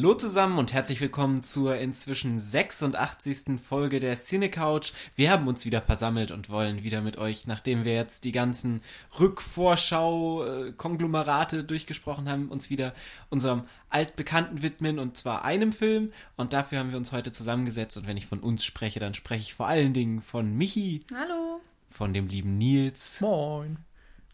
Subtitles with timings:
[0.00, 3.60] Hallo zusammen und herzlich willkommen zur inzwischen 86.
[3.62, 4.94] Folge der Cinecouch.
[5.14, 8.80] Wir haben uns wieder versammelt und wollen wieder mit euch, nachdem wir jetzt die ganzen
[9.20, 12.94] Rückvorschau-Konglomerate durchgesprochen haben, uns wieder
[13.28, 16.12] unserem Altbekannten widmen und zwar einem Film.
[16.34, 17.98] Und dafür haben wir uns heute zusammengesetzt.
[17.98, 21.04] Und wenn ich von uns spreche, dann spreche ich vor allen Dingen von Michi.
[21.14, 21.60] Hallo.
[21.90, 23.20] Von dem lieben Nils.
[23.20, 23.76] Moin.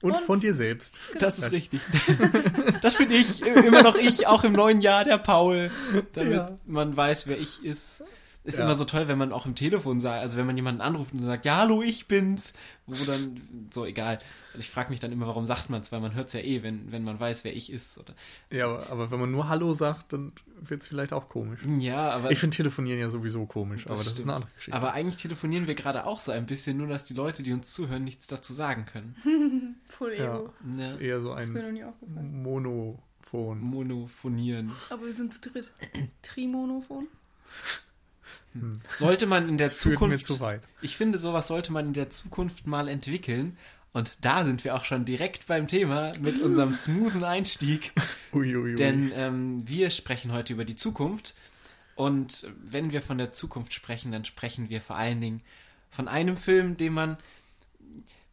[0.02, 1.00] Und, und, von dir selbst.
[1.18, 1.80] Das ist richtig.
[2.82, 5.70] das bin ich, immer noch ich, auch im neuen Jahr, der Paul.
[6.12, 6.56] Damit ja.
[6.66, 8.04] man weiß, wer ich ist.
[8.46, 8.64] Ist ja.
[8.64, 11.24] immer so toll, wenn man auch im Telefon sagt, also wenn man jemanden anruft und
[11.24, 12.54] sagt, ja, hallo, ich bin's,
[12.87, 14.20] wo dann, so egal.
[14.52, 16.41] Also ich frage mich dann immer, warum sagt man es, weil man hört es ja
[16.41, 17.98] eh, wenn, wenn man weiß, wer ich ist.
[17.98, 18.14] Oder.
[18.52, 21.59] Ja, aber, aber wenn man nur Hallo sagt, dann wird es vielleicht auch komisch.
[21.80, 22.30] Ja, aber.
[22.30, 24.18] Ich finde Telefonieren ja sowieso komisch, das aber das stimmt.
[24.18, 24.76] ist eine andere Geschichte.
[24.76, 27.74] Aber eigentlich telefonieren wir gerade auch so ein bisschen, nur dass die Leute, die uns
[27.74, 29.76] zuhören, nichts dazu sagen können.
[29.88, 30.23] Voll Ego.
[30.23, 31.52] Ja, das ist eher so ein
[32.43, 33.60] Monophon.
[33.60, 34.71] Monophonieren.
[34.90, 35.73] Aber wir sind zu dritt.
[36.23, 37.09] Trimonophon?
[38.60, 38.80] Hm.
[38.90, 40.16] Sollte man in der das Zukunft.
[40.16, 40.62] Mir zu weit.
[40.82, 43.57] Ich finde, sowas sollte man in der Zukunft mal entwickeln.
[43.93, 47.93] Und da sind wir auch schon direkt beim Thema mit unserem smoothen Einstieg.
[48.34, 48.74] Uiuiui.
[48.74, 51.34] Denn ähm, wir sprechen heute über die Zukunft.
[51.95, 55.40] Und wenn wir von der Zukunft sprechen, dann sprechen wir vor allen Dingen
[55.90, 57.16] von einem Film, den man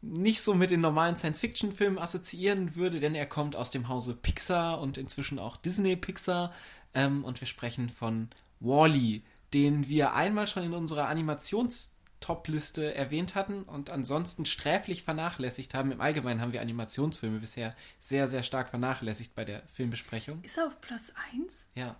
[0.02, 4.80] nicht so mit den normalen Science-Fiction-Filmen assoziieren würde, denn er kommt aus dem Hause Pixar
[4.80, 6.52] und inzwischen auch Disney Pixar.
[6.92, 8.28] Ähm, und wir sprechen von
[8.60, 9.22] Wally, -E,
[9.52, 15.92] den wir einmal schon in unserer Animations-Top-Liste erwähnt hatten und ansonsten sträflich vernachlässigt haben.
[15.92, 20.42] Im Allgemeinen haben wir Animationsfilme bisher sehr, sehr stark vernachlässigt bei der Filmbesprechung.
[20.42, 21.68] Ist er auf Platz 1?
[21.74, 21.96] Ja.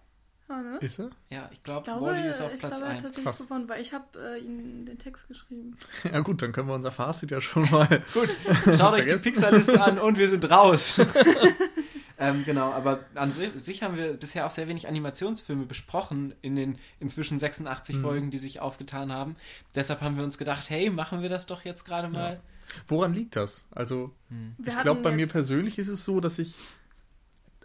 [0.46, 0.76] Ah, ne?
[0.80, 1.10] Ist er?
[1.30, 3.02] Ja, ich, glaub, ich glaube, Wally ist auf ich Platz glaube, 1.
[3.02, 3.38] tatsächlich Krass.
[3.38, 5.76] gewonnen, weil ich habe äh, ihm den Text geschrieben.
[6.04, 7.86] Ja gut, dann können wir unser Fazit ja schon mal...
[8.12, 8.28] gut,
[8.76, 11.00] schaut euch die Pixar-Liste an und wir sind raus.
[12.16, 16.78] Ähm, genau, aber an sich haben wir bisher auch sehr wenig Animationsfilme besprochen in den
[17.00, 18.02] inzwischen 86 mhm.
[18.02, 19.36] Folgen, die sich aufgetan haben.
[19.74, 22.34] Deshalb haben wir uns gedacht, hey, machen wir das doch jetzt gerade mal.
[22.34, 22.40] Ja.
[22.86, 23.64] Woran liegt das?
[23.72, 24.54] Also, mhm.
[24.64, 26.54] ich glaube, bei mir persönlich ist es so, dass ich,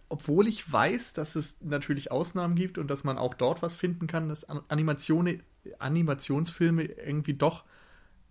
[0.10, 4.08] obwohl ich weiß, dass es natürlich Ausnahmen gibt und dass man auch dort was finden
[4.08, 5.44] kann, dass Animationen,
[5.78, 7.66] Animationsfilme irgendwie doch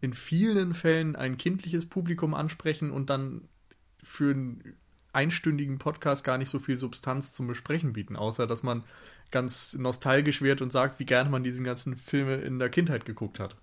[0.01, 3.49] in vielen Fällen ein kindliches Publikum ansprechen und dann
[4.03, 4.77] für ein
[5.13, 8.85] einstündigen Podcast gar nicht so viel Substanz zum Besprechen bieten, außer dass man
[9.31, 13.41] ganz nostalgisch wird und sagt, wie gerne man diesen ganzen Filme in der Kindheit geguckt
[13.41, 13.57] hat.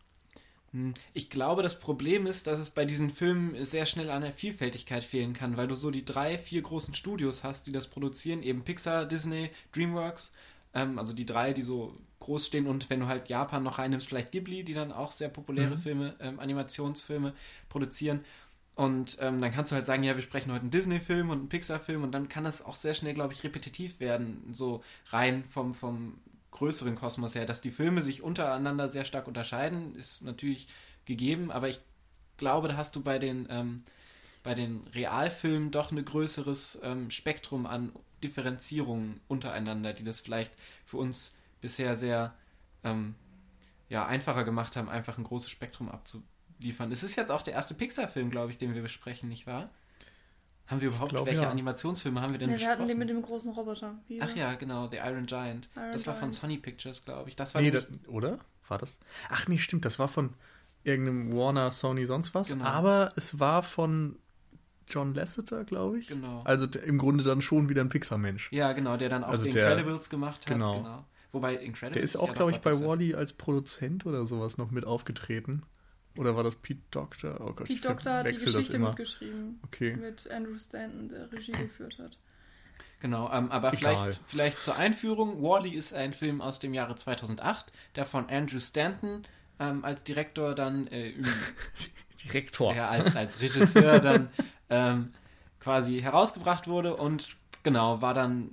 [0.72, 4.34] Hm, ich glaube, das Problem ist, dass es bei diesen Filmen sehr schnell an der
[4.34, 8.44] Vielfältigkeit fehlen kann, weil du so die drei, vier großen Studios hast, die das produzieren,
[8.44, 10.34] eben Pixar, Disney, DreamWorks,
[10.74, 14.08] ähm, also die drei, die so groß stehen und wenn du halt Japan noch reinnimmst,
[14.08, 15.80] vielleicht Ghibli, die dann auch sehr populäre mhm.
[15.80, 17.34] Filme, ähm, Animationsfilme
[17.70, 18.26] produzieren.
[18.75, 21.50] Und ähm, dann kannst du halt sagen, ja, wir sprechen heute einen Disney-Film und einen
[21.50, 25.74] Pixar-Film und dann kann das auch sehr schnell, glaube ich, repetitiv werden, so rein vom,
[25.74, 26.19] vom
[26.52, 27.46] größeren Kosmos her.
[27.46, 30.68] Dass die Filme sich untereinander sehr stark unterscheiden, ist natürlich
[31.06, 31.80] gegeben, aber ich
[32.35, 33.84] glaube, da hast du bei den, ähm,
[34.44, 37.94] bei den Realfilmen doch ein größeres ähm, Spektrum an
[38.24, 40.52] Differenzierungen untereinander, die das vielleicht
[40.85, 42.34] für uns bisher sehr
[42.84, 43.16] ähm,
[43.88, 46.34] ja, einfacher gemacht haben, einfach ein großes Spektrum abzubilden
[46.66, 46.92] liefern.
[46.92, 49.70] Es ist jetzt auch der erste Pixar-Film, glaube ich, den wir besprechen, nicht wahr?
[50.68, 51.50] Haben wir überhaupt glaub, welche ja.
[51.50, 52.70] Animationsfilme haben wir denn nee, besprochen?
[52.70, 53.96] Wir hatten den mit dem großen Roboter.
[54.08, 55.70] Wie Ach ja, genau, The Iron Giant.
[55.76, 57.36] Iron das war von Sony Pictures, glaube ich.
[57.36, 58.40] Das war nee, das, oder?
[58.68, 59.00] War das?
[59.30, 60.34] Ach nee, stimmt, das war von
[60.84, 62.50] irgendeinem Warner, Sony, sonst was.
[62.50, 62.66] Genau.
[62.66, 64.18] Aber es war von
[64.88, 66.08] John Lasseter, glaube ich.
[66.08, 66.42] Genau.
[66.46, 68.52] Also im Grunde dann schon wieder ein Pixar-Mensch.
[68.52, 70.53] Ja, genau, der dann auch also die Incredibles gemacht hat.
[70.53, 70.78] Genau.
[70.78, 71.06] genau.
[71.32, 71.94] Wobei Incredibles.
[71.94, 75.64] Der ist auch, glaube ich, bei Wally -E als Produzent oder sowas noch mit aufgetreten.
[76.18, 77.40] Oder war das Pete Doctor?
[77.42, 79.59] Oh Gott, Pete Doctor hat die Geschichte mitgeschrieben.
[79.66, 79.96] Okay.
[79.96, 82.17] Mit Andrew Stanton, der Regie geführt hat.
[83.02, 85.41] Genau, ähm, aber vielleicht, vielleicht zur Einführung.
[85.44, 89.23] Wally -E ist ein Film aus dem Jahre 2008, der von Andrew Stanton
[89.59, 91.14] ähm, als Direktor dann äh,
[92.23, 92.73] Direktor.
[92.73, 94.29] Ja, als, als Regisseur dann
[94.70, 95.12] ähm,
[95.59, 98.50] quasi herausgebracht wurde und genau, war dann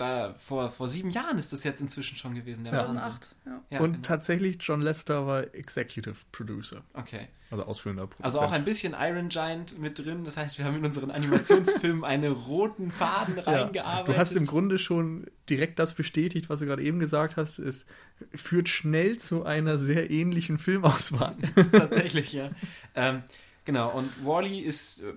[0.00, 2.64] da vor, vor sieben Jahren ist das jetzt inzwischen schon gewesen.
[2.64, 3.62] 2008, ja.
[3.70, 3.80] ja.
[3.80, 4.02] Und genau.
[4.02, 6.82] tatsächlich, John Lester war Executive Producer.
[6.94, 7.28] Okay.
[7.50, 8.26] Also ausführender Produzent.
[8.26, 10.24] Also auch ein bisschen Iron Giant mit drin.
[10.24, 14.14] Das heißt, wir haben in unseren Animationsfilmen einen roten Faden reingearbeitet.
[14.14, 17.58] Du hast im Grunde schon direkt das bestätigt, was du gerade eben gesagt hast.
[17.58, 17.86] Es
[18.34, 21.36] führt schnell zu einer sehr ähnlichen Filmauswahl.
[21.72, 22.50] Tatsächlich, ja.
[22.94, 23.22] Ähm,
[23.64, 25.14] genau, und Wally -E ist äh,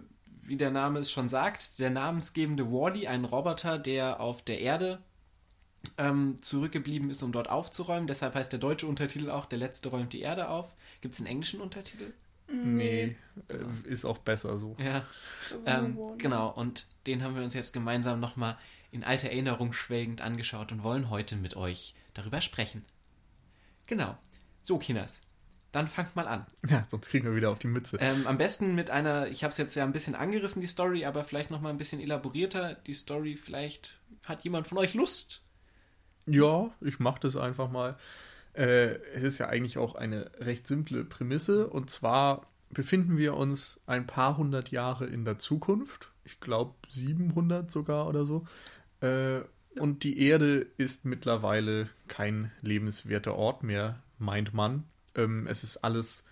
[0.51, 5.01] wie der Name es schon sagt, der namensgebende Wally, ein Roboter, der auf der Erde
[5.97, 8.05] ähm, zurückgeblieben ist, um dort aufzuräumen.
[8.05, 10.75] Deshalb heißt der deutsche Untertitel auch Der Letzte räumt die Erde auf.
[10.99, 12.11] Gibt es einen englischen Untertitel?
[12.51, 13.15] Nee,
[13.47, 13.69] genau.
[13.85, 14.75] ist auch besser so.
[14.77, 15.05] Ja,
[15.65, 16.49] ähm, genau.
[16.49, 18.57] Und den haben wir uns jetzt gemeinsam nochmal
[18.91, 22.83] in alte Erinnerung schwelgend angeschaut und wollen heute mit euch darüber sprechen.
[23.85, 24.17] Genau.
[24.63, 25.21] So, Kinas.
[25.71, 26.45] Dann fangt mal an.
[26.67, 27.97] Ja, sonst kriegen wir wieder auf die Mütze.
[28.01, 31.05] Ähm, am besten mit einer, ich habe es jetzt ja ein bisschen angerissen, die Story,
[31.05, 32.75] aber vielleicht noch mal ein bisschen elaborierter.
[32.75, 35.41] Die Story, vielleicht hat jemand von euch Lust?
[36.25, 37.97] Ja, ich mache das einfach mal.
[38.53, 41.67] Äh, es ist ja eigentlich auch eine recht simple Prämisse.
[41.67, 46.11] Und zwar befinden wir uns ein paar hundert Jahre in der Zukunft.
[46.25, 48.45] Ich glaube 700 sogar oder so.
[48.99, 49.41] Äh,
[49.79, 54.83] und die Erde ist mittlerweile kein lebenswerter Ort mehr, meint man.
[55.15, 56.25] Ähm, es ist alles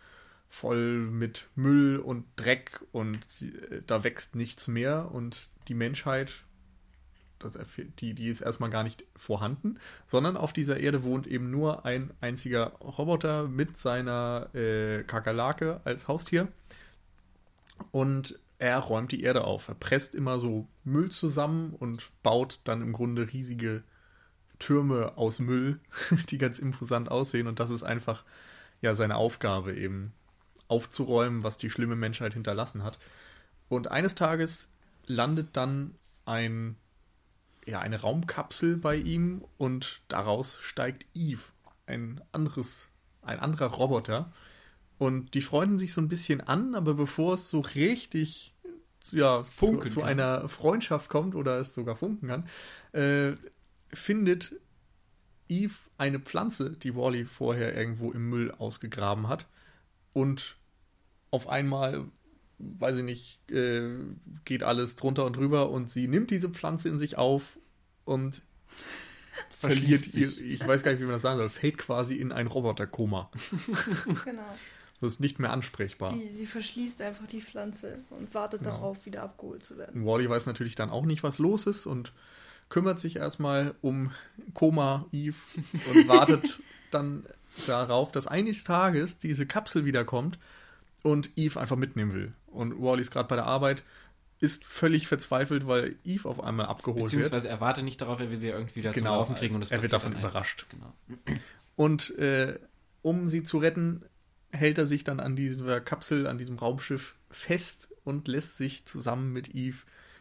[0.50, 6.44] voll mit Müll und Dreck und sie, äh, da wächst nichts mehr und die Menschheit,
[7.38, 7.58] das,
[8.00, 12.12] die, die ist erstmal gar nicht vorhanden, sondern auf dieser Erde wohnt eben nur ein
[12.20, 16.50] einziger Roboter mit seiner äh, Kakerlake als Haustier.
[17.92, 19.70] Und er räumt die Erde auf.
[19.70, 23.84] Er presst immer so Müll zusammen und baut dann im Grunde riesige
[24.58, 25.80] Türme aus Müll,
[26.30, 27.48] die ganz imposant aussehen.
[27.48, 28.26] Und das ist einfach
[28.82, 30.14] ja seine Aufgabe eben
[30.68, 33.00] aufzuräumen, was die schlimme Menschheit hinterlassen hat.
[33.68, 34.70] Und eines Tages
[35.06, 35.96] landet dann
[36.26, 36.76] ein
[37.66, 41.44] ja eine Raumkapsel bei ihm und daraus steigt Eve,
[41.86, 42.90] ein anderes
[43.22, 44.32] ein anderer Roboter
[44.98, 48.54] und die freunden sich so ein bisschen an, aber bevor es so richtig
[49.12, 52.44] ja, zu, zu, einer Freundschaft kommt oder es sogar funken kann,
[52.92, 53.36] äh,
[53.94, 54.56] findet
[55.50, 59.48] Eve eine Pflanze, die Wally vorher irgendwo im Müll ausgegraben hat.
[60.14, 60.56] Und
[61.32, 62.06] auf einmal,
[62.60, 63.90] weiß ich nicht, äh,
[64.46, 67.58] geht alles drunter und drüber und sie nimmt diese Pflanze in sich auf
[68.06, 68.42] und
[69.56, 72.48] verliert ihr, ich weiß gar nicht, wie man das sagen soll, fällt quasi in ein
[72.48, 73.30] Roboterkoma.
[74.26, 74.56] genau.
[75.02, 76.12] Das ist nicht mehr ansprechbar.
[76.12, 78.72] Sie, sie, verschließt einfach die Pflanze und wartet genau.
[78.72, 80.06] darauf, wieder abgeholt zu werden.
[80.06, 82.12] Wally weiß natürlich dann auch nicht, was los ist und
[82.70, 84.12] kümmert sich erstmal um
[84.54, 85.38] Koma Eve
[85.94, 86.62] und wartet
[86.92, 87.26] dann
[87.68, 90.40] darauf, dass eines Tages diese Kapsel wiederkommt
[91.04, 92.34] und Eve einfach mitnehmen will.
[92.48, 93.84] Und Wally ist gerade bei der Arbeit,
[94.40, 97.44] ist völlig verzweifelt, weil Eve auf einmal abgeholt Beziehungsweise wird.
[97.44, 99.56] Beziehungsweise er wartet nicht darauf, er will sie irgendwie wieder genau, Laufen kriegen.
[99.56, 100.66] und das er wird davon überrascht.
[100.70, 100.94] Genau.
[101.76, 102.58] Und äh,
[103.02, 104.04] um sie zu retten,
[104.52, 109.34] hält er sich dann an dieser Kapsel, an diesem Raumschiff fest und lässt sich zusammen
[109.34, 109.78] mit Eve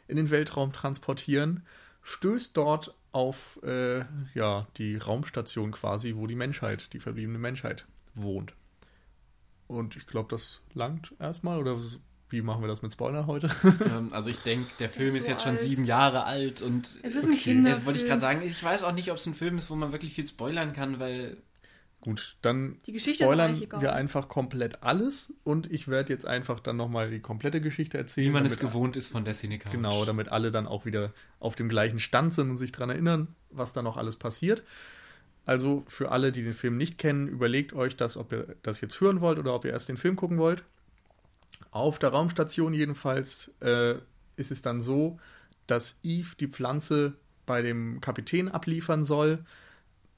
[0.06, 1.62] in den Weltraum transportieren
[2.02, 4.04] stößt dort auf äh,
[4.34, 8.54] ja, die Raumstation quasi, wo die Menschheit, die verbliebene Menschheit wohnt.
[9.66, 11.78] Und ich glaube, das langt erstmal, oder
[12.30, 13.48] wie machen wir das mit Spoilern heute?
[13.88, 15.58] Ähm, also ich denke, der Film ist, so jetzt alt.
[15.58, 17.42] schon sieben Jahre alt und es ist ein okay.
[17.42, 17.86] Kinderfilm.
[17.86, 19.92] wollte ich gerade sagen, ich weiß auch nicht, ob es ein Film ist, wo man
[19.92, 21.38] wirklich viel spoilern kann, weil
[22.00, 27.18] Gut, dann spoilern wir einfach komplett alles und ich werde jetzt einfach dann nochmal die
[27.18, 28.28] komplette Geschichte erzählen.
[28.28, 29.72] Wie man es gewohnt ist von Destiny Couch.
[29.72, 33.34] Genau, damit alle dann auch wieder auf dem gleichen Stand sind und sich daran erinnern,
[33.50, 34.62] was da noch alles passiert.
[35.44, 39.00] Also für alle, die den Film nicht kennen, überlegt euch das, ob ihr das jetzt
[39.00, 40.62] hören wollt oder ob ihr erst den Film gucken wollt.
[41.72, 43.94] Auf der Raumstation jedenfalls äh,
[44.36, 45.18] ist es dann so,
[45.66, 47.14] dass Eve die Pflanze
[47.44, 49.44] bei dem Kapitän abliefern soll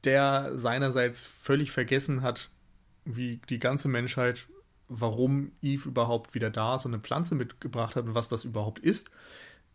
[0.05, 2.51] der seinerseits völlig vergessen hat,
[3.05, 4.49] wie die ganze Menschheit,
[4.89, 8.79] warum Eve überhaupt wieder da ist und eine Pflanze mitgebracht hat und was das überhaupt
[8.79, 9.11] ist.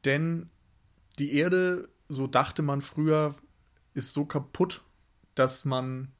[0.04, 0.50] Denn
[1.18, 3.36] die Erde, so dachte man früher,
[3.94, 4.84] ist so kaputt,
[5.36, 6.12] dass man.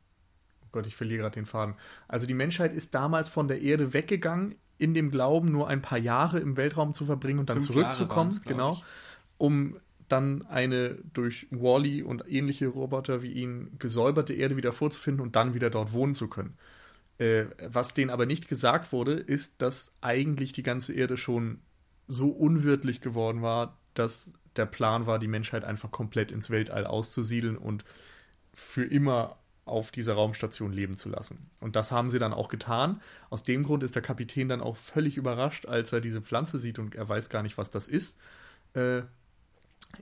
[0.64, 1.76] Oh Gott, ich verliere gerade den Faden.
[2.08, 5.98] Also die Menschheit ist damals von der Erde weggegangen, in dem Glauben, nur ein paar
[5.98, 8.82] Jahre im Weltraum zu verbringen und dann Fünf zurückzukommen, genau,
[9.38, 15.36] um dann eine durch Wally und ähnliche Roboter wie ihn gesäuberte Erde wieder vorzufinden und
[15.36, 16.58] dann wieder dort wohnen zu können.
[17.18, 21.60] Äh, was denen aber nicht gesagt wurde, ist, dass eigentlich die ganze Erde schon
[22.08, 27.58] so unwirtlich geworden war, dass der Plan war, die Menschheit einfach komplett ins Weltall auszusiedeln
[27.58, 27.84] und
[28.54, 31.50] für immer auf dieser Raumstation leben zu lassen.
[31.60, 33.02] Und das haben sie dann auch getan.
[33.30, 36.78] Aus dem Grund ist der Kapitän dann auch völlig überrascht, als er diese Pflanze sieht
[36.78, 38.18] und er weiß gar nicht, was das ist.
[38.74, 39.02] Äh,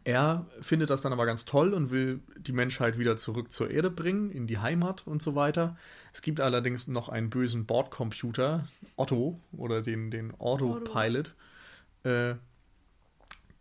[0.03, 3.89] er findet das dann aber ganz toll und will die Menschheit wieder zurück zur Erde
[3.89, 5.75] bringen, in die Heimat und so weiter.
[6.13, 11.33] Es gibt allerdings noch einen bösen Bordcomputer, Otto oder den, den Autopilot,
[12.03, 12.35] äh,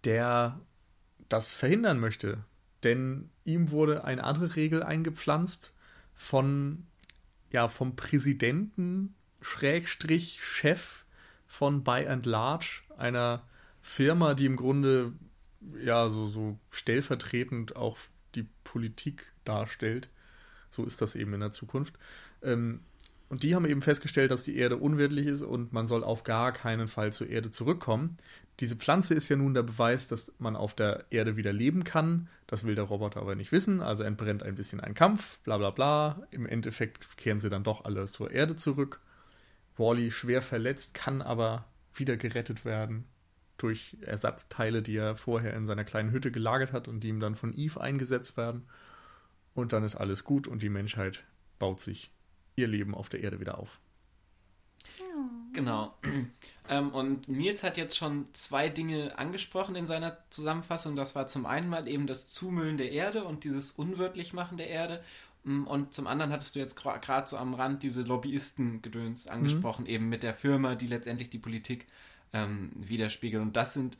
[0.05, 0.61] der
[1.29, 2.45] das verhindern möchte.
[2.83, 5.73] Denn ihm wurde eine andere Regel eingepflanzt
[6.15, 6.87] von,
[7.51, 11.05] ja, vom Präsidenten, Schrägstrich, Chef
[11.47, 13.43] von By and Large, einer
[13.81, 15.12] Firma, die im Grunde
[15.83, 17.99] ja, so, so stellvertretend auch
[18.35, 20.09] die Politik darstellt.
[20.71, 21.95] So ist das eben in der Zukunft.
[22.42, 22.81] Ähm,
[23.28, 26.52] und die haben eben festgestellt, dass die Erde unwirtlich ist und man soll auf gar
[26.52, 28.19] keinen Fall zur Erde zurückkommen.
[28.61, 32.28] Diese Pflanze ist ja nun der Beweis, dass man auf der Erde wieder leben kann.
[32.47, 35.71] Das will der Roboter aber nicht wissen, also entbrennt ein bisschen ein Kampf, bla bla
[35.71, 36.26] bla.
[36.31, 39.00] Im Endeffekt kehren sie dann doch alle zur Erde zurück.
[39.78, 41.64] Wally schwer verletzt, kann aber
[41.95, 43.07] wieder gerettet werden
[43.62, 47.35] durch Ersatzteile, die er vorher in seiner kleinen Hütte gelagert hat und die ihm dann
[47.35, 48.66] von Eve eingesetzt werden.
[49.54, 51.25] Und dann ist alles gut und die Menschheit
[51.59, 52.11] baut sich
[52.57, 53.81] ihr Leben auf der Erde wieder auf.
[55.52, 55.95] Genau.
[56.69, 60.95] Ähm, und Nils hat jetzt schon zwei Dinge angesprochen in seiner Zusammenfassung.
[60.95, 65.02] Das war zum einen mal eben das Zumüllen der Erde und dieses Unwirtlichmachen der Erde.
[65.42, 69.90] Mm, und zum anderen hattest du jetzt gerade so am Rand diese Lobbyisten-Gedöns angesprochen, mhm.
[69.90, 71.88] eben mit der Firma, die letztendlich die Politik
[72.33, 73.43] ähm, widerspiegelt.
[73.43, 73.99] Und das sind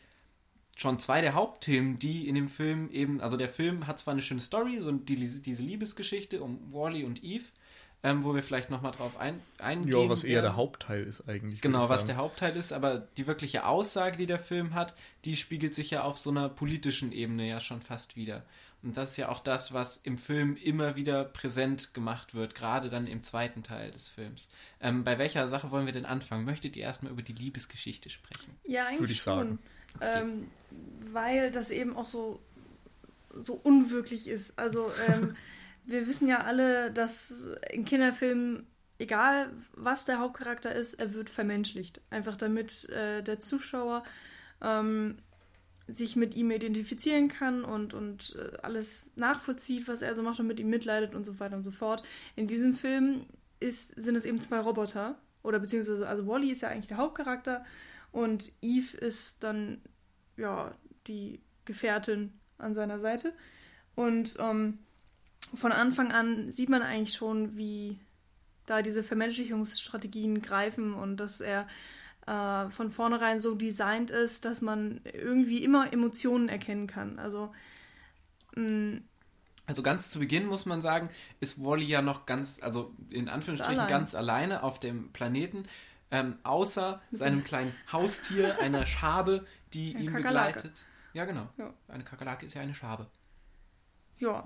[0.77, 4.23] schon zwei der Hauptthemen, die in dem Film eben, also der Film hat zwar eine
[4.23, 7.45] schöne Story, so die, diese Liebesgeschichte um Wally und Eve,
[8.03, 10.03] ähm, wo wir vielleicht nochmal drauf ein, eingehen.
[10.03, 10.45] Ja, was eher werden.
[10.45, 11.61] der Hauptteil ist eigentlich.
[11.61, 15.75] Genau, was der Hauptteil ist, aber die wirkliche Aussage, die der Film hat, die spiegelt
[15.75, 18.45] sich ja auf so einer politischen Ebene ja schon fast wieder.
[18.83, 22.91] Und das ist ja auch das, was im Film immer wieder präsent gemacht wird, gerade
[22.91, 24.49] dann im zweiten Teil des Films.
[24.81, 26.45] Ähm, bei welcher Sache wollen wir denn anfangen?
[26.45, 28.57] Möchtet ihr erstmal über die Liebesgeschichte sprechen?
[28.65, 29.39] Ja, eigentlich Würde ich schon.
[29.39, 29.59] Sagen.
[30.01, 30.51] Ähm,
[31.13, 32.41] weil das eben auch so,
[33.33, 34.59] so unwirklich ist.
[34.59, 35.37] Also ähm,
[35.85, 38.67] wir wissen ja alle, dass in Kinderfilmen,
[38.99, 42.01] egal was der Hauptcharakter ist, er wird vermenschlicht.
[42.11, 44.03] Einfach damit äh, der Zuschauer
[44.61, 45.19] ähm,
[45.89, 50.47] sich mit ihm identifizieren kann und, und äh, alles nachvollzieht, was er so macht und
[50.47, 52.03] mit ihm mitleidet und so weiter und so fort.
[52.37, 53.27] In diesem Film
[53.61, 55.17] ist, sind es eben zwei Roboter.
[55.43, 57.65] Oder beziehungsweise, also Wally ist ja eigentlich der Hauptcharakter
[58.13, 59.81] und Eve ist dann,
[60.37, 60.73] ja,
[61.09, 63.33] die Gefährtin an seiner Seite.
[63.95, 64.79] Und ähm,
[65.55, 67.99] von Anfang an sieht man eigentlich schon, wie
[68.67, 71.67] da diese Vermenschlichungsstrategien greifen und dass er
[72.33, 77.19] äh, von vornherein so designt ist, dass man irgendwie immer Emotionen erkennen kann.
[77.19, 77.53] Also
[78.55, 79.03] mh, mm,
[79.67, 81.09] also ganz zu Beginn muss man sagen,
[81.41, 83.89] ist Wally ja noch ganz, also in Anführungsstrichen allein.
[83.89, 85.65] ganz alleine auf dem Planeten,
[86.11, 90.55] ähm, außer seinem kleinen Haustier, einer Schabe, die ihn Kakerlake.
[90.55, 90.87] begleitet.
[91.13, 91.49] Ja, genau.
[91.59, 91.73] Ja.
[91.89, 93.07] Eine Kakerlake ist ja eine Schabe.
[94.19, 94.45] Ja,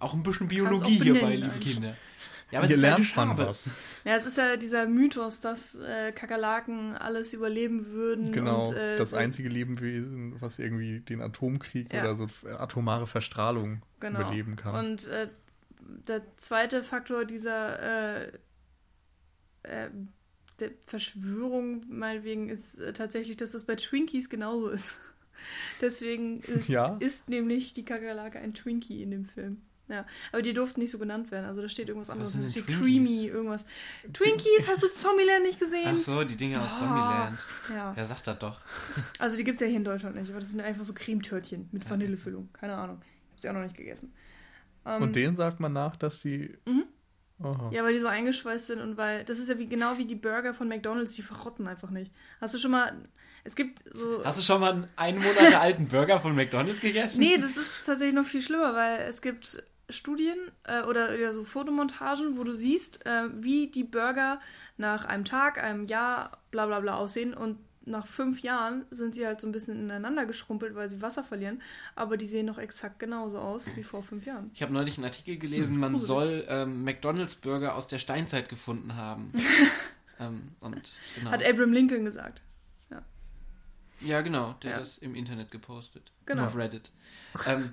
[0.00, 1.94] auch ein bisschen Biologie hierbei, liebe Kinder.
[2.50, 3.70] Ja, aber Hier lernt man was.
[4.04, 8.32] Ja, es ist ja dieser Mythos, dass äh, Kakerlaken alles überleben würden.
[8.32, 12.02] Genau, und, äh, das einzige Lebewesen, was irgendwie den Atomkrieg ja.
[12.02, 12.26] oder so
[12.58, 14.22] atomare Verstrahlung genau.
[14.22, 14.74] überleben kann.
[14.74, 15.28] Und äh,
[16.08, 18.32] der zweite Faktor dieser äh,
[19.62, 19.90] äh,
[20.58, 24.98] der Verschwörung meinetwegen ist äh, tatsächlich, dass das bei Twinkies genauso ist.
[25.80, 26.96] Deswegen ist, ja?
[27.00, 29.62] ist nämlich die Kakerlake ein Twinkie in dem Film.
[29.90, 31.46] Ja, aber die durften nicht so genannt werden.
[31.46, 32.38] Also da steht irgendwas anderes.
[32.40, 33.66] Da steht Creamy, irgendwas.
[34.12, 35.94] Twinkies, hast du Zombieland nicht gesehen?
[35.94, 37.38] Ach so, die Dinge aus Zombieland.
[37.74, 37.92] Ja.
[37.94, 38.60] Wer sagt das doch?
[39.18, 41.68] Also die gibt es ja hier in Deutschland nicht, aber das sind einfach so Cremetörtchen
[41.72, 42.48] mit Vanillefüllung.
[42.52, 43.02] Keine Ahnung.
[43.02, 44.12] Ich habe sie auch noch nicht gegessen.
[44.84, 46.56] Um, und ähm, denen sagt man nach, dass die.
[46.66, 46.84] Mhm.
[47.70, 49.24] Ja, weil die so eingeschweißt sind und weil.
[49.24, 52.12] Das ist ja wie, genau wie die Burger von McDonalds, die verrotten einfach nicht.
[52.40, 52.92] Hast du schon mal.
[53.44, 54.22] Es gibt so.
[54.22, 57.20] Hast du schon mal einen einen Monat alten Burger von McDonalds gegessen?
[57.20, 61.44] Nee, das ist tatsächlich noch viel schlimmer, weil es gibt Studien äh, oder ja, so
[61.44, 64.40] Fotomontagen, wo du siehst, äh, wie die Burger
[64.76, 69.26] nach einem Tag, einem Jahr, bla bla bla aussehen und nach fünf Jahren sind sie
[69.26, 71.62] halt so ein bisschen ineinander geschrumpelt, weil sie Wasser verlieren,
[71.94, 74.50] aber die sehen noch exakt genauso aus wie vor fünf Jahren.
[74.54, 78.96] Ich habe neulich einen Artikel gelesen, man soll ähm, McDonalds Burger aus der Steinzeit gefunden
[78.96, 79.32] haben.
[80.20, 81.30] ähm, und, genau.
[81.30, 82.42] Hat Abraham Lincoln gesagt.
[82.90, 83.02] Ja,
[84.00, 84.78] ja genau, der ja.
[84.78, 86.12] ist im Internet gepostet.
[86.26, 86.44] Genau.
[86.44, 86.92] Auf Reddit.
[87.46, 87.72] ähm,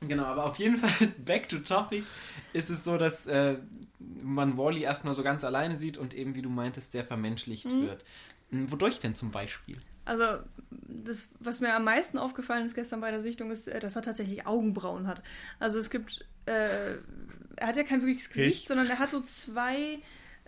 [0.00, 2.04] Genau, aber auf jeden Fall, back to topic,
[2.52, 3.56] ist es so, dass äh,
[3.98, 7.82] man Wally erstmal so ganz alleine sieht und eben, wie du meintest, sehr vermenschlicht mhm.
[7.82, 8.04] wird.
[8.50, 9.76] Hm, wodurch denn zum Beispiel?
[10.04, 10.24] Also,
[10.70, 14.02] das, was mir am meisten aufgefallen ist gestern bei der Sichtung, ist, äh, dass er
[14.02, 15.22] tatsächlich Augenbrauen hat.
[15.58, 16.96] Also, es gibt, äh,
[17.56, 18.68] er hat ja kein wirkliches Gesicht, Echt?
[18.68, 19.98] sondern er hat so zwei,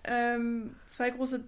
[0.05, 1.45] ähm, zwei große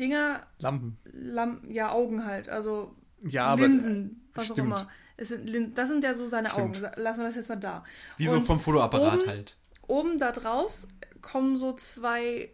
[0.00, 0.46] Dinger.
[0.58, 0.96] Lampen.
[1.12, 2.48] Lam ja, Augen halt.
[2.48, 4.60] Also, ja, Linsen, aber, was stimmt.
[4.72, 4.90] auch immer.
[5.18, 6.76] Sind, das sind ja so seine Stimmt.
[6.76, 7.02] Augen.
[7.02, 7.84] Lassen wir das jetzt mal da.
[8.16, 9.56] Wie so vom Fotoapparat oben, halt.
[9.86, 10.88] Oben da draus
[11.22, 12.50] kommen so zwei,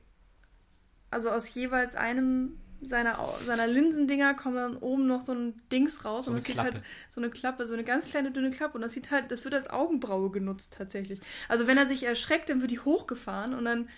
[1.11, 6.27] also aus jeweils einem seiner, seiner Linsendinger kommen dann oben noch so ein Dings raus.
[6.27, 8.75] So und das sieht halt so eine Klappe, so eine ganz kleine dünne Klappe.
[8.75, 11.21] Und das sieht halt, das wird als Augenbraue genutzt tatsächlich.
[11.49, 13.89] Also wenn er sich erschreckt, dann wird die hochgefahren und dann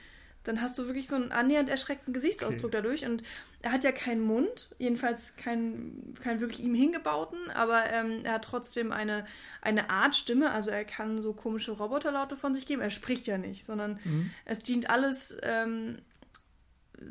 [0.44, 2.76] dann hast du wirklich so einen annähernd erschreckten Gesichtsausdruck okay.
[2.82, 3.04] dadurch.
[3.06, 3.22] Und
[3.62, 8.44] er hat ja keinen Mund, jedenfalls keinen, keinen wirklich ihm hingebauten, aber ähm, er hat
[8.44, 9.24] trotzdem eine,
[9.62, 10.50] eine Art Stimme.
[10.50, 12.82] Also er kann so komische Roboterlaute von sich geben.
[12.82, 14.30] Er spricht ja nicht, sondern mhm.
[14.44, 15.96] es dient alles ähm,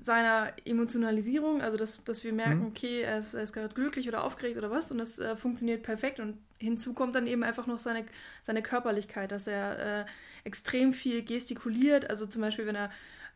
[0.02, 2.68] seiner Emotionalisierung, also dass, dass wir merken, mhm.
[2.68, 6.20] okay, er ist, ist gerade glücklich oder aufgeregt oder was und das äh, funktioniert perfekt
[6.20, 8.06] und hinzu kommt dann eben einfach noch seine,
[8.44, 10.06] seine Körperlichkeit, dass er äh,
[10.44, 12.90] extrem viel gestikuliert, also zum Beispiel, wenn er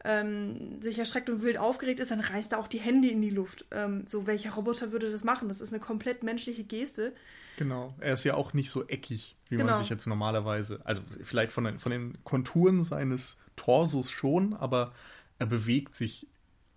[0.08, 3.30] ähm, sich erschreckt und wild aufgeregt ist, dann reißt er auch die Hände in die
[3.30, 3.66] Luft.
[3.72, 5.50] Ähm, so, welcher Roboter würde das machen?
[5.50, 7.14] Das ist eine komplett menschliche Geste.
[7.58, 9.72] Genau, er ist ja auch nicht so eckig, wie genau.
[9.72, 14.94] man sich jetzt normalerweise, also vielleicht von den, von den Konturen seines Torsos schon, aber
[15.40, 16.28] er bewegt sich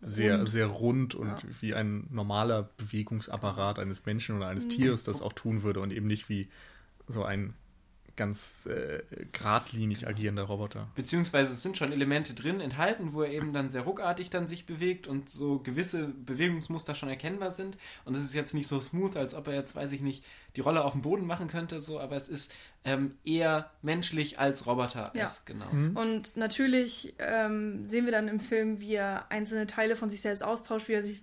[0.01, 0.49] sehr, rund.
[0.49, 1.39] sehr rund und ja.
[1.61, 4.71] wie ein normaler Bewegungsapparat eines Menschen oder eines mhm.
[4.71, 6.49] Tieres das auch tun würde und eben nicht wie
[7.07, 7.55] so ein
[8.21, 10.89] ganz äh, geradlinig agierender Roboter.
[10.95, 14.67] Beziehungsweise es sind schon Elemente drin enthalten, wo er eben dann sehr ruckartig dann sich
[14.67, 17.79] bewegt und so gewisse Bewegungsmuster schon erkennbar sind.
[18.05, 20.23] Und es ist jetzt nicht so smooth, als ob er jetzt, weiß ich nicht,
[20.55, 22.53] die Rolle auf dem Boden machen könnte, so, aber es ist
[22.85, 25.13] ähm, eher menschlich als Roboter.
[25.15, 25.33] Ja.
[25.47, 25.73] genau.
[25.73, 25.97] Mhm.
[25.97, 30.43] Und natürlich ähm, sehen wir dann im Film, wie er einzelne Teile von sich selbst
[30.43, 31.23] austauscht, wie er sich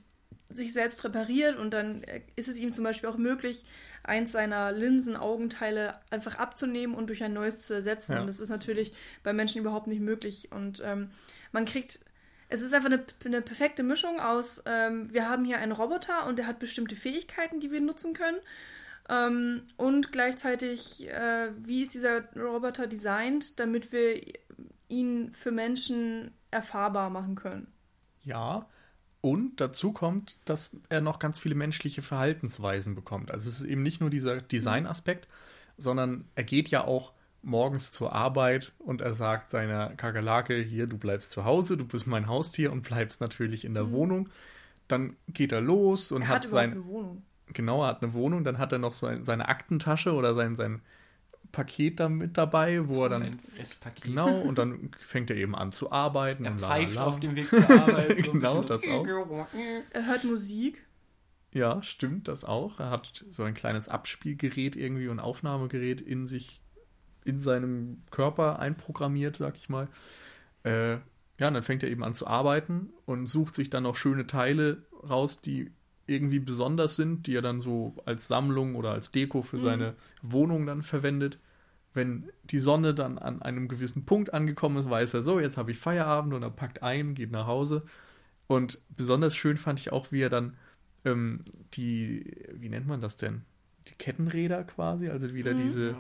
[0.50, 3.66] sich selbst repariert und dann äh, ist es ihm zum Beispiel auch möglich,
[4.04, 8.13] eins seiner Linsenaugenteile einfach abzunehmen und durch ein neues zu ersetzen.
[8.13, 8.22] Ja.
[8.22, 10.50] Und das ist natürlich bei Menschen überhaupt nicht möglich.
[10.51, 11.10] Und ähm,
[11.51, 12.00] man kriegt,
[12.50, 16.39] es ist einfach eine, eine perfekte Mischung aus, ähm, wir haben hier einen Roboter und
[16.39, 18.38] der hat bestimmte Fähigkeiten, die wir nutzen können.
[19.10, 24.22] Ähm, und gleichzeitig, äh, wie ist dieser Roboter designt, damit wir
[24.89, 27.68] ihn für Menschen erfahrbar machen können.
[28.24, 28.68] Ja,
[29.22, 33.32] und dazu kommt, dass er noch ganz viele menschliche Verhaltensweisen bekommt.
[33.32, 35.28] Also es ist eben nicht nur dieser Designaspekt,
[35.78, 40.98] sondern er geht ja auch morgens zur Arbeit und er sagt seiner Kakerlake, hier, du
[40.98, 43.92] bleibst zu Hause, du bist mein Haustier und bleibst natürlich in der mhm.
[43.92, 44.30] Wohnung.
[44.88, 46.72] Dann geht er los und er hat, hat sein...
[46.72, 47.24] Eine Wohnung.
[47.54, 50.56] Genau, er hat eine Wohnung, dann hat er noch so ein, seine Aktentasche oder sein,
[50.56, 50.82] sein
[51.51, 53.24] Paket da mit dabei, wo er dann.
[53.24, 54.04] Ein Fresspaket.
[54.04, 56.45] Genau, und dann fängt er eben an zu arbeiten.
[56.45, 58.26] Er pfeift auf dem Weg zur Arbeit.
[58.26, 59.06] So genau, das auch.
[59.91, 60.86] Er hört Musik.
[61.54, 62.80] Ja, stimmt, das auch.
[62.80, 66.62] Er hat so ein kleines Abspielgerät irgendwie und Aufnahmegerät in sich,
[67.26, 69.88] in seinem Körper einprogrammiert, sag ich mal.
[70.63, 70.98] Äh,
[71.39, 74.28] ja, und dann fängt er eben an zu arbeiten und sucht sich dann noch schöne
[74.28, 75.72] Teile raus, die
[76.08, 79.62] irgendwie besonders sind, die er dann so als Sammlung oder als Deko für mhm.
[79.62, 81.38] seine Wohnung dann verwendet.
[81.93, 85.72] Wenn die Sonne dann an einem gewissen Punkt angekommen ist, weiß er so, jetzt habe
[85.72, 87.84] ich Feierabend und er packt ein, geht nach Hause.
[88.48, 90.56] Und besonders schön fand ich auch, wie er dann
[91.06, 91.43] ähm,
[91.74, 93.41] die, wie nennt man das denn?
[93.88, 95.58] Die Kettenräder quasi, also wieder mhm.
[95.58, 95.96] diese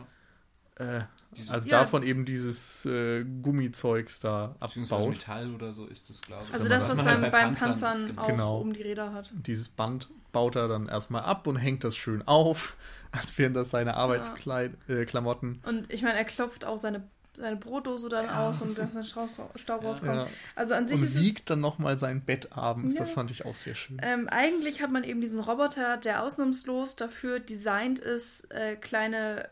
[0.79, 1.01] äh,
[1.49, 1.79] also ja.
[1.79, 5.09] davon eben dieses äh, Gummizeugs da abbaut.
[5.09, 6.53] Metall oder so ist das, glaube ich.
[6.53, 8.59] Also das, was, was beim, beim Panzern, Panzern auch genau.
[8.59, 9.31] um die Räder hat.
[9.33, 12.75] Dieses Band baut er dann erstmal ab und hängt das schön auf,
[13.11, 15.61] als wären das seine Arbeitsklamotten.
[15.63, 15.69] Ja.
[15.69, 17.03] Äh, und ich meine, er klopft auch seine,
[17.35, 18.47] seine Brotdose dann ja.
[18.47, 20.27] aus und dass ein Staub rauskommt.
[20.55, 22.95] Also an sich und wiegt dann nochmal sein Bett abends.
[22.95, 23.99] Das fand ich auch sehr schön.
[24.01, 29.49] Ähm, eigentlich hat man eben diesen Roboter, der ausnahmslos dafür designt ist, äh, kleine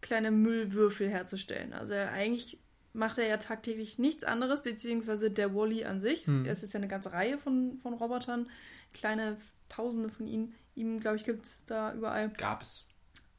[0.00, 1.72] kleine Müllwürfel herzustellen.
[1.72, 2.58] Also eigentlich
[2.92, 6.26] macht er ja tagtäglich nichts anderes, beziehungsweise der Wally an sich.
[6.26, 6.44] Hm.
[6.46, 8.48] Es ist ja eine ganze Reihe von, von Robotern,
[8.92, 9.36] kleine
[9.68, 10.54] Tausende von ihnen.
[10.74, 12.30] Ihm, glaube ich, gibt es da überall.
[12.30, 12.86] Gab es.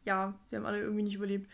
[0.06, 1.50] Ja, sie haben alle irgendwie nicht überlebt.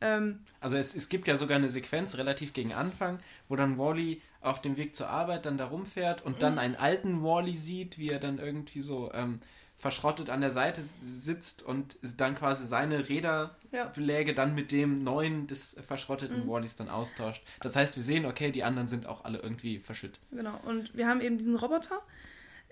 [0.00, 3.18] Ähm, also es, es gibt ja sogar eine Sequenz relativ gegen Anfang,
[3.48, 7.22] wo dann Wally auf dem Weg zur Arbeit dann da rumfährt und dann einen alten
[7.22, 9.40] Wally sieht, wie er dann irgendwie so ähm,
[9.80, 10.82] verschrottet an der Seite
[11.22, 14.36] sitzt und dann quasi seine Räderbeläge ja.
[14.36, 16.50] dann mit dem neuen des verschrotteten mhm.
[16.50, 17.42] Wallys dann austauscht.
[17.62, 20.20] Das heißt, wir sehen, okay, die anderen sind auch alle irgendwie verschütt.
[20.32, 22.02] Genau, und wir haben eben diesen Roboter,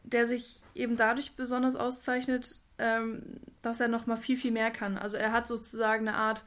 [0.03, 3.23] der sich eben dadurch besonders auszeichnet, ähm,
[3.62, 4.99] dass er nochmal viel, viel mehr kann.
[4.99, 6.44] Also er hat sozusagen eine Art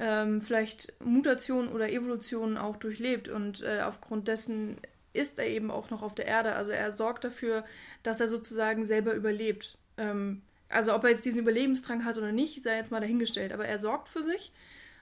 [0.00, 4.78] ähm, vielleicht Mutation oder Evolution auch durchlebt und äh, aufgrund dessen
[5.12, 6.56] ist er eben auch noch auf der Erde.
[6.56, 7.64] Also er sorgt dafür,
[8.02, 9.78] dass er sozusagen selber überlebt.
[9.96, 13.52] Ähm, also ob er jetzt diesen Überlebensdrang hat oder nicht, sei jetzt mal dahingestellt.
[13.52, 14.52] Aber er sorgt für sich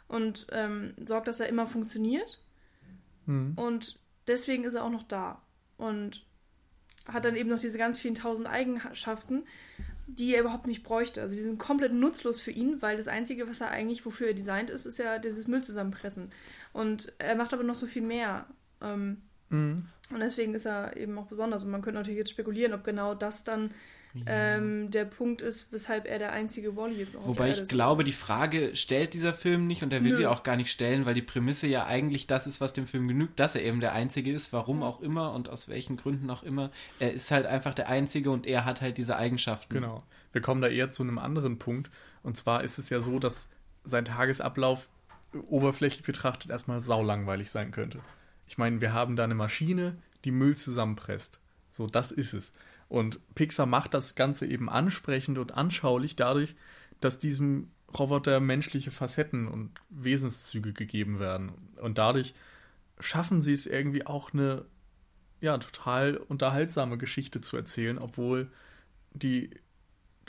[0.08, 2.40] und ähm, sorgt, dass er immer funktioniert.
[3.26, 3.52] Mhm.
[3.56, 5.40] Und deswegen ist er auch noch da.
[5.76, 6.24] Und
[7.06, 9.44] hat dann eben noch diese ganz vielen tausend Eigenschaften,
[10.06, 11.22] die er überhaupt nicht bräuchte.
[11.22, 14.34] Also die sind komplett nutzlos für ihn, weil das Einzige, was er eigentlich, wofür er
[14.34, 16.30] designt ist, ist ja dieses Müll zusammenpressen.
[16.72, 18.46] Und er macht aber noch so viel mehr.
[18.80, 19.86] Ähm, mhm.
[20.10, 21.62] Und deswegen ist er eben auch besonders.
[21.62, 23.70] Und man könnte natürlich jetzt spekulieren, ob genau das dann
[24.26, 28.12] ähm, der Punkt ist, weshalb er der einzige Wally jetzt auch Wobei ich glaube, die
[28.12, 30.16] Frage stellt dieser Film nicht und er will Nö.
[30.16, 33.06] sie auch gar nicht stellen, weil die Prämisse ja eigentlich das ist, was dem Film
[33.06, 36.42] genügt, dass er eben der Einzige ist, warum auch immer und aus welchen Gründen auch
[36.42, 36.70] immer.
[36.98, 39.74] Er ist halt einfach der Einzige und er hat halt diese Eigenschaften.
[39.74, 40.02] Genau.
[40.32, 41.90] Wir kommen da eher zu einem anderen Punkt
[42.22, 43.48] und zwar ist es ja so, dass
[43.84, 44.88] sein Tagesablauf
[45.48, 48.00] oberflächlich betrachtet erstmal saulangweilig sein könnte.
[48.46, 51.38] Ich meine, wir haben da eine Maschine, die Müll zusammenpresst
[51.70, 52.52] So, das ist es.
[52.90, 56.56] Und Pixar macht das Ganze eben ansprechend und anschaulich dadurch,
[56.98, 61.52] dass diesem Roboter menschliche Facetten und Wesenszüge gegeben werden.
[61.80, 62.34] Und dadurch
[62.98, 64.64] schaffen sie es irgendwie auch eine
[65.40, 68.50] ja, total unterhaltsame Geschichte zu erzählen, obwohl
[69.12, 69.50] die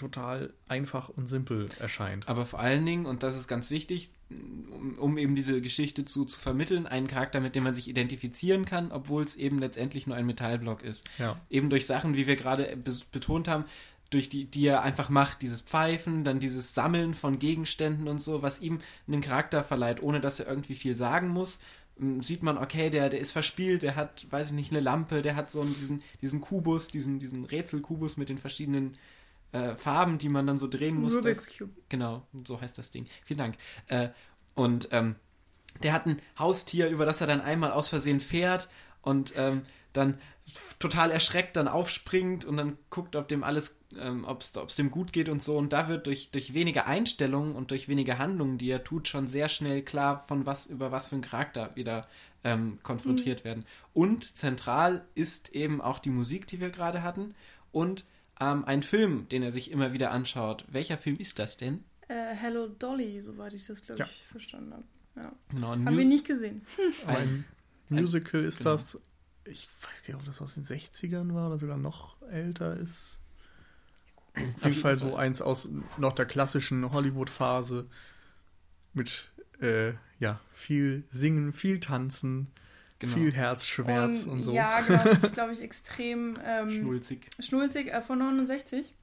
[0.01, 2.27] total einfach und simpel erscheint.
[2.27, 6.25] Aber vor allen Dingen, und das ist ganz wichtig, um, um, eben diese Geschichte zu,
[6.25, 10.15] zu vermitteln, einen Charakter, mit dem man sich identifizieren kann, obwohl es eben letztendlich nur
[10.15, 11.09] ein Metallblock ist.
[11.17, 11.39] Ja.
[11.49, 12.75] Eben durch Sachen, wie wir gerade
[13.11, 13.65] betont haben,
[14.09, 18.41] durch die, die er einfach macht, dieses Pfeifen, dann dieses Sammeln von Gegenständen und so,
[18.41, 21.59] was ihm einen Charakter verleiht, ohne dass er irgendwie viel sagen muss.
[22.19, 25.35] Sieht man, okay, der, der ist verspielt, der hat, weiß ich nicht, eine Lampe, der
[25.35, 28.97] hat so einen, diesen, diesen Kubus, diesen, diesen Rätselkubus mit den verschiedenen
[29.51, 31.17] äh, Farben, die man dann so drehen muss.
[31.17, 31.73] Rubik's Cube.
[31.89, 33.07] Genau, so heißt das Ding.
[33.25, 33.57] Vielen Dank.
[33.87, 34.09] Äh,
[34.55, 35.15] und ähm,
[35.83, 38.69] der hat ein Haustier, über das er dann einmal aus Versehen fährt
[39.01, 40.17] und ähm, dann
[40.79, 45.13] total erschreckt dann aufspringt und dann guckt, ob dem alles, ähm, ob es dem gut
[45.13, 45.57] geht und so.
[45.57, 49.27] Und da wird durch, durch wenige Einstellungen und durch wenige Handlungen, die er tut, schon
[49.27, 52.07] sehr schnell klar, von was, über was für einen Charakter wieder
[52.43, 53.45] ähm, konfrontiert mhm.
[53.45, 53.65] werden.
[53.93, 57.35] Und zentral ist eben auch die Musik, die wir gerade hatten.
[57.71, 58.05] Und
[58.41, 60.65] ähm, ein Film, den er sich immer wieder anschaut.
[60.69, 61.83] Welcher Film ist das denn?
[62.07, 64.05] Äh, Hello Dolly, soweit ich das, glaube ja.
[64.05, 64.83] ich, verstanden habe.
[65.15, 65.31] Ja.
[65.49, 66.61] Genau, Haben wir nicht gesehen.
[67.07, 67.45] Ein
[67.89, 68.71] Musical ist genau.
[68.71, 68.97] das
[69.45, 73.19] ich weiß gar nicht, ob das aus den 60ern war oder sogar noch älter ist.
[74.33, 77.87] Auf jeden Fall so eins aus noch der klassischen Hollywood-Phase
[78.93, 82.47] mit äh, ja, viel Singen, viel Tanzen,
[83.01, 83.13] genau.
[83.13, 84.51] viel Herzschmerz und, und, so.
[84.51, 87.29] Ja, genau, das ist, glaube ich, extrem ähm, schnulzig.
[87.39, 88.93] Schnulzig, äh, von 69.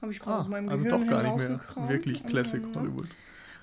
[0.00, 3.06] Habe ich gerade ah, aus meinem also Gehirn doch gar nicht mehr wirklich Classic Hollywood.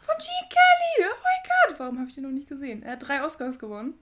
[0.02, 2.84] Von Gene Kelly, oh mein Gott, warum habe ich den noch nicht gesehen?
[2.84, 3.96] Er hat drei Oscars gewonnen.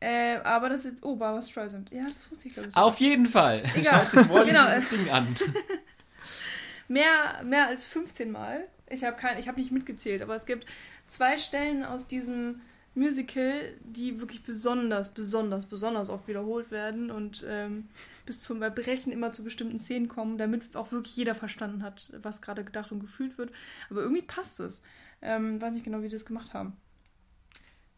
[0.00, 1.04] Äh, aber das ist jetzt.
[1.04, 1.90] Oh, Barbara Streisand.
[1.90, 2.76] Ja, das wusste ich, glaube ich.
[2.76, 3.62] Auf jeden Fall.
[3.74, 4.06] Egal.
[4.10, 4.66] Schaut sich Wally genau.
[4.74, 5.36] dieses Ding an.
[6.88, 8.66] mehr, mehr als 15 Mal.
[8.88, 10.66] Ich habe hab nicht mitgezählt, aber es gibt
[11.06, 12.60] zwei Stellen aus diesem
[12.96, 17.88] Musical, die wirklich besonders, besonders, besonders oft wiederholt werden und ähm,
[18.24, 22.40] bis zum Erbrechen immer zu bestimmten Szenen kommen, damit auch wirklich jeder verstanden hat, was
[22.40, 23.52] gerade gedacht und gefühlt wird.
[23.90, 24.80] Aber irgendwie passt es.
[25.20, 26.76] Ähm, weiß nicht genau, wie die das gemacht haben.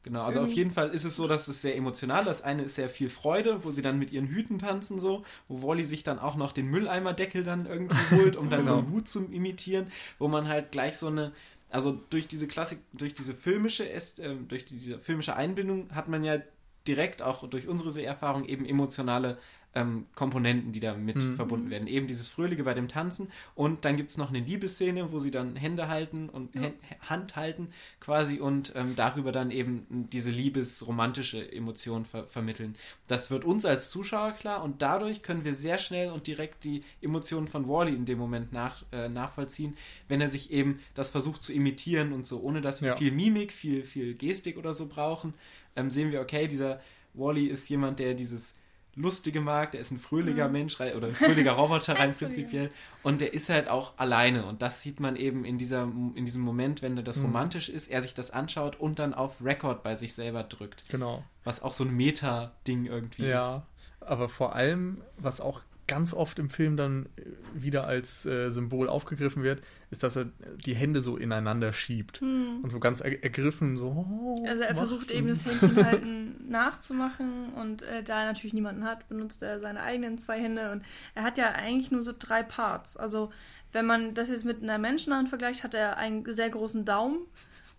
[0.05, 2.25] Genau, also auf jeden Fall ist es so, dass es sehr emotional.
[2.25, 5.67] Das eine ist sehr viel Freude, wo sie dann mit ihren Hüten tanzen so, wo
[5.67, 8.73] Wally sich dann auch noch den Mülleimerdeckel dann irgendwie holt, um dann genau.
[8.73, 11.33] so einen Hut zu imitieren, wo man halt gleich so eine,
[11.71, 14.01] also durch diese Klassik, durch diese filmische, äh,
[14.49, 16.39] durch diese filmische Einbindung hat man ja
[16.87, 19.39] direkt auch durch unsere Seherfahrung eben emotionale
[19.75, 21.37] ähm, Komponenten, die damit mhm.
[21.37, 21.89] verbunden werden.
[21.89, 25.31] Eben dieses Fröhliche bei dem Tanzen und dann gibt es noch eine Liebesszene, wo sie
[25.31, 26.71] dann Hände halten und ja.
[27.09, 27.69] Hand halten
[28.01, 32.77] quasi und ähm, darüber dann eben diese liebesromantische Emotion ver vermitteln.
[33.07, 36.83] Das wird uns als Zuschauer klar und dadurch können wir sehr schnell und direkt die
[37.01, 39.77] Emotionen von Wally in dem Moment nach, äh, nachvollziehen,
[40.09, 42.97] wenn er sich eben das versucht zu imitieren und so, ohne dass wir ja.
[42.97, 45.35] viel Mimik, viel, viel Gestik oder so brauchen,
[45.77, 46.81] ähm, sehen wir, okay, dieser
[47.15, 48.55] Wally ist jemand, der dieses
[48.99, 50.53] Lustige mag, der ist ein fröhlicher mhm.
[50.53, 52.71] Mensch oder ein fröhlicher Roboter rein prinzipiell
[53.03, 56.43] und der ist halt auch alleine und das sieht man eben in, dieser, in diesem
[56.43, 57.27] Moment, wenn das mhm.
[57.27, 60.89] romantisch ist, er sich das anschaut und dann auf Record bei sich selber drückt.
[60.89, 61.25] Genau.
[61.45, 63.57] Was auch so ein Meta-Ding irgendwie ja, ist.
[63.57, 63.67] Ja,
[64.01, 67.23] aber vor allem, was auch ganz oft im Film dann äh,
[67.55, 70.27] wieder als äh, Symbol aufgegriffen wird, ist, dass er
[70.65, 72.61] die Hände so ineinander schiebt hm.
[72.63, 73.87] und so ganz er ergriffen so.
[73.89, 79.09] Oh, also er versucht eben das Händchenhalten nachzumachen und äh, da er natürlich niemanden hat,
[79.09, 80.83] benutzt er seine eigenen zwei Hände und
[81.15, 82.97] er hat ja eigentlich nur so drei Parts.
[82.97, 83.31] Also
[83.73, 87.19] wenn man das jetzt mit einer Menschenhand vergleicht, hat er einen sehr großen Daumen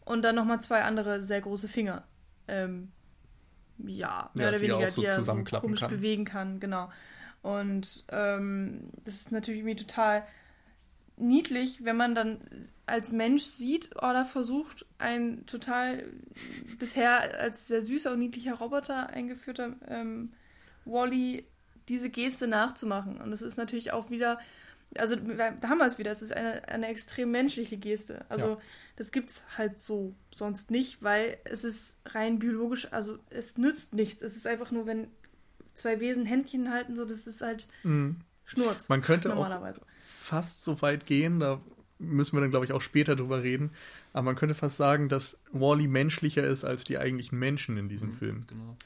[0.03, 2.03] und dann nochmal zwei andere sehr große Finger.
[2.47, 2.91] Ähm,
[3.85, 5.89] ja, mehr ja, oder weniger, die, er so komisch kann.
[5.89, 6.89] bewegen kann, genau.
[7.41, 10.23] Und ähm, das ist natürlich irgendwie total
[11.19, 12.39] niedlich, wenn man dann
[12.85, 16.05] als Mensch sieht oder versucht, ein total
[16.79, 20.31] bisher als sehr süßer und niedlicher Roboter eingeführter ähm,
[20.85, 21.45] Wally
[21.89, 23.19] diese Geste nachzumachen.
[23.19, 24.39] Und das ist natürlich auch wieder,
[24.97, 28.25] also da haben wir es wieder, es ist eine, eine extrem menschliche Geste.
[28.29, 28.57] Also ja.
[28.95, 33.93] das gibt es halt so sonst nicht, weil es ist rein biologisch, also es nützt
[33.93, 34.21] nichts.
[34.21, 35.07] Es ist einfach nur, wenn
[35.79, 38.17] zwei Wesen Händchen halten, so das ist halt mhm.
[38.45, 38.89] Schnurz.
[38.89, 39.81] Man könnte normalerweise.
[39.81, 39.85] auch
[40.21, 41.59] fast so weit gehen, da
[41.99, 43.71] müssen wir dann, glaube ich, auch später drüber reden.
[44.13, 48.09] Aber man könnte fast sagen, dass Wally menschlicher ist als die eigentlichen Menschen in diesem
[48.09, 48.43] mhm, Film.
[48.47, 48.77] Genau.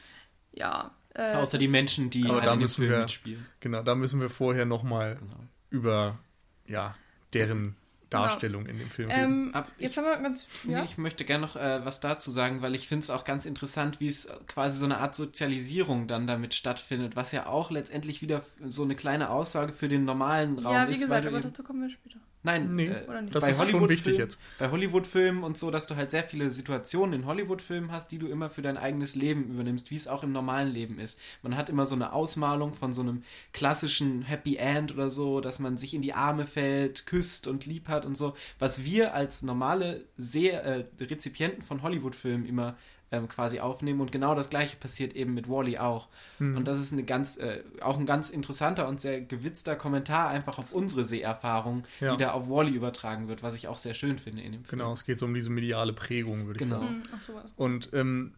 [0.52, 0.92] Ja.
[1.14, 3.46] Äh, Außer die Menschen, die aber da müssen wir, spielen.
[3.60, 5.44] Genau, da müssen wir vorher nochmal genau.
[5.70, 6.20] über
[6.66, 6.96] ja,
[7.34, 7.76] deren
[8.14, 8.74] Darstellung genau.
[8.74, 10.48] in dem Film ähm, Ab, jetzt haben wir ganz.
[10.68, 10.84] Ja?
[10.84, 14.00] Ich möchte gerne noch äh, was dazu sagen, weil ich finde es auch ganz interessant,
[14.00, 18.44] wie es quasi so eine Art Sozialisierung dann damit stattfindet, was ja auch letztendlich wieder
[18.68, 20.82] so eine kleine Aussage für den normalen Raum ist.
[20.82, 22.20] Ja, wie gesagt, aber dazu kommen wir später.
[22.44, 24.40] Nein, nee, äh, das bei ist schon wichtig jetzt.
[24.60, 28.28] Bei Hollywood-Filmen und so, dass du halt sehr viele Situationen in Hollywood-Filmen hast, die du
[28.28, 31.18] immer für dein eigenes Leben übernimmst, wie es auch im normalen Leben ist.
[31.42, 35.60] Man hat immer so eine Ausmalung von so einem klassischen Happy End oder so, dass
[35.60, 39.42] man sich in die Arme fällt, küsst und lieb hat und so, was wir als
[39.42, 42.76] normale sehr äh, Rezipienten von Hollywood-Filmen immer
[43.14, 44.02] ähm, quasi aufnehmen.
[44.02, 46.10] Und genau das gleiche passiert eben mit Wally auch.
[46.40, 46.58] Mhm.
[46.58, 50.58] Und das ist eine ganz, äh, auch ein ganz interessanter und sehr gewitzter Kommentar einfach
[50.58, 52.12] auf unsere Seherfahrung, ja.
[52.12, 54.80] die da auf Wally übertragen wird, was ich auch sehr schön finde in dem Film.
[54.80, 56.78] Genau, es geht so um diese mediale Prägung, würde genau.
[56.78, 56.98] ich sagen.
[56.98, 57.04] Mhm.
[57.16, 57.54] Ach so, was.
[57.56, 58.34] Und ähm,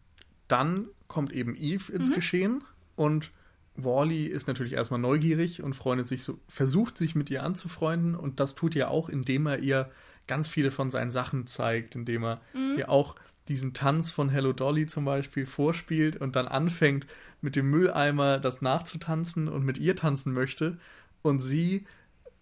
[0.48, 2.16] dann kommt eben Eve ins mhm.
[2.16, 2.64] Geschehen
[2.96, 3.32] und
[3.78, 8.40] Wally ist natürlich erstmal neugierig und freundet sich so, versucht sich mit ihr anzufreunden und
[8.40, 9.92] das tut er auch, indem er ihr
[10.28, 12.76] ganz viele von seinen Sachen zeigt, indem er mhm.
[12.78, 13.16] ihr auch
[13.48, 17.06] diesen Tanz von Hello Dolly zum Beispiel vorspielt und dann anfängt
[17.42, 20.78] mit dem Mülleimer das nachzutanzen und mit ihr tanzen möchte
[21.22, 21.86] und sie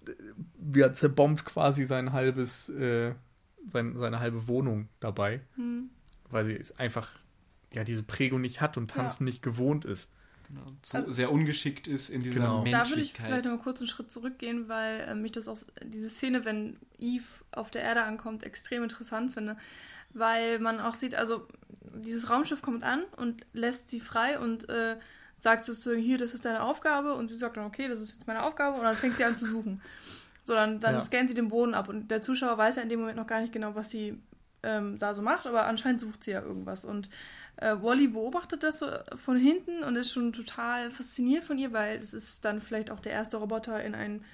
[0.07, 3.13] äh, ja, zerbombt quasi sein halbes, äh,
[3.67, 5.89] sein, seine halbe Wohnung dabei, hm.
[6.29, 7.09] weil sie es einfach
[7.73, 9.31] ja diese Prägung nicht hat und tanzen ja.
[9.31, 10.13] nicht gewohnt ist.
[10.47, 10.71] Genau.
[10.81, 12.63] Zu, äh, sehr ungeschickt ist in dieser genau.
[12.65, 16.09] Da würde ich vielleicht noch einen kurzen Schritt zurückgehen, weil äh, mich das auch diese
[16.09, 19.57] Szene, wenn Eve auf der Erde ankommt, extrem interessant finde
[20.13, 21.47] weil man auch sieht, also
[21.93, 24.97] dieses Raumschiff kommt an und lässt sie frei und äh,
[25.37, 28.27] sagt sozusagen, hier, das ist deine Aufgabe und sie sagt dann, okay, das ist jetzt
[28.27, 29.81] meine Aufgabe und dann fängt sie an zu suchen.
[30.43, 31.01] So, dann, dann ja.
[31.01, 33.41] scannt sie den Boden ab und der Zuschauer weiß ja in dem Moment noch gar
[33.41, 34.21] nicht genau, was sie
[34.61, 37.09] ähm, da so macht, aber anscheinend sucht sie ja irgendwas und
[37.57, 41.97] äh, Wally beobachtet das so von hinten und ist schon total fasziniert von ihr, weil
[41.97, 44.25] es ist dann vielleicht auch der erste Roboter in ein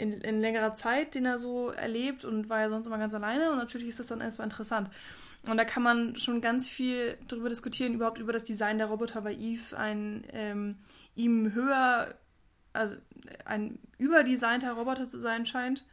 [0.00, 3.50] in, in längerer Zeit, den er so erlebt und war ja sonst immer ganz alleine
[3.50, 4.90] und natürlich ist das dann erstmal interessant.
[5.46, 9.24] Und da kann man schon ganz viel darüber diskutieren, überhaupt über das Design der Roboter,
[9.24, 10.76] weil Eve ein ähm,
[11.14, 12.14] ihm höher,
[12.72, 12.96] also
[13.44, 15.84] ein überdesignter Roboter zu sein scheint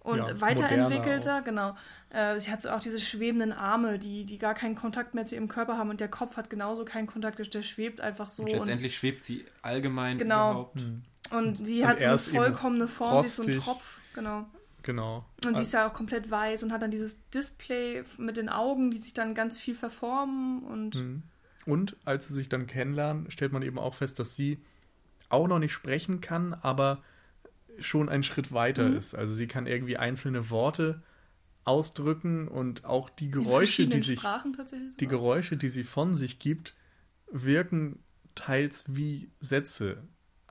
[0.00, 1.76] und ja, weiterentwickelter, genau.
[2.10, 5.34] Äh, sie hat so auch diese schwebenden Arme, die, die gar keinen Kontakt mehr zu
[5.34, 8.44] ihrem Körper haben und der Kopf hat genauso keinen Kontakt, der schwebt einfach so.
[8.44, 10.50] Und letztendlich und, schwebt sie allgemein genau.
[10.50, 10.76] überhaupt.
[10.76, 11.02] Mhm.
[11.30, 14.46] Und sie und hat so eine vollkommene Form, sie ist so ein Tropf, genau.
[14.82, 15.24] Genau.
[15.44, 18.92] Und sie ist ja auch komplett weiß und hat dann dieses Display mit den Augen,
[18.92, 20.94] die sich dann ganz viel verformen und.
[20.94, 21.22] Mhm.
[21.66, 24.62] Und als sie sich dann kennenlernen, stellt man eben auch fest, dass sie
[25.28, 27.02] auch noch nicht sprechen kann, aber
[27.80, 28.96] schon einen Schritt weiter mhm.
[28.96, 29.16] ist.
[29.16, 31.02] Also sie kann irgendwie einzelne Worte
[31.64, 34.20] ausdrücken und auch die Geräusche, die sich
[35.00, 36.74] die Geräusche, die sie von sich gibt,
[37.30, 37.98] wirken
[38.36, 40.04] teils wie Sätze.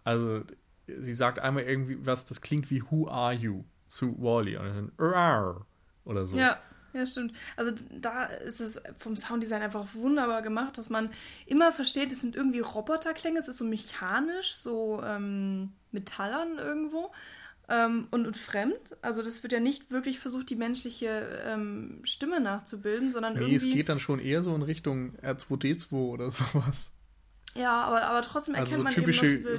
[0.03, 0.43] Also
[0.87, 5.65] sie sagt einmal irgendwie was, das klingt wie Who are you zu Wally und dann
[6.05, 6.35] oder so.
[6.35, 6.59] Ja,
[6.95, 7.33] ja, stimmt.
[7.57, 11.09] Also da ist es vom Sounddesign einfach wunderbar gemacht, dass man
[11.45, 17.11] immer versteht, es sind irgendwie Roboterklänge, es ist so mechanisch, so ähm, metallern irgendwo.
[17.67, 18.95] Ähm, und, und fremd.
[19.01, 23.55] Also das wird ja nicht wirklich versucht, die menschliche ähm, Stimme nachzubilden, sondern nee, irgendwie...
[23.55, 26.91] es geht dann schon eher so in Richtung R2D2 oder sowas.
[27.55, 29.57] Ja, aber, aber trotzdem erkennt also so man typische eben diese,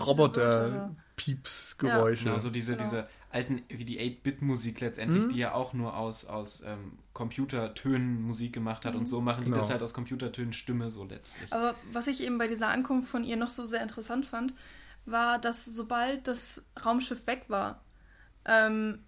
[1.17, 2.25] Roboter-Pieps-Geräusche.
[2.25, 2.31] Ja.
[2.33, 2.85] Genau, so diese, genau.
[2.85, 5.29] diese alten, wie die 8-Bit-Musik letztendlich, mhm.
[5.31, 9.01] die ja auch nur aus, aus ähm, Computertönen Musik gemacht hat mhm.
[9.01, 9.57] und so machen genau.
[9.57, 11.53] die das halt aus Computertönen Stimme so letztlich.
[11.53, 14.55] Aber was ich eben bei dieser Ankunft von ihr noch so sehr interessant fand,
[15.05, 17.83] war, dass sobald das Raumschiff weg war,
[18.45, 19.01] ähm,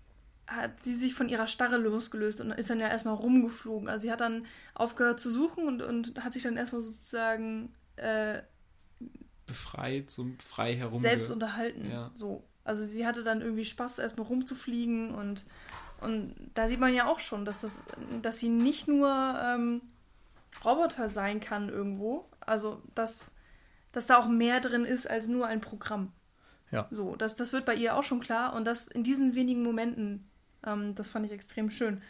[0.47, 3.89] hat sie sich von ihrer Starre losgelöst und ist dann ja erstmal rumgeflogen.
[3.89, 8.41] Also sie hat dann aufgehört zu suchen und, und hat sich dann erstmal sozusagen äh,
[9.49, 11.01] befreit, so frei herum.
[11.01, 11.91] Selbst unterhalten.
[11.91, 12.13] Ja.
[12.15, 12.45] So.
[12.63, 15.45] Also sie hatte dann irgendwie Spaß, erstmal rumzufliegen und,
[16.01, 17.83] und da sieht man ja auch schon, dass, das,
[18.23, 19.09] dass sie nicht nur
[19.43, 19.81] ähm,
[20.65, 22.29] Roboter sein kann irgendwo.
[22.41, 23.33] Also dass,
[23.93, 26.13] dass da auch mehr drin ist als nur ein Programm.
[26.71, 26.87] Ja.
[26.91, 30.29] So, das, das wird bei ihr auch schon klar und das in diesen wenigen Momenten,
[30.65, 32.03] ähm, das fand ich extrem schön.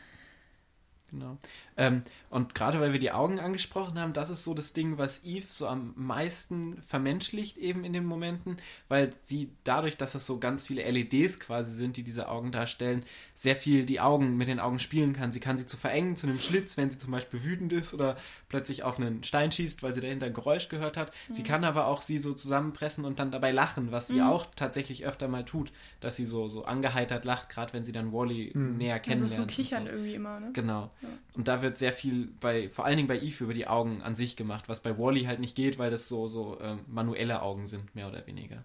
[1.11, 1.39] Genau.
[1.77, 5.25] Ähm, und gerade weil wir die Augen angesprochen haben, das ist so das Ding, was
[5.25, 10.39] Eve so am meisten vermenschlicht eben in den Momenten, weil sie dadurch, dass das so
[10.39, 14.61] ganz viele LEDs quasi sind, die diese Augen darstellen, sehr viel die Augen mit den
[14.61, 15.33] Augen spielen kann.
[15.33, 18.17] Sie kann sie zu verengen zu einem Schlitz, wenn sie zum Beispiel wütend ist oder
[18.49, 21.13] plötzlich auf einen Stein schießt, weil sie dahinter ein Geräusch gehört hat.
[21.29, 21.35] Mhm.
[21.35, 24.29] Sie kann aber auch sie so zusammenpressen und dann dabei lachen, was sie mhm.
[24.29, 28.13] auch tatsächlich öfter mal tut, dass sie so, so angeheitert lacht, gerade wenn sie dann
[28.13, 28.77] Wally mhm.
[28.77, 29.33] näher kennenlernt.
[29.33, 29.91] Also so kichern so.
[29.91, 30.51] irgendwie immer, ne?
[30.53, 30.91] Genau.
[31.03, 31.09] Ja.
[31.35, 34.17] Und da wird sehr viel bei, vor allen Dingen bei Eve über die Augen an
[34.17, 37.67] sich gemacht, was bei Wally halt nicht geht, weil das so, so ähm, manuelle Augen
[37.67, 38.65] sind, mehr oder weniger.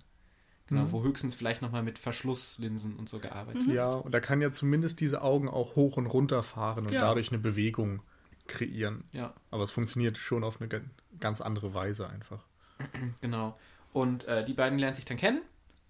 [0.67, 0.91] Genau, mhm.
[0.91, 3.76] wo höchstens vielleicht nochmal mit Verschlusslinsen und so gearbeitet wird.
[3.76, 7.02] Ja, und er kann ja zumindest diese Augen auch hoch und runter fahren und ja.
[7.02, 8.02] dadurch eine Bewegung
[8.48, 9.04] kreieren.
[9.12, 9.34] Ja.
[9.52, 10.69] Aber es funktioniert schon auf eine
[11.19, 12.43] ganz andere Weise einfach.
[13.22, 13.58] Genau.
[13.91, 15.41] Und äh, die beiden lernen sich dann kennen.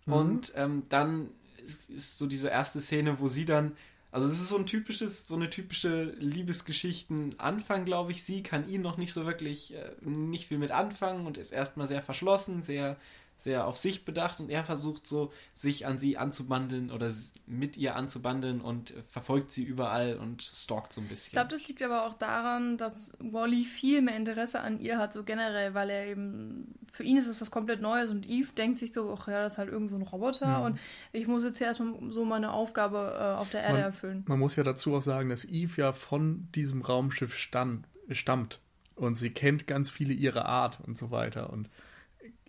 [0.06, 0.14] Mhm.
[0.14, 1.30] Und ähm, dann
[1.66, 3.78] ist, ist, so diese erste Szene, wo sie dann.
[4.14, 8.24] Also es ist so ein typisches, so eine typische Liebesgeschichten-Anfang, glaube ich.
[8.24, 11.88] Sie kann ihn noch nicht so wirklich, äh, nicht viel mit anfangen und ist erstmal
[11.88, 12.96] sehr verschlossen, sehr
[13.44, 17.12] sehr auf sich bedacht und er versucht so, sich an sie anzubandeln oder
[17.46, 21.28] mit ihr anzubandeln und verfolgt sie überall und stalkt so ein bisschen.
[21.28, 25.12] Ich glaube, das liegt aber auch daran, dass Wally viel mehr Interesse an ihr hat,
[25.12, 28.80] so generell, weil er eben, für ihn ist es was komplett Neues und Eve denkt
[28.80, 30.66] sich so, ach ja, das ist halt irgend so ein Roboter ja.
[30.66, 30.80] und
[31.12, 34.24] ich muss jetzt hier erstmal so meine Aufgabe äh, auf der Erde man, erfüllen.
[34.28, 38.62] Man muss ja dazu auch sagen, dass Eve ja von diesem Raumschiff stand, stammt
[38.96, 41.70] und sie kennt ganz viele ihre Art und so weiter und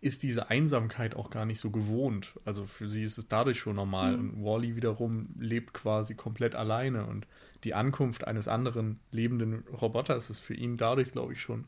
[0.04, 2.34] ist diese Einsamkeit auch gar nicht so gewohnt.
[2.44, 4.18] Also für sie ist es dadurch schon normal.
[4.18, 4.30] Mhm.
[4.30, 7.06] Und Wally wiederum lebt quasi komplett alleine.
[7.06, 7.26] Und
[7.64, 11.64] die Ankunft eines anderen lebenden Roboters ist für ihn dadurch, glaube ich, schon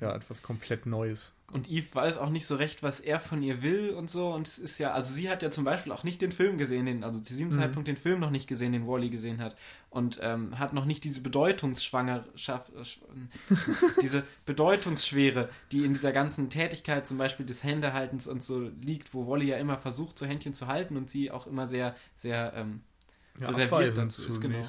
[0.00, 1.34] ja, etwas komplett Neues.
[1.52, 4.32] Und Eve weiß auch nicht so recht, was er von ihr will und so.
[4.32, 6.86] Und es ist ja, also sie hat ja zum Beispiel auch nicht den Film gesehen,
[6.86, 7.52] den, also zu diesem mhm.
[7.52, 9.56] Zeitpunkt den Film noch nicht gesehen, den Wally gesehen hat.
[9.90, 13.54] Und ähm, hat noch nicht diese Bedeutungsschwangerschaft, äh,
[14.02, 19.28] diese Bedeutungsschwere, die in dieser ganzen Tätigkeit zum Beispiel des Händehaltens und so liegt, wo
[19.28, 22.80] Wally ja immer versucht, so Händchen zu halten und sie auch immer sehr, sehr ähm,
[23.40, 24.40] ja, reserviert dazu ist.
[24.40, 24.62] Genau.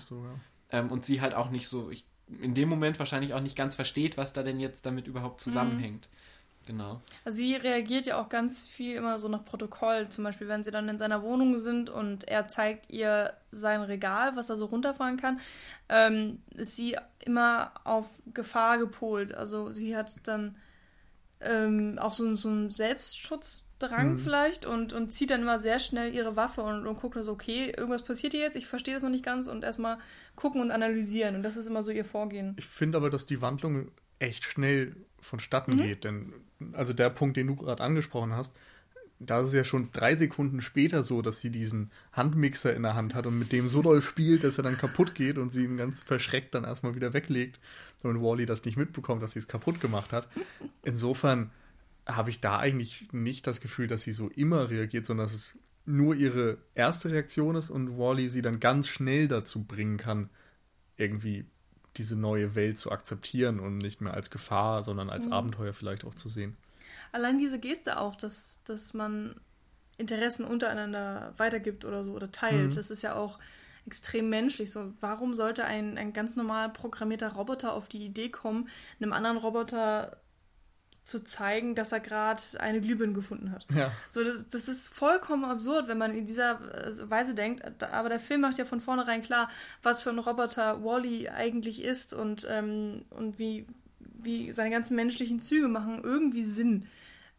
[0.72, 2.06] Ähm, und sie halt auch nicht so, ich
[2.40, 5.52] in dem Moment wahrscheinlich auch nicht ganz versteht, was da denn jetzt damit überhaupt mhm.
[5.52, 6.08] zusammenhängt.
[6.12, 6.22] Mhm.
[6.68, 7.02] Genau.
[7.26, 10.10] Also sie reagiert ja auch ganz viel immer so nach Protokoll.
[10.10, 14.36] Zum Beispiel, wenn sie dann in seiner Wohnung sind und er zeigt ihr sein Regal,
[14.36, 15.40] was er so runterfahren kann,
[15.90, 19.34] ähm, ist sie immer auf Gefahr gepolt.
[19.34, 20.56] Also sie hat dann
[21.42, 24.18] ähm, auch so, so einen Selbstschutz Drang mhm.
[24.20, 27.74] vielleicht und, und zieht dann immer sehr schnell ihre Waffe und, und guckt so, okay,
[27.76, 29.98] irgendwas passiert hier jetzt, ich verstehe das noch nicht ganz und erstmal
[30.36, 31.36] gucken und analysieren.
[31.36, 32.56] Und das ist immer so ihr Vorgehen.
[32.58, 35.78] Ich finde aber, dass die Wandlung echt schnell vonstatten mhm.
[35.78, 36.34] geht, denn
[36.74, 38.54] also der Punkt, den du gerade angesprochen hast,
[39.24, 42.96] da ist es ja schon drei Sekunden später so, dass sie diesen Handmixer in der
[42.96, 45.64] Hand hat und mit dem so doll spielt, dass er dann kaputt geht und sie
[45.64, 47.60] ihn ganz verschreckt dann erstmal wieder weglegt
[48.02, 50.28] und Wally das nicht mitbekommt, dass sie es kaputt gemacht hat.
[50.84, 51.52] Insofern
[52.16, 55.58] habe ich da eigentlich nicht das Gefühl, dass sie so immer reagiert, sondern dass es
[55.86, 60.30] nur ihre erste Reaktion ist und Wally sie dann ganz schnell dazu bringen kann,
[60.98, 61.46] irgendwie
[61.98, 65.34] diese neue Welt zu akzeptieren und nicht mehr als Gefahr, sondern als mhm.
[65.34, 66.56] Abenteuer vielleicht auch zu sehen.
[67.12, 69.36] Allein diese Geste auch, dass, dass man
[69.98, 72.76] Interessen untereinander weitergibt oder so oder teilt, mhm.
[72.76, 73.40] das ist ja auch
[73.86, 74.72] extrem menschlich.
[74.72, 78.70] So, warum sollte ein, ein ganz normal programmierter Roboter auf die Idee kommen,
[79.00, 80.21] einem anderen Roboter
[81.04, 83.66] zu zeigen, dass er gerade eine Glühbirne gefunden hat.
[83.76, 83.92] Ja.
[84.10, 87.84] So, das, das ist vollkommen absurd, wenn man in dieser äh, Weise denkt.
[87.84, 89.50] Aber der Film macht ja von vornherein klar,
[89.82, 93.66] was für ein Roboter Wally eigentlich ist und, ähm, und wie,
[94.00, 96.88] wie seine ganzen menschlichen Züge machen irgendwie Sinn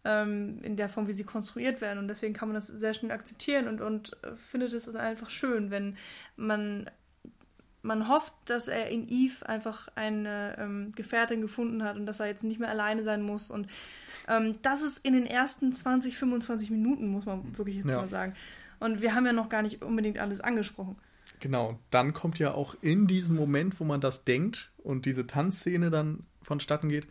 [0.04, 1.98] ähm, in der Form, wie sie konstruiert werden.
[1.98, 5.70] Und deswegen kann man das sehr schnell akzeptieren und, und äh, findet es einfach schön,
[5.70, 5.96] wenn
[6.36, 6.90] man
[7.82, 12.26] man hofft, dass er in Eve einfach eine ähm, Gefährtin gefunden hat und dass er
[12.26, 13.50] jetzt nicht mehr alleine sein muss.
[13.50, 13.66] Und
[14.28, 17.96] ähm, das ist in den ersten 20, 25 Minuten, muss man wirklich jetzt ja.
[17.96, 18.34] mal sagen.
[18.78, 20.96] Und wir haben ja noch gar nicht unbedingt alles angesprochen.
[21.40, 25.90] Genau, dann kommt ja auch in diesem Moment, wo man das denkt und diese Tanzszene
[25.90, 27.08] dann vonstatten geht,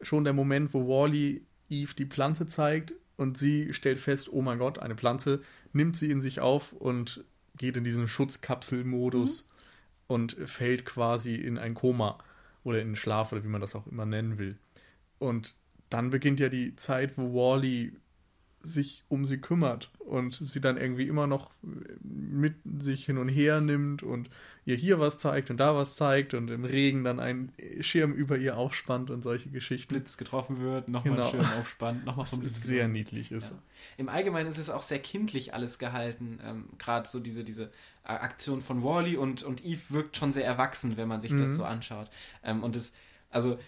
[0.00, 4.58] schon der Moment, wo Wally Eve die Pflanze zeigt und sie stellt fest, oh mein
[4.58, 5.40] Gott, eine Pflanze,
[5.74, 7.24] nimmt sie in sich auf und
[7.56, 9.42] geht in diesen Schutzkapselmodus.
[9.42, 9.53] Mhm
[10.06, 12.18] und fällt quasi in ein Koma
[12.62, 14.58] oder in Schlaf oder wie man das auch immer nennen will.
[15.18, 15.54] Und
[15.90, 17.96] dann beginnt ja die Zeit, wo Wally
[18.64, 21.50] sich um sie kümmert und sie dann irgendwie immer noch
[22.02, 24.30] mit sich hin und her nimmt und
[24.64, 28.38] ihr hier was zeigt und da was zeigt und im Regen dann einen Schirm über
[28.38, 29.94] ihr aufspannt und solche Geschichten.
[29.94, 31.30] Blitz getroffen wird, nochmal genau.
[31.30, 33.50] Schirm aufspannt, nochmal vom Blitz sehr niedlich ist.
[33.50, 33.58] Ja.
[33.98, 37.70] Im Allgemeinen ist es auch sehr kindlich alles gehalten, ähm, gerade so diese, diese
[38.04, 41.42] Aktion von Wally und, und Eve wirkt schon sehr erwachsen, wenn man sich mhm.
[41.42, 42.08] das so anschaut.
[42.42, 42.92] Ähm, und es,
[43.30, 43.58] also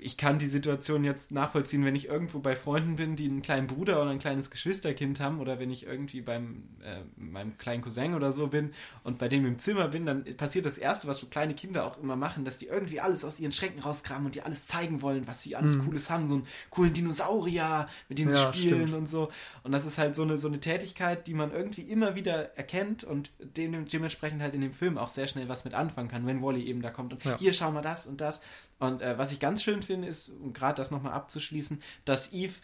[0.00, 3.66] ich kann die Situation jetzt nachvollziehen, wenn ich irgendwo bei Freunden bin, die einen kleinen
[3.66, 8.14] Bruder oder ein kleines Geschwisterkind haben oder wenn ich irgendwie beim äh, meinem kleinen Cousin
[8.14, 8.72] oder so bin
[9.04, 11.98] und bei dem im Zimmer bin, dann passiert das Erste, was so kleine Kinder auch
[11.98, 15.26] immer machen, dass die irgendwie alles aus ihren Schrecken rauskramen und die alles zeigen wollen,
[15.26, 15.86] was sie alles mhm.
[15.86, 18.94] Cooles haben, so einen coolen Dinosaurier, mit dem ja, sie spielen stimmt.
[19.00, 19.30] und so.
[19.62, 23.04] Und das ist halt so eine, so eine Tätigkeit, die man irgendwie immer wieder erkennt
[23.04, 26.42] und dem, dementsprechend halt in dem Film auch sehr schnell was mit anfangen kann, wenn
[26.42, 27.36] Wally eben da kommt und ja.
[27.38, 28.42] hier schau mal das und das
[28.80, 32.54] und äh, was ich ganz schön finde, ist, um gerade das nochmal abzuschließen, dass Eve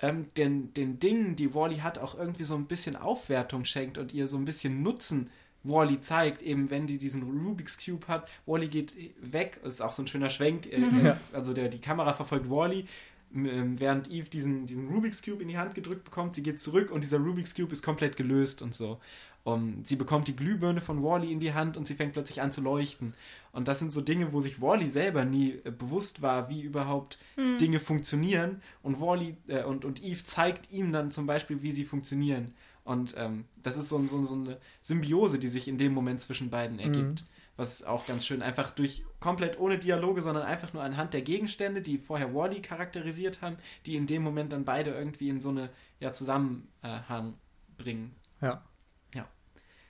[0.00, 4.12] ähm, den, den Dingen, die Wally hat, auch irgendwie so ein bisschen Aufwertung schenkt und
[4.12, 5.30] ihr so ein bisschen Nutzen
[5.64, 9.92] Wally zeigt, eben wenn die diesen Rubik's Cube hat, Wally geht weg, das ist auch
[9.92, 11.12] so ein schöner Schwenk, äh, mhm.
[11.32, 12.86] also der, die Kamera verfolgt Wally,
[13.34, 16.90] ähm, während Eve diesen, diesen Rubik's Cube in die Hand gedrückt bekommt, sie geht zurück
[16.90, 19.00] und dieser Rubik's Cube ist komplett gelöst und so.
[19.48, 22.52] Um, sie bekommt die Glühbirne von Wally in die Hand und sie fängt plötzlich an
[22.52, 23.14] zu leuchten.
[23.50, 27.18] Und das sind so Dinge, wo sich Wally selber nie äh, bewusst war, wie überhaupt
[27.36, 27.56] hm.
[27.56, 28.60] Dinge funktionieren.
[28.82, 32.52] Und Wally äh, und, und Eve zeigt ihm dann zum Beispiel, wie sie funktionieren.
[32.84, 36.50] Und ähm, das ist so, so, so, eine Symbiose, die sich in dem Moment zwischen
[36.50, 37.22] beiden ergibt.
[37.22, 37.26] Mhm.
[37.56, 41.80] Was auch ganz schön einfach durch komplett ohne Dialoge, sondern einfach nur anhand der Gegenstände,
[41.80, 45.70] die vorher Wally charakterisiert haben, die in dem Moment dann beide irgendwie in so eine
[46.00, 47.34] ja, Zusammenhang
[47.78, 48.14] bringen.
[48.42, 48.62] Ja.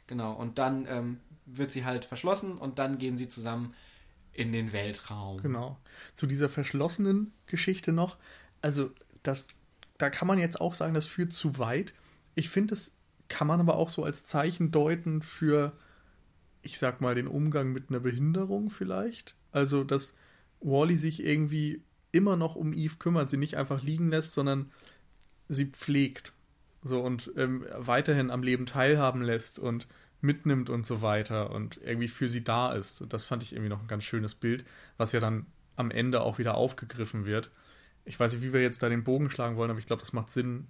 [0.09, 3.75] Genau, und dann ähm, wird sie halt verschlossen und dann gehen sie zusammen
[4.33, 5.41] in den Weltraum.
[5.43, 5.79] Genau.
[6.15, 8.17] Zu dieser verschlossenen Geschichte noch,
[8.63, 8.91] also
[9.23, 9.49] das,
[9.99, 11.95] da kann man jetzt auch sagen, das führt zu weit.
[12.35, 12.93] Ich finde, das
[13.29, 15.73] kann man aber auch so als Zeichen deuten für,
[16.63, 19.37] ich sag mal, den Umgang mit einer Behinderung vielleicht.
[19.53, 20.15] Also, dass
[20.61, 21.83] Wally sich irgendwie
[22.13, 24.71] immer noch um Eve kümmert, sie nicht einfach liegen lässt, sondern
[25.49, 26.33] sie pflegt.
[26.83, 29.87] So und ähm, weiterhin am Leben teilhaben lässt und
[30.21, 33.01] mitnimmt und so weiter und irgendwie für sie da ist.
[33.01, 34.65] Und das fand ich irgendwie noch ein ganz schönes Bild,
[34.97, 37.51] was ja dann am Ende auch wieder aufgegriffen wird.
[38.05, 40.13] Ich weiß nicht, wie wir jetzt da den Bogen schlagen wollen, aber ich glaube, das
[40.13, 40.67] macht Sinn,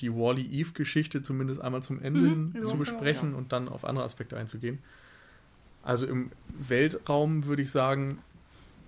[0.00, 3.38] die Wally-Eve-Geschichte zumindest einmal zum Ende mhm, zu besprechen ja.
[3.38, 4.78] und dann auf andere Aspekte einzugehen.
[5.82, 8.18] Also im Weltraum würde ich sagen,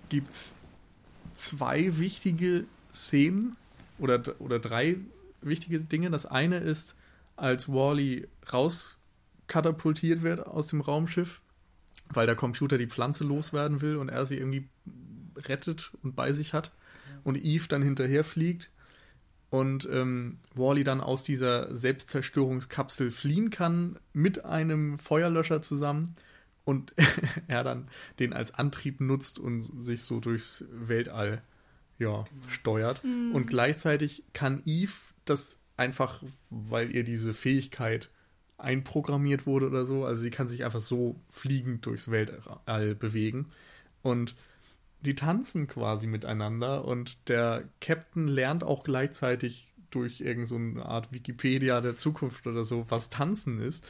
[0.09, 0.55] gibt es
[1.33, 3.55] zwei wichtige Szenen
[3.99, 4.97] oder, oder drei
[5.41, 6.09] wichtige Dinge.
[6.09, 6.95] Das eine ist,
[7.35, 11.41] als Wally rauskatapultiert wird aus dem Raumschiff,
[12.09, 14.67] weil der Computer die Pflanze loswerden will und er sie irgendwie
[15.37, 16.71] rettet und bei sich hat
[17.23, 18.69] und Eve dann hinterher fliegt
[19.49, 26.15] und ähm, Wally dann aus dieser Selbstzerstörungskapsel fliehen kann mit einem Feuerlöscher zusammen
[26.63, 26.93] und
[27.47, 27.87] er dann
[28.19, 31.41] den als Antrieb nutzt und sich so durchs Weltall
[31.99, 33.03] ja, steuert.
[33.03, 33.35] Mhm.
[33.35, 34.93] Und gleichzeitig kann Eve
[35.31, 38.09] das einfach, weil ihr diese Fähigkeit
[38.57, 40.05] einprogrammiert wurde oder so.
[40.05, 43.47] Also sie kann sich einfach so fliegend durchs Weltall bewegen.
[44.01, 44.35] Und
[45.01, 51.81] die tanzen quasi miteinander und der Captain lernt auch gleichzeitig durch irgendeine so Art Wikipedia
[51.81, 53.87] der Zukunft oder so, was tanzen ist.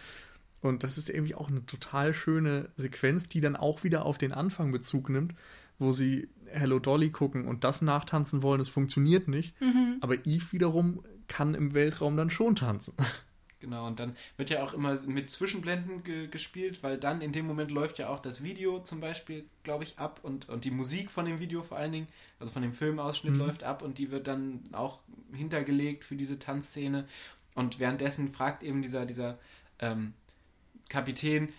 [0.61, 4.31] Und das ist irgendwie auch eine total schöne Sequenz, die dann auch wieder auf den
[4.31, 5.33] Anfang Bezug nimmt,
[5.81, 8.61] wo sie Hello Dolly gucken und das nachtanzen wollen.
[8.61, 9.59] Es funktioniert nicht.
[9.59, 9.97] Mhm.
[10.01, 12.93] Aber Eve wiederum kann im Weltraum dann schon tanzen.
[13.61, 17.45] Genau, und dann wird ja auch immer mit Zwischenblenden ge gespielt, weil dann in dem
[17.45, 21.11] Moment läuft ja auch das Video zum Beispiel, glaube ich, ab und, und die Musik
[21.11, 22.07] von dem Video vor allen Dingen,
[22.39, 23.39] also von dem Filmausschnitt mhm.
[23.39, 25.01] läuft ab und die wird dann auch
[25.31, 27.07] hintergelegt für diese Tanzszene.
[27.53, 29.37] Und währenddessen fragt eben dieser, dieser
[29.77, 30.13] ähm,
[30.89, 31.49] Kapitän,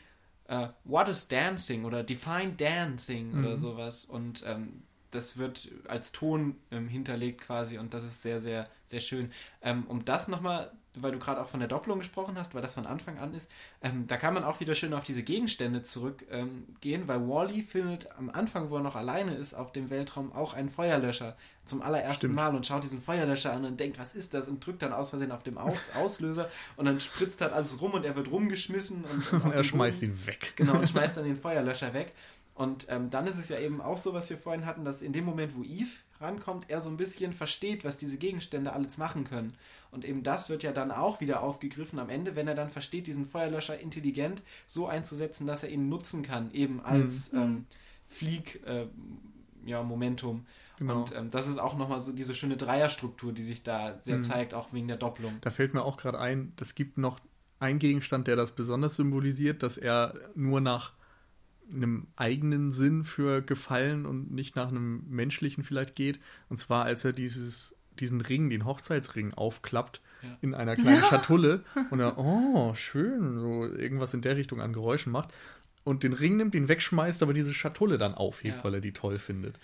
[0.51, 3.45] uh, what is dancing oder define dancing mhm.
[3.45, 4.05] oder sowas.
[4.05, 9.01] Und ähm, das wird als Ton ähm, hinterlegt quasi und das ist sehr, sehr, sehr
[9.01, 9.30] schön.
[9.61, 12.74] Ähm, um das nochmal, weil du gerade auch von der Doppelung gesprochen hast, weil das
[12.74, 13.51] von Anfang an ist,
[13.82, 18.09] ähm, da kann man auch wieder schön auf diese Gegenstände zurückgehen, ähm, weil Wally findet
[18.18, 22.16] am Anfang, wo er noch alleine ist auf dem Weltraum, auch einen Feuerlöscher zum allerersten
[22.16, 22.34] Stimmt.
[22.34, 24.49] Mal und schaut diesen Feuerlöscher an und denkt, was ist das?
[24.49, 27.93] Und drückt dann aus Versehen auf dem auf Auslöser und dann spritzt halt alles rum
[27.93, 30.53] und er wird rumgeschmissen und, und er schmeißt Boden, ihn weg.
[30.57, 32.14] Genau, und schmeißt dann den Feuerlöscher weg.
[32.55, 35.12] Und ähm, dann ist es ja eben auch so, was wir vorhin hatten, dass in
[35.12, 35.88] dem Moment, wo Eve
[36.20, 39.55] rankommt, er so ein bisschen versteht, was diese Gegenstände alles machen können.
[39.93, 43.07] Und eben das wird ja dann auch wieder aufgegriffen am Ende, wenn er dann versteht,
[43.07, 47.38] diesen Feuerlöscher intelligent so einzusetzen, dass er ihn nutzen kann, eben als mhm.
[47.38, 47.66] ähm,
[48.09, 50.36] Flieg-Momentum.
[50.36, 50.47] Äh, ja,
[50.78, 51.03] Genau.
[51.03, 54.22] Und ähm, das ist auch nochmal so diese schöne Dreierstruktur, die sich da sehr mhm.
[54.22, 55.36] zeigt, auch wegen der Doppelung.
[55.40, 57.20] Da fällt mir auch gerade ein, es gibt noch
[57.61, 60.93] einen Gegenstand, der das besonders symbolisiert, dass er nur nach
[61.72, 66.18] einem eigenen Sinn für Gefallen und nicht nach einem menschlichen vielleicht geht.
[66.49, 70.36] Und zwar, als er dieses, diesen Ring, den Hochzeitsring, aufklappt ja.
[70.40, 71.07] in einer kleinen ja.
[71.07, 75.32] Schatulle und er, oh, schön, so irgendwas in der Richtung an Geräuschen macht
[75.84, 78.64] und den Ring nimmt, ihn wegschmeißt, aber diese Schatulle dann aufhebt, ja.
[78.64, 79.59] weil er die toll findet.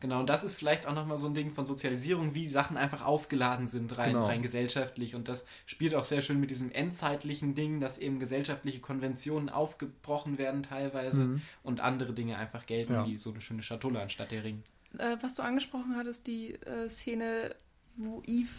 [0.00, 3.04] Genau, und das ist vielleicht auch nochmal so ein Ding von Sozialisierung, wie Sachen einfach
[3.04, 4.26] aufgeladen sind, rein, genau.
[4.26, 5.16] rein gesellschaftlich.
[5.16, 10.38] Und das spielt auch sehr schön mit diesem endzeitlichen Ding, dass eben gesellschaftliche Konventionen aufgebrochen
[10.38, 11.42] werden teilweise mhm.
[11.64, 13.06] und andere Dinge einfach gelten, ja.
[13.06, 14.62] wie so eine schöne Schatulle anstatt der Ring.
[14.98, 17.54] Äh, was du angesprochen hattest, die äh, Szene,
[17.96, 18.50] wo Eve,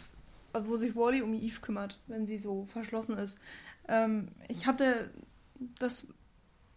[0.54, 3.38] äh, wo sich Wally um Eve kümmert, wenn sie so verschlossen ist.
[3.88, 5.12] Ähm, ich hatte
[5.80, 6.08] das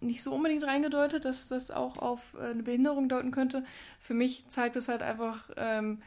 [0.01, 3.65] nicht so unbedingt reingedeutet, dass das auch auf äh, eine Behinderung deuten könnte.
[4.01, 6.03] Für mich zeigt es halt einfach, ähm,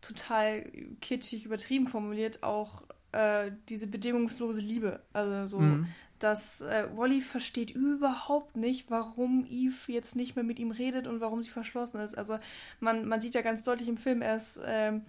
[0.00, 0.62] total
[1.00, 2.82] kitschig übertrieben formuliert auch
[3.12, 5.00] äh, diese bedingungslose Liebe.
[5.12, 5.88] Also so, mhm.
[6.22, 11.20] Dass äh, Wally versteht überhaupt nicht, warum Eve jetzt nicht mehr mit ihm redet und
[11.20, 12.16] warum sie verschlossen ist.
[12.16, 12.38] Also
[12.78, 15.02] man, man sieht ja ganz deutlich im Film, er ist ähm,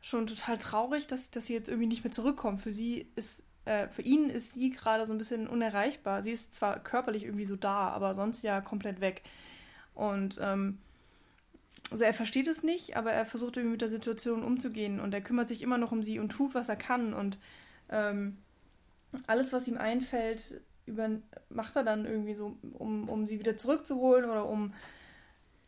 [0.00, 2.60] schon total traurig, dass, dass sie jetzt irgendwie nicht mehr zurückkommt.
[2.60, 6.22] Für sie ist äh, für ihn ist sie gerade so ein bisschen unerreichbar.
[6.22, 9.22] Sie ist zwar körperlich irgendwie so da, aber sonst ja komplett weg.
[9.94, 10.78] Und ähm,
[11.90, 15.20] also er versteht es nicht, aber er versucht irgendwie mit der Situation umzugehen und er
[15.20, 17.12] kümmert sich immer noch um sie und tut, was er kann.
[17.12, 17.38] Und
[17.90, 18.38] ähm,
[19.26, 21.10] alles, was ihm einfällt, über,
[21.50, 24.72] macht er dann irgendwie so, um, um sie wieder zurückzuholen oder um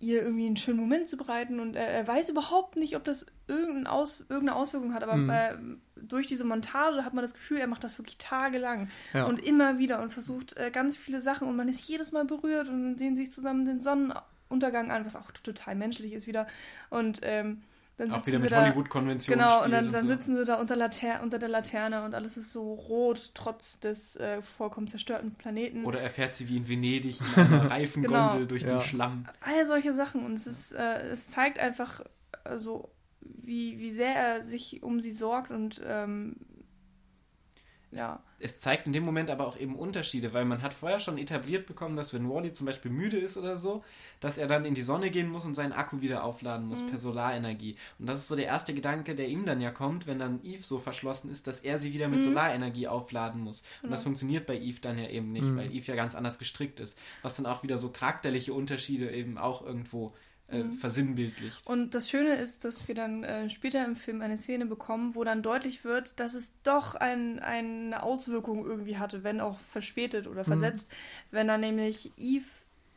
[0.00, 1.60] ihr irgendwie einen schönen Moment zu bereiten.
[1.60, 5.30] Und er, er weiß überhaupt nicht, ob das irgendeine, Aus, irgendeine Auswirkung hat, aber mhm.
[5.30, 5.54] äh,
[6.02, 9.26] durch diese Montage hat man das Gefühl, er macht das wirklich tagelang ja.
[9.26, 12.68] und immer wieder und versucht äh, ganz viele Sachen und man ist jedes Mal berührt
[12.68, 16.46] und sehen sich zusammen den Sonnenuntergang an, was auch total menschlich ist wieder.
[16.88, 17.62] Und ähm,
[17.96, 19.44] dann auch wieder mit Hollywood-Konventionen.
[19.44, 20.14] Genau, und dann, und dann so.
[20.14, 24.16] sitzen sie da unter, Later unter der Laterne und alles ist so rot, trotz des
[24.16, 25.84] äh, vollkommen zerstörten Planeten.
[25.84, 28.46] Oder er fährt sie wie in Venedig in einer Reifengondel genau.
[28.46, 28.78] durch ja.
[28.78, 29.26] den Schlamm.
[29.40, 30.24] All solche Sachen.
[30.24, 32.00] Und es, ist, äh, es zeigt einfach
[32.44, 36.36] äh, so, wie, wie sehr er sich um sie sorgt und ähm,
[37.92, 38.22] ja.
[38.38, 41.18] Es, es, zeigt in dem Moment aber auch eben Unterschiede, weil man hat vorher schon
[41.18, 43.84] etabliert bekommen, dass wenn Wally zum Beispiel müde ist oder so,
[44.20, 46.90] dass er dann in die Sonne gehen muss und seinen Akku wieder aufladen muss mhm.
[46.90, 47.76] per Solarenergie.
[47.98, 50.62] Und das ist so der erste Gedanke, der ihm dann ja kommt, wenn dann Eve
[50.62, 52.24] so verschlossen ist, dass er sie wieder mit mhm.
[52.24, 53.60] Solarenergie aufladen muss.
[53.60, 53.92] Und genau.
[53.92, 55.56] das funktioniert bei Eve dann ja eben nicht, mhm.
[55.56, 56.98] weil Eve ja ganz anders gestrickt ist.
[57.22, 60.72] Was dann auch wieder so charakterliche Unterschiede eben auch irgendwo äh, mhm.
[60.72, 61.66] versinnbildlicht.
[61.66, 65.24] Und das Schöne ist, dass wir dann äh, später im Film eine Szene bekommen, wo
[65.24, 70.42] dann deutlich wird, dass es doch ein, eine Auswirkung irgendwie hatte, wenn auch verspätet oder
[70.42, 70.46] mhm.
[70.48, 71.36] versetzt, mhm.
[71.36, 72.46] wenn dann nämlich Eve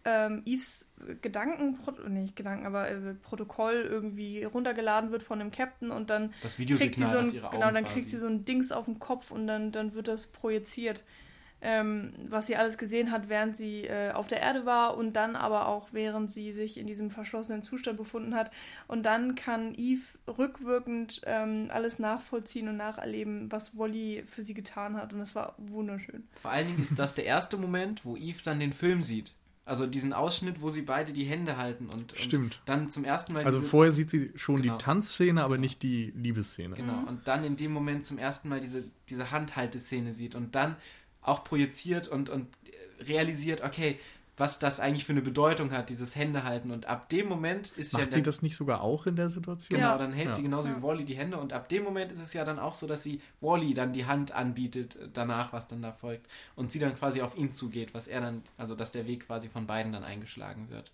[0.05, 0.89] ähm, Eves
[1.21, 1.77] Gedanken,
[2.13, 7.09] nicht Gedanken, aber äh, Protokoll irgendwie runtergeladen wird von dem Captain und dann kriegt sie
[7.09, 9.93] so ein, genau, dann kriegt sie so ein Dings auf den Kopf und dann, dann
[9.93, 11.03] wird das projiziert
[11.63, 15.35] ähm, was sie alles gesehen hat, während sie äh, auf der Erde war und dann
[15.35, 18.51] aber auch während sie sich in diesem verschlossenen Zustand befunden hat.
[18.87, 24.97] Und dann kann Eve rückwirkend ähm, alles nachvollziehen und nacherleben, was Wally für sie getan
[24.97, 25.13] hat.
[25.13, 26.23] Und das war wunderschön.
[26.41, 29.33] Vor allen Dingen ist das der erste Moment, wo Eve dann den Film sieht.
[29.65, 32.59] Also diesen Ausschnitt, wo sie beide die Hände halten und, Stimmt.
[32.59, 33.45] Und dann zum ersten Mal.
[33.45, 34.75] Also vorher sieht sie schon genau.
[34.75, 36.75] die Tanzszene, aber nicht die Liebesszene.
[36.75, 36.97] Genau.
[36.97, 37.07] Mhm.
[37.07, 40.75] Und dann in dem Moment zum ersten Mal diese, diese Handhalteszene sieht und dann
[41.23, 42.47] auch projiziert und, und
[42.99, 43.99] realisiert, okay,
[44.35, 46.71] was das eigentlich für eine Bedeutung hat, dieses Händehalten.
[46.71, 48.05] Und ab dem Moment ist Macht ja.
[48.05, 49.79] Macht sie das nicht sogar auch in der Situation?
[49.79, 50.33] Genau, dann hält ja.
[50.33, 50.77] sie genauso ja.
[50.77, 51.37] wie Wally die Hände.
[51.37, 54.05] Und ab dem Moment ist es ja dann auch so, dass sie Wally dann die
[54.05, 56.27] Hand anbietet, danach, was dann da folgt.
[56.55, 59.49] Und sie dann quasi auf ihn zugeht, was er dann, also dass der Weg quasi
[59.49, 60.91] von beiden dann eingeschlagen wird.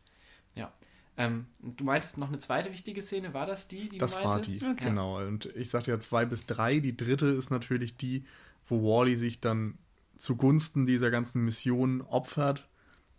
[0.55, 0.73] Ja.
[1.15, 4.61] Ähm, du meintest noch eine zweite wichtige Szene, war das die, die das du meintest?
[4.61, 4.89] war die, okay.
[4.89, 5.17] genau.
[5.17, 6.79] Und ich sagte ja zwei bis drei.
[6.79, 8.25] Die dritte ist natürlich die,
[8.65, 9.77] wo Wally sich dann
[10.19, 12.67] zugunsten dieser ganzen Mission opfert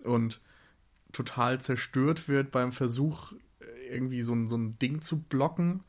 [0.05, 0.41] und
[1.13, 3.33] total zerstört wird beim Versuch,
[3.91, 5.83] irgendwie so ein, so ein Ding zu blocken.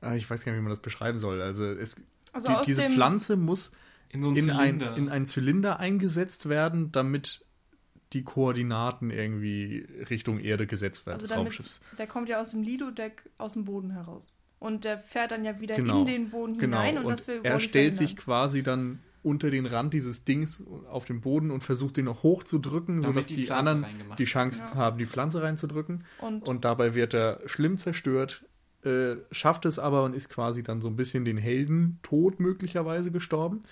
[0.00, 1.42] Ah, ich weiß gar nicht, wie man das beschreiben soll.
[1.42, 3.72] Also, es, also die, diese Pflanze muss
[4.08, 7.44] in, so in, ein, in einen Zylinder eingesetzt werden, damit
[8.12, 11.80] die Koordinaten irgendwie Richtung Erde gesetzt werden also des Raumschiffs.
[11.98, 14.32] Der kommt ja aus dem Lido-Deck aus dem Boden heraus.
[14.60, 16.00] Und der fährt dann ja wieder genau.
[16.00, 16.78] in den Boden genau.
[16.78, 20.62] hinein und, und das will Er stellt sich quasi dann unter den Rand dieses Dings
[20.88, 23.86] auf dem Boden und versucht den noch hochzudrücken, Damit sodass die, die anderen
[24.18, 24.74] die Chance ja.
[24.74, 26.04] haben, die Pflanze reinzudrücken.
[26.20, 28.44] Und, und dabei wird er schlimm zerstört,
[28.84, 33.10] äh, schafft es aber und ist quasi dann so ein bisschen den Helden tot möglicherweise
[33.10, 33.62] gestorben.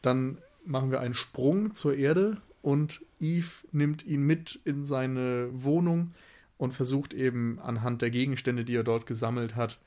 [0.00, 6.12] Dann machen wir einen Sprung zur Erde und Eve nimmt ihn mit in seine Wohnung
[6.56, 9.80] und versucht eben anhand der Gegenstände, die er dort gesammelt hat,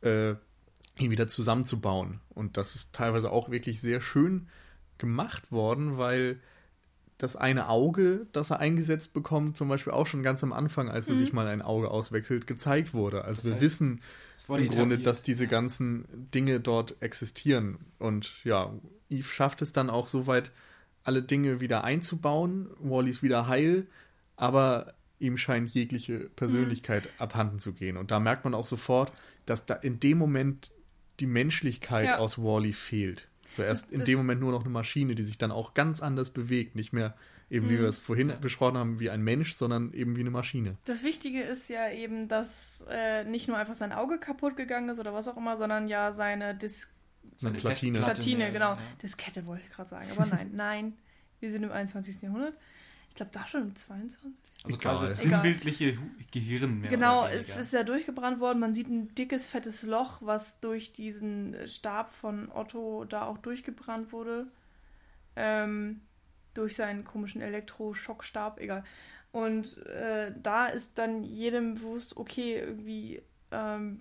[0.00, 0.34] äh,
[0.96, 2.20] ihn wieder zusammenzubauen.
[2.30, 4.48] Und das ist teilweise auch wirklich sehr schön
[4.98, 6.40] gemacht worden, weil
[7.18, 11.08] das eine Auge, das er eingesetzt bekommt, zum Beispiel auch schon ganz am Anfang, als
[11.08, 11.18] er mhm.
[11.18, 13.24] sich mal ein Auge auswechselt, gezeigt wurde.
[13.24, 14.00] Also das wir wissen
[14.48, 17.78] im Grunde, dass diese ganzen Dinge dort existieren.
[17.98, 18.72] Und ja,
[19.10, 20.50] Eve schafft es dann auch soweit,
[21.04, 22.68] alle Dinge wieder einzubauen.
[22.80, 23.86] Wally ist wieder heil,
[24.36, 27.10] aber ihm scheint jegliche Persönlichkeit mhm.
[27.18, 27.96] abhanden zu gehen.
[27.96, 29.12] Und da merkt man auch sofort,
[29.46, 30.72] dass da in dem Moment
[31.20, 32.18] die Menschlichkeit ja.
[32.18, 33.28] aus Wally fehlt.
[33.56, 36.30] So erst in dem Moment nur noch eine Maschine, die sich dann auch ganz anders
[36.30, 37.14] bewegt, nicht mehr
[37.50, 40.74] eben, wie wir es vorhin besprochen haben, wie ein Mensch, sondern eben wie eine Maschine.
[40.86, 44.98] Das Wichtige ist ja eben, dass äh, nicht nur einfach sein Auge kaputt gegangen ist
[44.98, 46.90] oder was auch immer, sondern ja seine Dis
[47.38, 48.00] seine Platine.
[48.00, 48.72] Platine, genau.
[48.72, 48.78] Ja.
[49.02, 50.92] Diskette wollte ich gerade sagen, aber nein, nein,
[51.40, 52.22] wir sind im 21.
[52.22, 52.54] Jahrhundert.
[53.14, 54.32] Ich glaube da schon im 22.
[54.64, 55.96] Also quasi das sinnbildliche
[56.32, 56.90] Gehirn mehr.
[56.90, 58.58] Genau, es ist ja durchgebrannt worden.
[58.58, 64.10] Man sieht ein dickes, fettes Loch, was durch diesen Stab von Otto da auch durchgebrannt
[64.10, 64.48] wurde.
[65.36, 66.00] Ähm,
[66.54, 68.82] durch seinen komischen Elektroschockstab, egal.
[69.30, 74.00] Und äh, da ist dann jedem bewusst, okay, irgendwie ähm,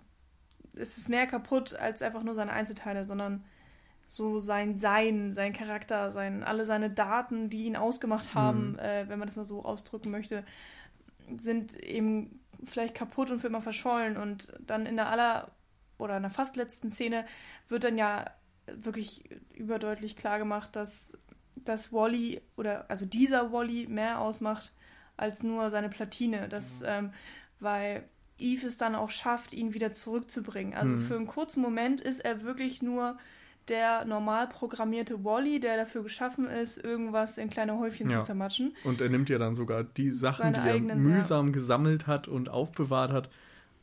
[0.76, 3.46] es ist mehr kaputt als einfach nur seine Einzelteile, sondern
[4.06, 8.80] so sein Sein, sein Charakter, sein, alle seine Daten, die ihn ausgemacht haben, mhm.
[8.80, 10.44] äh, wenn man das mal so ausdrücken möchte,
[11.38, 14.18] sind eben vielleicht kaputt und für immer verschollen.
[14.18, 15.52] Und dann in der aller
[15.98, 17.26] oder in der fast letzten Szene
[17.68, 18.26] wird dann ja
[18.68, 19.24] wirklich
[19.54, 21.18] überdeutlich klar gemacht, dass,
[21.56, 24.74] dass Wally oder also dieser Wally mehr ausmacht
[25.18, 26.48] als nur seine Platine.
[26.50, 26.88] Das, mhm.
[26.88, 27.14] ähm,
[27.60, 28.04] weil
[28.38, 30.74] Eve es dann auch schafft, ihn wieder zurückzubringen.
[30.74, 30.98] Also mhm.
[30.98, 33.18] für einen kurzen Moment ist er wirklich nur
[33.70, 38.20] der normal programmierte Wally, der dafür geschaffen ist, irgendwas in kleine Häufchen ja.
[38.20, 38.76] zu zermatschen.
[38.84, 41.54] Und er nimmt ja dann sogar die Sachen, Seine die er eigenen, mühsam ja.
[41.54, 43.30] gesammelt hat und aufbewahrt hat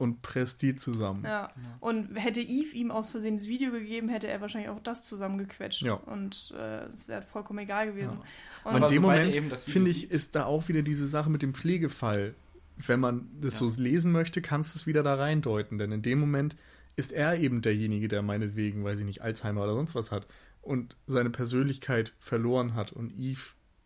[0.01, 1.25] und presst die zusammen.
[1.25, 1.51] Ja.
[1.79, 5.83] Und hätte Eve ihm aus Versehen das Video gegeben, hätte er wahrscheinlich auch das zusammengequetscht.
[5.83, 5.95] Ja.
[5.95, 8.19] Und äh, es wäre vollkommen egal gewesen.
[8.65, 8.71] Ja.
[8.71, 12.35] Und in dem Moment, finde ich, ist da auch wieder diese Sache mit dem Pflegefall.
[12.79, 13.69] Wenn man das ja.
[13.69, 15.77] so lesen möchte, kannst du es wieder da reindeuten.
[15.77, 16.57] Denn in dem Moment
[17.01, 20.27] ist er eben derjenige, der meinetwegen, weiß ich nicht, Alzheimer oder sonst was hat
[20.61, 23.41] und seine Persönlichkeit verloren hat und Eve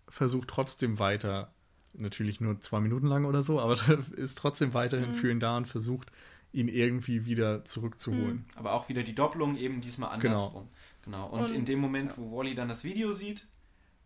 [0.09, 1.55] versucht trotzdem weiter,
[1.93, 3.75] natürlich nur zwei Minuten lang oder so, aber
[4.17, 5.15] ist trotzdem weiterhin mhm.
[5.15, 6.11] für ihn da und versucht,
[6.53, 8.37] ihn irgendwie wieder zurückzuholen.
[8.37, 8.57] Mhm.
[8.57, 10.35] Aber auch wieder die Doppelung eben diesmal genau.
[10.35, 10.69] andersrum.
[11.05, 11.31] Genau.
[11.31, 11.45] genau.
[11.45, 12.19] Und, und in dem Moment, ja.
[12.19, 13.47] wo Wally dann das Video sieht,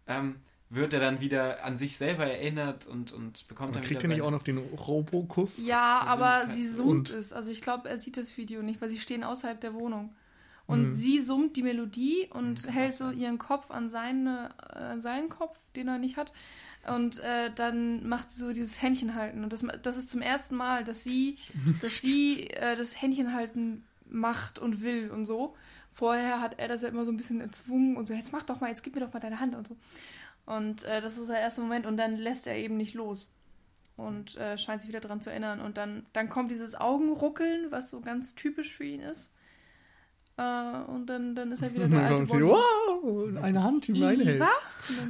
[0.06, 0.36] ähm,
[0.70, 4.22] wird er dann wieder an sich selber erinnert und, und bekommt dann kriegt er nicht
[4.22, 5.58] auch noch den Robokuss?
[5.64, 7.32] Ja, aber sie summt es.
[7.32, 10.14] Also ich glaube, er sieht das Video nicht, weil sie stehen außerhalb der Wohnung.
[10.66, 10.94] Und mhm.
[10.94, 15.56] sie summt die Melodie und mhm, hält so ihren Kopf an, seine, an seinen Kopf,
[15.74, 16.32] den er nicht hat.
[16.86, 19.42] Und äh, dann macht sie so dieses Händchenhalten.
[19.42, 21.38] Und das, das ist zum ersten Mal, dass sie,
[21.80, 25.56] dass sie äh, das Händchenhalten macht und will und so.
[25.90, 28.60] Vorher hat er das ja immer so ein bisschen erzwungen und so, jetzt mach doch
[28.60, 29.76] mal, jetzt gib mir doch mal deine Hand und so.
[30.48, 33.34] Und äh, das ist der erste Moment und dann lässt er eben nicht los
[33.98, 35.60] und äh, scheint sich wieder daran zu erinnern.
[35.60, 39.34] Und dann, dann kommt dieses Augenruckeln, was so ganz typisch für ihn ist.
[40.38, 40.42] Äh,
[40.86, 44.42] und dann, dann ist er wieder der alte sie, Wow, eine Hand, die meine hält.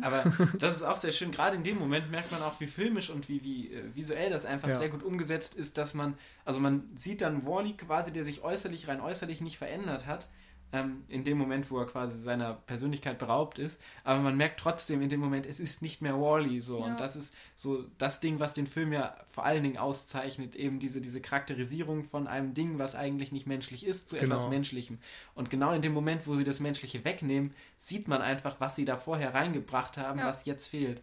[0.00, 0.24] Aber
[0.58, 1.30] das ist auch sehr schön.
[1.30, 4.44] Gerade in dem Moment merkt man auch, wie filmisch und wie, wie äh, visuell das
[4.44, 4.78] einfach ja.
[4.78, 8.88] sehr gut umgesetzt ist, dass man, also man sieht dann Wally quasi, der sich äußerlich,
[8.88, 10.28] rein äußerlich nicht verändert hat,
[10.72, 13.80] ähm, in dem Moment, wo er quasi seiner Persönlichkeit beraubt ist.
[14.04, 16.80] Aber man merkt trotzdem in dem Moment, es ist nicht mehr Wally so.
[16.80, 16.86] Ja.
[16.86, 20.78] Und das ist so das Ding, was den Film ja vor allen Dingen auszeichnet, eben
[20.78, 24.34] diese, diese Charakterisierung von einem Ding, was eigentlich nicht menschlich ist, zu genau.
[24.34, 24.98] etwas Menschlichem.
[25.34, 28.84] Und genau in dem Moment, wo sie das Menschliche wegnehmen, sieht man einfach, was sie
[28.84, 30.26] da vorher reingebracht haben, ja.
[30.26, 31.00] was jetzt fehlt.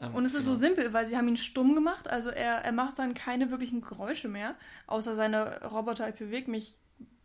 [0.00, 0.54] Ähm, und es ist genau.
[0.54, 2.08] so simpel, weil sie haben ihn stumm gemacht.
[2.08, 4.54] Also er, er macht dann keine wirklichen Geräusche mehr,
[4.86, 6.76] außer seine Roboter, ich bewege mich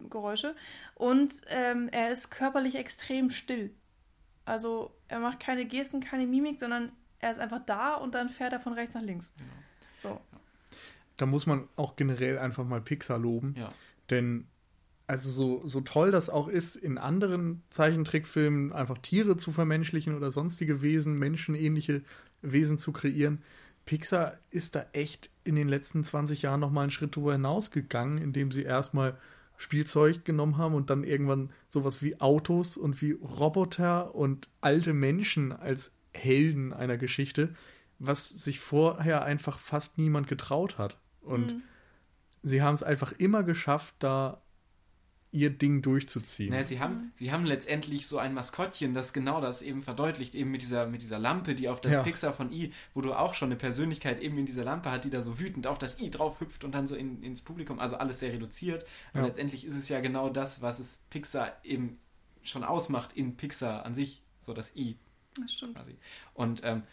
[0.10, 0.56] Geräusche.
[0.94, 3.72] Und ähm, er ist körperlich extrem still.
[4.46, 8.54] Also er macht keine Gesten, keine Mimik, sondern er ist einfach da und dann fährt
[8.54, 9.34] er von rechts nach links.
[9.38, 9.50] Genau.
[10.02, 10.22] So.
[11.18, 13.56] Da muss man auch generell einfach mal Pixar loben.
[13.58, 13.70] Ja.
[14.10, 14.48] Denn
[15.08, 20.32] also so, so toll das auch ist, in anderen Zeichentrickfilmen einfach Tiere zu vermenschlichen oder
[20.32, 22.04] sonstige Wesen, menschenähnliche
[22.42, 23.44] Wesen zu kreieren.
[23.86, 28.52] Pixar ist da echt in den letzten 20 Jahren nochmal einen Schritt darüber hinausgegangen, indem
[28.52, 29.16] sie erstmal
[29.58, 35.52] Spielzeug genommen haben und dann irgendwann sowas wie Autos und wie Roboter und alte Menschen
[35.52, 37.54] als Helden einer Geschichte,
[38.00, 40.98] was sich vorher einfach fast niemand getraut hat.
[41.22, 41.62] Und mhm.
[42.44, 44.42] sie haben es einfach immer geschafft, da
[45.36, 46.52] ihr Ding durchzuziehen.
[46.52, 50.50] Naja, sie haben, sie haben letztendlich so ein Maskottchen, das genau das eben verdeutlicht, eben
[50.50, 52.04] mit dieser, mit dieser Lampe, die auf das ja.
[52.04, 55.10] Pixar von I, wo du auch schon eine Persönlichkeit eben in dieser Lampe hat, die
[55.10, 57.98] da so wütend auf das I drauf hüpft und dann so in, ins Publikum, also
[57.98, 58.86] alles sehr reduziert.
[59.14, 59.28] Und ja.
[59.28, 62.00] letztendlich ist es ja genau das, was es Pixar eben
[62.42, 64.98] schon ausmacht in Pixar an sich, so das I.
[65.40, 65.76] Das stimmt.
[65.76, 65.98] Quasi.
[66.34, 66.84] Und ähm,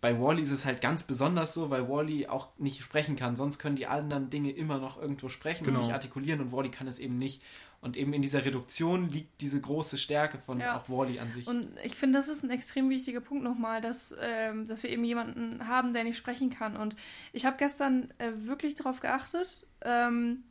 [0.00, 3.36] bei Wally ist es halt ganz besonders so, weil Wally auch nicht sprechen kann.
[3.36, 5.80] Sonst können die anderen Dinge immer noch irgendwo sprechen genau.
[5.80, 7.42] und sich artikulieren und Wally kann es eben nicht.
[7.82, 10.76] Und eben in dieser Reduktion liegt diese große Stärke von ja.
[10.76, 11.48] auch Wally an sich.
[11.48, 15.02] Und ich finde, das ist ein extrem wichtiger Punkt nochmal, dass, ähm, dass wir eben
[15.02, 16.76] jemanden haben, der nicht sprechen kann.
[16.76, 16.94] Und
[17.32, 20.44] ich habe gestern äh, wirklich darauf geachtet, ähm,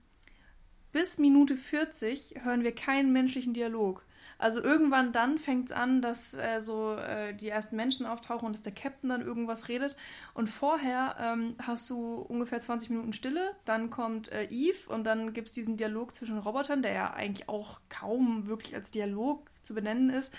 [0.91, 4.03] bis Minute 40 hören wir keinen menschlichen Dialog.
[4.41, 8.53] Also irgendwann dann fängt es an, dass äh, so äh, die ersten Menschen auftauchen und
[8.53, 9.95] dass der Captain dann irgendwas redet.
[10.33, 15.33] Und vorher ähm, hast du ungefähr 20 Minuten Stille, dann kommt äh, Eve und dann
[15.33, 19.75] gibt es diesen Dialog zwischen Robotern, der ja eigentlich auch kaum wirklich als Dialog zu
[19.75, 20.33] benennen ist.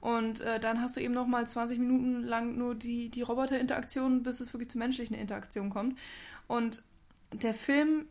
[0.00, 4.22] Und äh, dann hast du eben noch mal 20 Minuten lang nur die, die Roboter-Interaktion,
[4.22, 5.98] bis es wirklich zur menschlichen Interaktion kommt.
[6.46, 6.84] Und
[7.32, 8.06] der Film.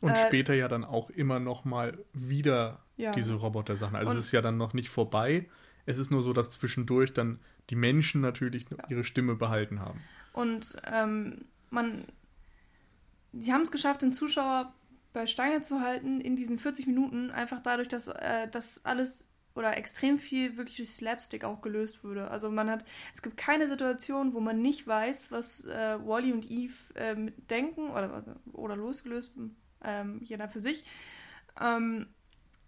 [0.00, 3.12] Und äh, später ja dann auch immer noch mal wieder ja.
[3.12, 3.96] diese Roboter-Sachen.
[3.96, 5.48] Also und, es ist ja dann noch nicht vorbei.
[5.86, 7.40] Es ist nur so, dass zwischendurch dann
[7.70, 8.84] die Menschen natürlich ja.
[8.88, 10.00] ihre Stimme behalten haben.
[10.32, 12.04] Und ähm, man.
[13.36, 14.72] Sie haben es geschafft, den Zuschauer
[15.12, 19.76] bei Stange zu halten in diesen 40 Minuten, einfach dadurch, dass äh, das alles oder
[19.76, 22.30] extrem viel wirklich durch Slapstick auch gelöst würde.
[22.30, 22.84] Also man hat,
[23.14, 27.90] es gibt keine Situation, wo man nicht weiß, was äh, Wally und Eve äh, denken
[27.90, 29.34] oder, oder losgelöst,
[29.84, 30.84] ähm, jeder für sich.
[31.60, 32.06] Ähm,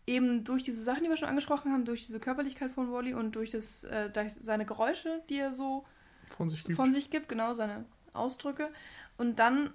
[0.06, 3.34] eben durch diese Sachen, die wir schon angesprochen haben, durch diese Körperlichkeit von Wally und
[3.34, 5.84] durch, das, äh, durch seine Geräusche, die er so
[6.36, 6.76] von sich gibt.
[6.76, 8.70] Von sich gibt, genau, seine Ausdrücke.
[9.16, 9.72] Und dann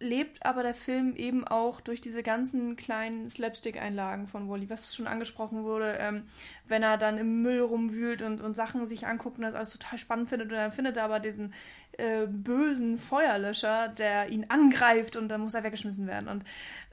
[0.00, 5.06] lebt aber der Film eben auch durch diese ganzen kleinen Slapstick-Einlagen von Wally, was schon
[5.06, 6.24] angesprochen wurde, ähm,
[6.66, 9.98] wenn er dann im Müll rumwühlt und, und Sachen sich anguckt und das alles total
[9.98, 11.52] spannend findet und dann findet er aber diesen
[11.92, 16.28] äh, bösen Feuerlöscher, der ihn angreift und dann muss er weggeschmissen werden.
[16.28, 16.44] Und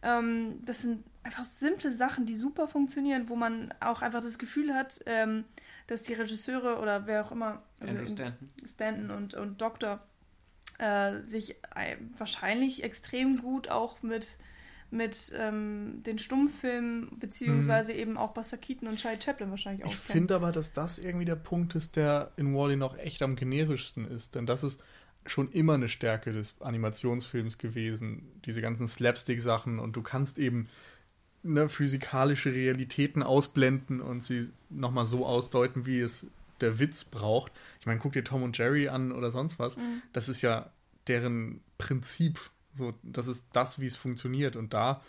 [0.03, 4.73] ähm, das sind einfach simple Sachen, die super funktionieren, wo man auch einfach das Gefühl
[4.73, 5.45] hat, ähm,
[5.87, 10.03] dass die Regisseure oder wer auch immer, also Stanton, Stanton und, und Doktor,
[10.77, 14.37] äh, sich äh, wahrscheinlich extrem gut auch mit,
[14.91, 17.99] mit ähm, den Stummfilmen, beziehungsweise mhm.
[17.99, 20.03] eben auch Buster Keaton und Charlie Chaplin wahrscheinlich auskennen.
[20.05, 23.35] Ich finde aber, dass das irgendwie der Punkt ist, der in Wally noch echt am
[23.35, 24.35] generischsten ist.
[24.35, 24.81] Denn das ist
[25.25, 28.23] schon immer eine Stärke des Animationsfilms gewesen.
[28.45, 30.67] Diese ganzen Slapstick-Sachen und du kannst eben
[31.43, 36.27] ne, physikalische Realitäten ausblenden und sie nochmal so ausdeuten, wie es
[36.61, 37.51] der Witz braucht.
[37.79, 39.77] Ich meine, guck dir Tom und Jerry an oder sonst was.
[39.77, 40.01] Mhm.
[40.13, 40.71] Das ist ja
[41.07, 42.39] deren Prinzip.
[42.73, 44.55] So, das ist das, wie es funktioniert.
[44.55, 45.01] Und da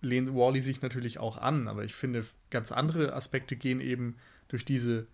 [0.00, 1.68] lehnt Wally sich natürlich auch an.
[1.68, 4.16] Aber ich finde, ganz andere Aspekte gehen eben
[4.48, 5.06] durch diese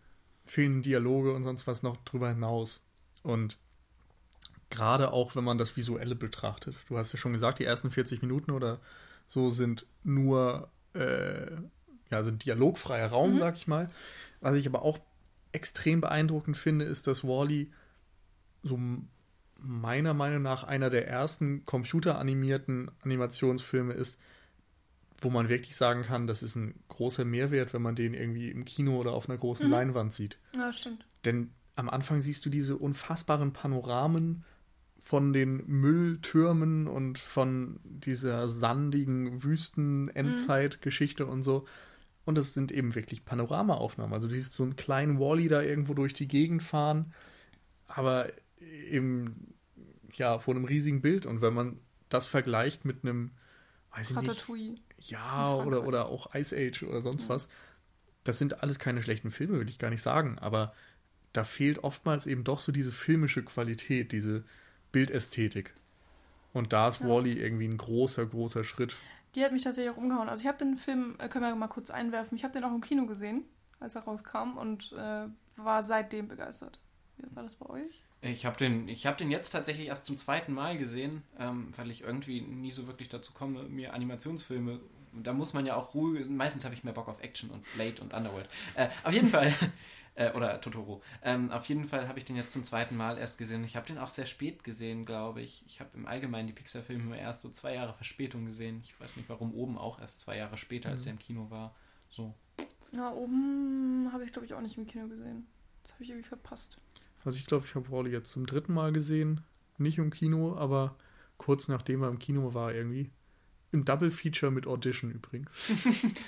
[0.45, 2.85] fehlenden Dialoge und sonst was noch drüber hinaus.
[3.23, 3.59] Und
[4.71, 6.77] gerade auch, wenn man das Visuelle betrachtet.
[6.89, 8.81] Du hast ja schon gesagt, die ersten 40 Minuten oder
[9.27, 11.51] so sind nur äh,
[12.11, 13.39] ja, sind dialogfreier Raum, mhm.
[13.39, 13.91] sag ich mal.
[14.41, 14.99] Was ich aber auch
[15.57, 17.73] extrem beeindruckend finde, ist, dass Wally
[18.63, 18.79] so
[19.59, 24.21] meiner Meinung nach einer der ersten computeranimierten Animationsfilme ist,
[25.21, 28.67] wo man wirklich sagen kann, das ist ein großer Mehrwert, wenn man den irgendwie im
[28.67, 29.73] Kino oder auf einer großen mhm.
[29.73, 30.39] Leinwand sieht.
[30.55, 31.07] Ja, stimmt.
[31.25, 34.45] Denn am Anfang siehst du diese unfassbaren Panoramen
[35.03, 41.31] von den Mülltürmen und von dieser sandigen Wüsten-Endzeit-Geschichte mhm.
[41.31, 41.67] und so.
[42.27, 44.13] Und das sind eben wirklich Panoramaaufnahmen.
[44.13, 47.15] Also du siehst so einen kleinen Wally da irgendwo durch die Gegend fahren,
[47.87, 49.55] aber eben
[50.13, 51.25] ja vor einem riesigen Bild.
[51.25, 53.31] Und wenn man das vergleicht mit einem,
[53.95, 57.29] weiß ich nicht, ja oder oder auch Ice Age oder sonst ja.
[57.29, 57.49] was,
[58.25, 60.37] das sind alles keine schlechten Filme, will ich gar nicht sagen.
[60.41, 60.75] Aber
[61.33, 64.43] da fehlt oftmals eben doch so diese filmische Qualität, diese
[64.91, 65.75] Bildästhetik.
[66.53, 67.09] Und da ist ja.
[67.09, 68.97] Wally irgendwie ein großer, großer Schritt
[69.37, 70.29] die hat mich tatsächlich auch umgehauen.
[70.29, 72.75] Also ich habe den Film, äh, können wir mal kurz einwerfen, ich habe den auch
[72.75, 73.45] im Kino gesehen,
[73.79, 75.27] als er rauskam und äh,
[75.57, 76.81] war seitdem begeistert.
[77.19, 78.03] Wie war das bei euch?
[78.23, 82.03] Ich habe den, hab den jetzt tatsächlich erst zum zweiten Mal gesehen, ähm, weil ich
[82.03, 84.81] irgendwie nie so wirklich dazu komme, mir Animationsfilme
[85.23, 86.27] da muss man ja auch ruhig.
[86.29, 88.49] Meistens habe ich mehr Bock auf Action und Blade und Underworld.
[88.75, 89.53] Äh, auf jeden Fall
[90.17, 91.03] äh, oder Totoro.
[91.23, 93.63] Ähm, auf jeden Fall habe ich den jetzt zum zweiten Mal erst gesehen.
[93.65, 95.63] Ich habe den auch sehr spät gesehen, glaube ich.
[95.67, 98.81] Ich habe im Allgemeinen die Pixar-Filme erst so zwei Jahre Verspätung gesehen.
[98.83, 101.09] Ich weiß nicht warum, oben auch erst zwei Jahre später, als mhm.
[101.09, 101.75] er im Kino war.
[102.11, 102.35] So.
[102.93, 105.47] Na, oben habe ich, glaube ich, auch nicht im Kino gesehen.
[105.83, 106.79] Das habe ich irgendwie verpasst.
[107.25, 109.43] Also ich glaube, ich habe Wally jetzt zum dritten Mal gesehen.
[109.79, 110.97] Nicht im Kino, aber
[111.37, 113.11] kurz nachdem er im Kino war irgendwie.
[113.73, 115.67] Im Double Feature mit Audition übrigens.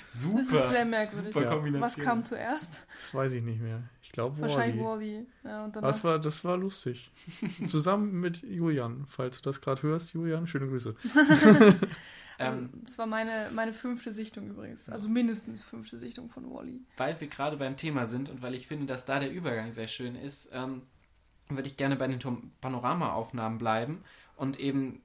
[0.09, 0.37] Super.
[0.39, 1.33] Das ist sehr merkwürdig.
[1.33, 1.81] Super Kombination.
[1.81, 2.87] Was kam zuerst?
[3.01, 3.83] Das weiß ich nicht mehr.
[4.01, 5.25] Ich glaube Wahrscheinlich Wally.
[5.43, 7.11] Ja, das, war, das war lustig.
[7.67, 9.05] Zusammen mit Julian.
[9.07, 10.95] Falls du das gerade hörst, Julian, schöne Grüße.
[11.15, 14.89] also, ähm, das war meine, meine fünfte Sichtung übrigens.
[14.89, 16.81] Also mindestens fünfte Sichtung von Wally.
[16.97, 19.87] Weil wir gerade beim Thema sind und weil ich finde, dass da der Übergang sehr
[19.87, 20.81] schön ist, ähm,
[21.47, 22.19] würde ich gerne bei den
[22.61, 24.03] Panoramaaufnahmen bleiben
[24.35, 25.01] und eben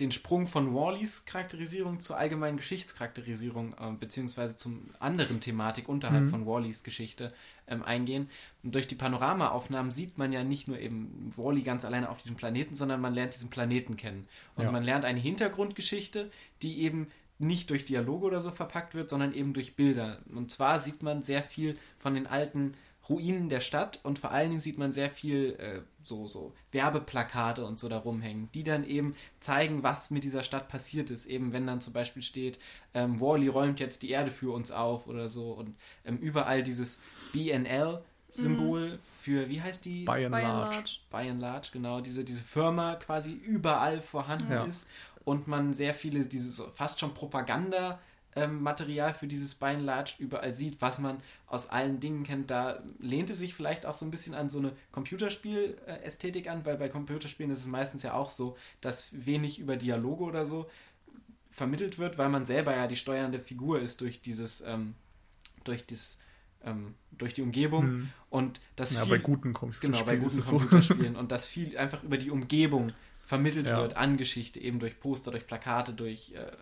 [0.00, 6.30] den Sprung von Wallys Charakterisierung zur allgemeinen Geschichtscharakterisierung äh, beziehungsweise zum anderen Thematik unterhalb mhm.
[6.30, 7.32] von Wallys Geschichte
[7.66, 8.28] ähm, eingehen.
[8.62, 12.36] Und durch die Panoramaaufnahmen sieht man ja nicht nur eben Wally ganz alleine auf diesem
[12.36, 14.26] Planeten, sondern man lernt diesen Planeten kennen.
[14.56, 14.72] Und ja.
[14.72, 16.30] man lernt eine Hintergrundgeschichte,
[16.62, 20.18] die eben nicht durch Dialoge oder so verpackt wird, sondern eben durch Bilder.
[20.32, 22.74] Und zwar sieht man sehr viel von den alten
[23.08, 27.64] Ruinen der Stadt und vor allen Dingen sieht man sehr viel äh, so, so Werbeplakate
[27.64, 31.26] und so da rumhängen, die dann eben zeigen, was mit dieser Stadt passiert ist.
[31.26, 32.58] Eben wenn dann zum Beispiel steht,
[32.94, 35.74] ähm, Wally räumt jetzt die Erde für uns auf oder so und
[36.04, 36.98] ähm, überall dieses
[37.32, 38.02] BNL.
[38.34, 38.98] Symbol mhm.
[39.02, 40.06] für, wie heißt die?
[40.06, 40.76] By and, By large.
[40.76, 40.98] large.
[41.10, 42.00] By and large, genau.
[42.00, 44.64] Diese, diese Firma quasi überall vorhanden ja.
[44.64, 44.86] ist
[45.26, 47.98] und man sehr viele, diese fast schon Propaganda-
[48.34, 52.50] ähm, Material für dieses Bein Large überall sieht, was man aus allen Dingen kennt.
[52.50, 56.76] Da lehnt es sich vielleicht auch so ein bisschen an so eine Computerspiel-Ästhetik an, weil
[56.76, 60.68] bei Computerspielen ist es meistens ja auch so, dass wenig über Dialoge oder so
[61.50, 64.94] vermittelt wird, weil man selber ja die steuernde Figur ist durch dieses, ähm,
[65.64, 66.18] durch das
[66.64, 68.08] ähm, durch die Umgebung mhm.
[68.30, 71.18] und das ja, viel, bei guten Computerspielen genau bei guten Computerspielen so.
[71.18, 73.78] und das viel einfach über die Umgebung vermittelt ja.
[73.78, 76.52] wird an Geschichte eben durch Poster durch Plakate durch äh,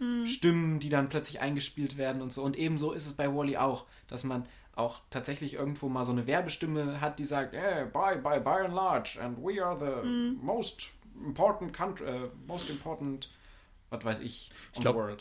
[0.00, 0.26] mhm.
[0.26, 2.42] Stimmen, die dann plötzlich eingespielt werden und so.
[2.42, 4.44] Und ebenso ist es bei Wally auch, dass man
[4.74, 8.74] auch tatsächlich irgendwo mal so eine Werbestimme hat, die sagt, hey, by, by, by and
[8.74, 10.38] large, and we are the mhm.
[10.42, 10.92] most
[11.24, 13.30] important country, uh, most important,
[13.90, 15.18] was weiß ich, ich glaub,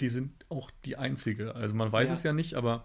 [0.00, 1.54] Die sind auch die einzige.
[1.54, 2.14] Also man weiß ja.
[2.14, 2.84] es ja nicht, aber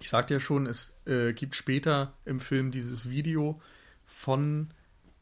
[0.00, 3.60] ich sagte ja schon, es äh, gibt später im Film dieses Video
[4.04, 4.72] von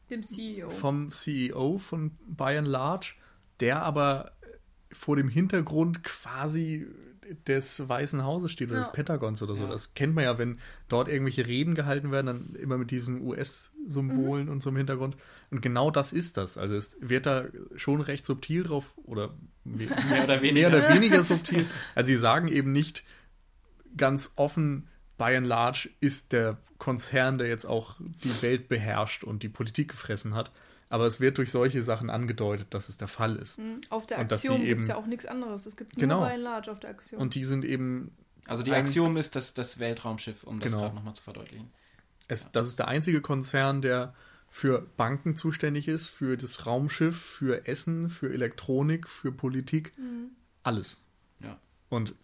[0.09, 0.69] dem CEO.
[0.69, 3.13] Vom CEO von By and Large,
[3.59, 4.33] der aber
[4.93, 6.87] vor dem Hintergrund quasi
[7.47, 8.83] des Weißen Hauses steht oder ja.
[8.83, 9.63] des Pentagons oder so.
[9.63, 9.69] Ja.
[9.69, 14.45] Das kennt man ja, wenn dort irgendwelche Reden gehalten werden, dann immer mit diesen US-Symbolen
[14.45, 14.51] mhm.
[14.51, 15.15] und so im Hintergrund.
[15.49, 16.57] Und genau das ist das.
[16.57, 19.33] Also es wird da schon recht subtil drauf oder
[19.63, 19.89] mehr,
[20.23, 21.65] oder weniger, mehr oder weniger subtil.
[21.95, 23.03] Also sie sagen eben nicht
[23.95, 24.87] ganz offen,
[25.17, 29.89] by and large ist der Konzern, der jetzt auch die Welt beherrscht und die Politik
[29.89, 30.51] gefressen hat,
[30.91, 33.59] aber es wird durch solche Sachen angedeutet, dass es der Fall ist.
[33.59, 33.79] Mhm.
[33.89, 35.65] Auf der Aktion gibt es ja auch nichts anderes.
[35.65, 36.19] Es gibt genau.
[36.19, 37.21] nur bei Large auf der Aktion.
[37.21, 38.11] Und die sind eben.
[38.45, 40.83] Also die Aktion ist das, das Weltraumschiff, um das genau.
[40.83, 41.71] gerade nochmal zu verdeutlichen.
[42.27, 42.49] Es, ja.
[42.51, 44.13] Das ist der einzige Konzern, der
[44.49, 49.97] für Banken zuständig ist, für das Raumschiff, für Essen, für Elektronik, für Politik.
[49.97, 50.31] Mhm.
[50.61, 51.05] Alles.
[51.39, 51.57] Ja.
[51.87, 52.15] Und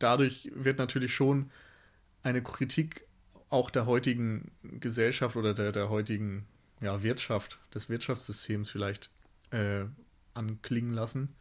[0.00, 1.52] dadurch wird natürlich schon
[2.24, 3.06] eine Kritik
[3.48, 6.46] auch der heutigen Gesellschaft oder der, der heutigen
[6.80, 9.10] ja, Wirtschaft, des Wirtschaftssystems vielleicht
[9.50, 9.84] äh,
[10.34, 11.34] anklingen lassen.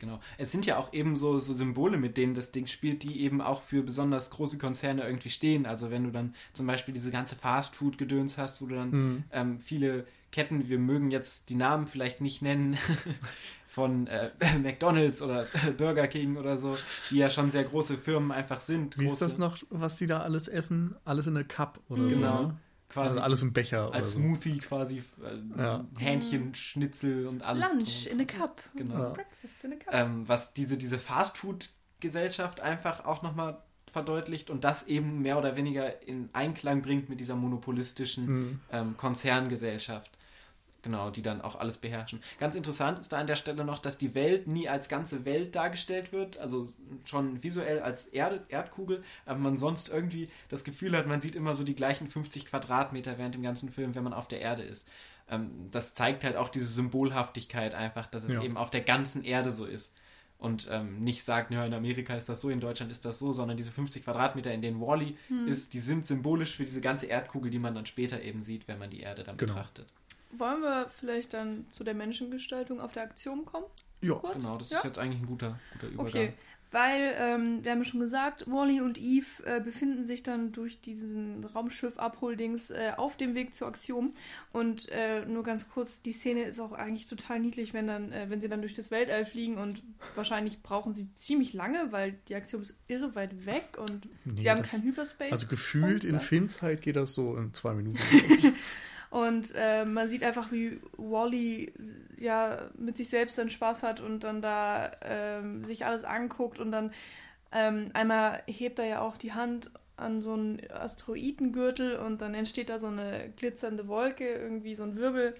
[0.00, 0.18] Genau.
[0.36, 3.40] Es sind ja auch eben so, so, Symbole, mit denen das Ding spielt, die eben
[3.40, 5.64] auch für besonders große Konzerne irgendwie stehen.
[5.64, 9.24] Also wenn du dann zum Beispiel diese ganze Fast-Food-Gedöns hast, wo du dann mhm.
[9.30, 12.76] ähm, viele Ketten, wir mögen jetzt die Namen vielleicht nicht nennen,
[13.68, 14.30] von äh,
[14.62, 15.46] McDonalds oder
[15.78, 16.76] Burger King oder so,
[17.10, 18.98] die ja schon sehr große Firmen einfach sind.
[18.98, 19.24] Wie große.
[19.24, 20.96] ist das noch, was die da alles essen?
[21.04, 22.10] Alles in der Cup oder genau.
[22.10, 22.20] so?
[22.20, 22.42] Genau.
[22.42, 22.58] Ne?
[22.92, 23.08] Quasi.
[23.08, 23.92] Also alles im Becher.
[23.92, 24.98] Als Smoothie quasi.
[24.98, 25.84] Äh, ja.
[25.96, 27.72] Hähnchen, Schnitzel und alles.
[27.72, 28.20] Lunch drin.
[28.20, 28.62] in a cup.
[28.76, 28.98] Genau.
[28.98, 29.08] Ja.
[29.10, 29.94] Breakfast in a cup.
[29.94, 36.06] Ähm, was diese, diese Fastfood-Gesellschaft einfach auch nochmal verdeutlicht und das eben mehr oder weniger
[36.06, 38.60] in Einklang bringt mit dieser monopolistischen mhm.
[38.70, 40.10] ähm, Konzerngesellschaft.
[40.82, 42.20] Genau, die dann auch alles beherrschen.
[42.40, 45.54] Ganz interessant ist da an der Stelle noch, dass die Welt nie als ganze Welt
[45.54, 46.66] dargestellt wird, also
[47.04, 51.54] schon visuell als Erde, Erdkugel, aber man sonst irgendwie das Gefühl hat, man sieht immer
[51.54, 54.90] so die gleichen 50 Quadratmeter während dem ganzen Film, wenn man auf der Erde ist.
[55.30, 58.42] Ähm, das zeigt halt auch diese Symbolhaftigkeit einfach, dass es ja.
[58.42, 59.94] eben auf der ganzen Erde so ist.
[60.42, 63.32] Und ähm, nicht sagt, ja, in Amerika ist das so, in Deutschland ist das so,
[63.32, 65.46] sondern diese 50 Quadratmeter, in denen Wally hm.
[65.46, 68.80] ist, die sind symbolisch für diese ganze Erdkugel, die man dann später eben sieht, wenn
[68.80, 69.54] man die Erde dann genau.
[69.54, 69.86] betrachtet.
[70.32, 73.66] Wollen wir vielleicht dann zu der Menschengestaltung auf der Aktion kommen?
[74.00, 74.34] Ja, Kurz?
[74.34, 74.78] genau, das ja?
[74.78, 76.06] ist jetzt eigentlich ein guter, guter Übergang.
[76.06, 76.34] Okay,
[76.72, 80.80] weil, ähm, wir haben ja schon gesagt, Wally und Eve äh, befinden sich dann durch
[80.80, 84.10] diesen Raumschiff-Abholdings äh, auf dem Weg zur Aktion.
[84.52, 88.30] Und äh, nur ganz kurz, die Szene ist auch eigentlich total niedlich, wenn, dann, äh,
[88.30, 89.82] wenn sie dann durch das Weltall fliegen und
[90.14, 94.50] wahrscheinlich brauchen sie ziemlich lange, weil die Aktion ist irre weit weg und nee, sie
[94.50, 95.30] haben kein Hyperspace.
[95.30, 97.98] Also gefühlt in Filmzeit geht das so in zwei Minuten.
[99.12, 101.70] Und äh, man sieht einfach, wie Wally
[102.16, 106.72] ja mit sich selbst dann Spaß hat und dann da ähm, sich alles anguckt und
[106.72, 106.92] dann
[107.52, 112.70] ähm, einmal hebt er ja auch die Hand an so einen Asteroidengürtel und dann entsteht
[112.70, 115.36] da so eine glitzernde Wolke, irgendwie so ein Wirbel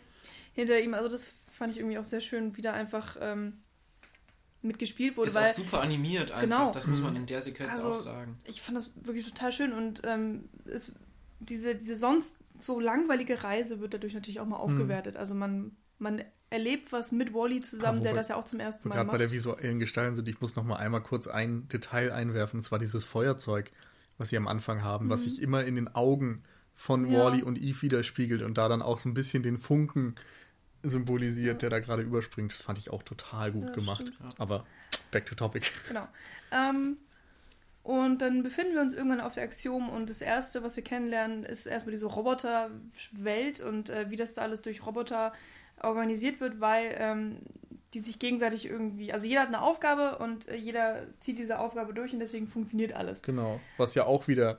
[0.53, 0.93] hinter ihm.
[0.93, 3.55] Also das fand ich irgendwie auch sehr schön, wie da einfach ähm,
[4.61, 5.29] mitgespielt wurde.
[5.29, 7.95] Ist weil, auch super animiert einfach, genau, das muss man in der Sequenz also, auch
[7.95, 8.39] sagen.
[8.45, 10.93] Ich fand das wirklich total schön und ähm, es,
[11.41, 14.63] diese, diese sonst so langweilige Reise wird dadurch natürlich auch mal hm.
[14.63, 15.17] aufgewertet.
[15.17, 18.89] Also man, man erlebt was mit Wally zusammen, ja, der das ja auch zum ersten
[18.89, 19.07] Mal macht.
[19.07, 22.61] Gerade bei der visuellen Gestaltung sind, ich muss noch mal einmal kurz ein Detail einwerfen,
[22.61, 23.71] und zwar dieses Feuerzeug,
[24.19, 25.11] was sie am Anfang haben, mhm.
[25.11, 26.43] was sich immer in den Augen
[26.75, 27.25] von ja.
[27.25, 30.17] Wally und Eve widerspiegelt und da dann auch so ein bisschen den Funken
[30.83, 31.69] symbolisiert, ja.
[31.69, 32.53] der da gerade überspringt.
[32.53, 34.13] Das fand ich auch total gut gemacht.
[34.39, 34.67] Aber
[35.11, 35.71] back to topic.
[35.89, 36.09] Genau.
[36.51, 36.97] Ähm,
[37.83, 41.43] Und dann befinden wir uns irgendwann auf der Axiom und das Erste, was wir kennenlernen,
[41.43, 45.33] ist erstmal diese Roboterwelt und äh, wie das da alles durch Roboter
[45.83, 47.39] organisiert wird, weil ähm,
[47.95, 51.93] die sich gegenseitig irgendwie, also jeder hat eine Aufgabe und äh, jeder zieht diese Aufgabe
[51.93, 53.23] durch und deswegen funktioniert alles.
[53.23, 54.59] Genau, was ja auch wieder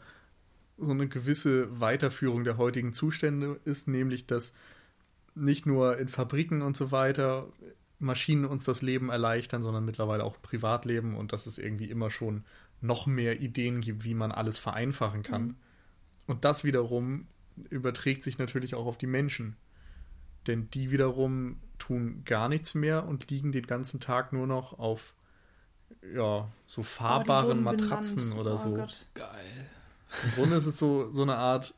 [0.77, 4.53] so eine gewisse Weiterführung der heutigen Zustände ist, nämlich dass
[5.33, 7.47] nicht nur in Fabriken und so weiter
[7.99, 12.43] Maschinen uns das Leben erleichtern, sondern mittlerweile auch Privatleben und dass es irgendwie immer schon
[12.83, 15.43] noch mehr Ideen gibt, wie man alles vereinfachen kann.
[15.43, 15.55] Mhm.
[16.27, 17.27] Und das wiederum
[17.69, 19.55] überträgt sich natürlich auch auf die Menschen.
[20.47, 25.15] Denn die wiederum tun gar nichts mehr und liegen den ganzen Tag nur noch auf
[26.01, 28.39] ja, so oh, fahrbaren oh, Matratzen benannt.
[28.39, 28.73] oder oh, so.
[28.73, 29.07] Gott.
[29.13, 29.69] Geil.
[30.23, 31.73] Im Grunde ist es so, so eine Art,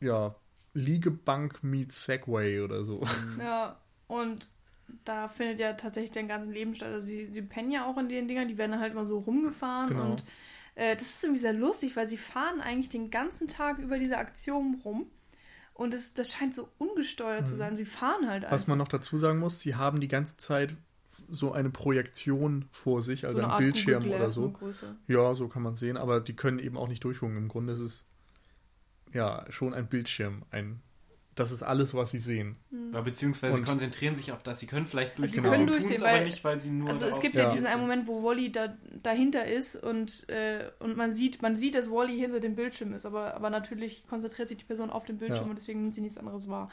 [0.00, 0.34] ja,
[0.72, 3.02] Liegebank meets Segway oder so.
[3.38, 4.50] Ja, und
[5.04, 6.92] da findet ja tatsächlich den ganzen Leben statt.
[6.92, 9.88] Also sie, sie pennen ja auch in den Dingern, die werden halt mal so rumgefahren
[9.88, 10.10] genau.
[10.10, 10.24] und
[10.74, 14.18] äh, das ist irgendwie sehr lustig, weil sie fahren eigentlich den ganzen Tag über diese
[14.18, 15.06] Aktion rum.
[15.74, 17.46] Und das, das scheint so ungesteuert mhm.
[17.46, 17.76] zu sein.
[17.76, 18.54] Sie fahren halt einfach.
[18.54, 20.76] Was man noch dazu sagen muss, sie haben die ganze Zeit
[21.28, 24.52] so eine Projektion vor sich, also so ein Bildschirm oder so.
[25.06, 27.36] Ja, so kann man sehen, aber die können eben auch nicht durchgucken.
[27.36, 28.04] Im Grunde ist es
[29.12, 30.82] ja schon ein Bildschirm, ein
[31.34, 32.56] das ist alles, was sie sehen.
[32.70, 32.92] Mhm.
[32.92, 34.60] Ja, beziehungsweise und sie konzentrieren sich auf das.
[34.60, 36.88] Sie können vielleicht durchsehen, also sie können durchsehen, aber nicht, weil sie nur.
[36.88, 40.96] Also es gibt ja diesen einen Moment, wo Wally da, dahinter ist und, äh, und
[40.96, 44.58] man sieht, man sieht, dass Wally hinter dem Bildschirm ist, aber, aber natürlich konzentriert sich
[44.58, 45.50] die Person auf den Bildschirm ja.
[45.50, 46.70] und deswegen nimmt sie nichts anderes wahr.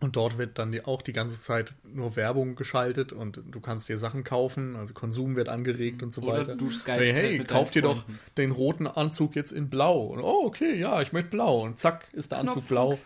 [0.00, 3.98] Und dort wird dann auch die ganze Zeit nur Werbung geschaltet und du kannst dir
[3.98, 6.56] Sachen kaufen, also Konsum wird angeregt und so Oder weiter.
[6.56, 8.04] Du hey, hey halt kauf dir doch
[8.38, 10.06] den roten Anzug jetzt in blau.
[10.06, 11.62] Und, oh, okay, ja, ich möchte blau.
[11.62, 12.92] Und zack, ist der Anzug blau.
[12.92, 12.98] Ja.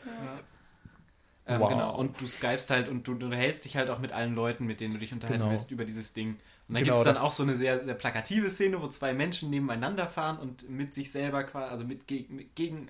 [1.46, 1.68] Ähm, wow.
[1.68, 4.64] Genau, und du skypst halt und du, du hältst dich halt auch mit allen Leuten,
[4.64, 5.52] mit denen du dich unterhalten genau.
[5.52, 6.36] willst, über dieses Ding.
[6.68, 9.12] Und dann genau, gibt es dann auch so eine sehr, sehr plakative Szene, wo zwei
[9.12, 12.88] Menschen nebeneinander fahren und mit sich selber quasi, also mit, mit gegen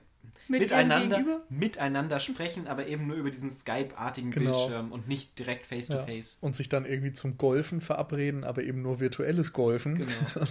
[0.48, 4.52] mit miteinander, miteinander sprechen, aber eben nur über diesen Skype-artigen genau.
[4.52, 6.38] Bildschirm und nicht direkt face-to-face.
[6.40, 6.46] Ja.
[6.46, 9.96] Und sich dann irgendwie zum Golfen verabreden, aber eben nur virtuelles Golfen.
[9.96, 10.10] Genau.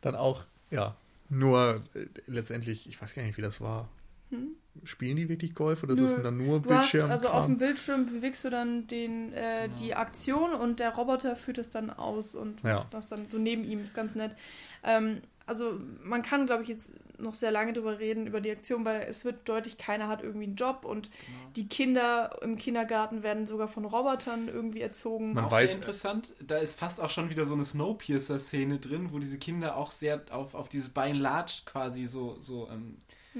[0.00, 0.96] dann auch, ja,
[1.30, 3.88] nur äh, letztendlich, ich weiß gar nicht, wie das war.
[4.30, 4.52] Hm?
[4.82, 7.04] Spielen die wirklich Golf oder ist es dann nur du Bildschirm?
[7.04, 9.80] Hast, also auf dem Bildschirm bewegst du dann den, äh, genau.
[9.80, 12.84] die Aktion und der Roboter führt es dann aus und ja.
[12.90, 14.34] das dann so neben ihm ist ganz nett.
[14.82, 18.84] Ähm, also man kann, glaube ich, jetzt noch sehr lange drüber reden, über die Aktion,
[18.84, 21.50] weil es wird deutlich, keiner hat irgendwie einen Job und genau.
[21.54, 25.34] die Kinder im Kindergarten werden sogar von Robotern irgendwie erzogen.
[25.34, 29.10] Man auch weiß, sehr interessant, da ist fast auch schon wieder so eine Snowpiercer-Szene drin,
[29.12, 32.96] wo diese Kinder auch sehr auf, auf dieses Bein Large quasi so, so ähm, hm.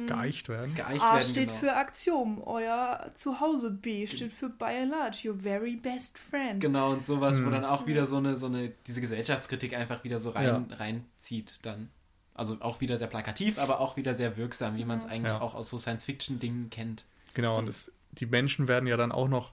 [0.06, 0.74] Geeicht werden.
[0.74, 1.60] Geeicht A werden, steht genau.
[1.60, 3.70] für Axiom, euer Zuhause.
[3.70, 6.60] B steht für by and large, your very best friend.
[6.60, 7.46] Genau, und sowas, hm.
[7.46, 10.76] wo dann auch wieder so eine, so eine, diese Gesellschaftskritik einfach wieder so rein, ja.
[10.76, 11.90] reinzieht dann.
[12.34, 15.40] Also auch wieder sehr plakativ, aber auch wieder sehr wirksam, wie man es eigentlich ja.
[15.40, 17.06] auch aus so Science-Fiction-Dingen kennt.
[17.32, 19.52] Genau, und es, die Menschen werden ja dann auch noch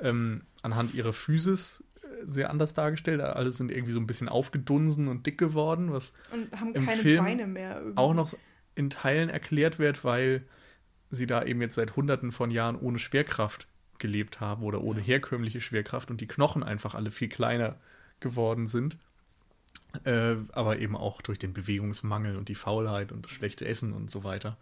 [0.00, 3.20] ähm, anhand ihrer Physis äh, sehr anders dargestellt.
[3.20, 7.24] Alle sind irgendwie so ein bisschen aufgedunsen und dick geworden, was und haben keine Film
[7.24, 7.76] Beine mehr.
[7.76, 7.96] Irgendwie.
[7.96, 8.34] Auch noch
[8.76, 10.44] in Teilen erklärt wird, weil
[11.10, 13.66] sie da eben jetzt seit hunderten von Jahren ohne Schwerkraft
[13.98, 17.76] gelebt haben oder ohne herkömmliche Schwerkraft und die Knochen einfach alle viel kleiner
[18.20, 18.96] geworden sind
[20.04, 24.10] äh, aber eben auch durch den Bewegungsmangel und die Faulheit und das schlechte Essen und
[24.10, 24.56] so weiter.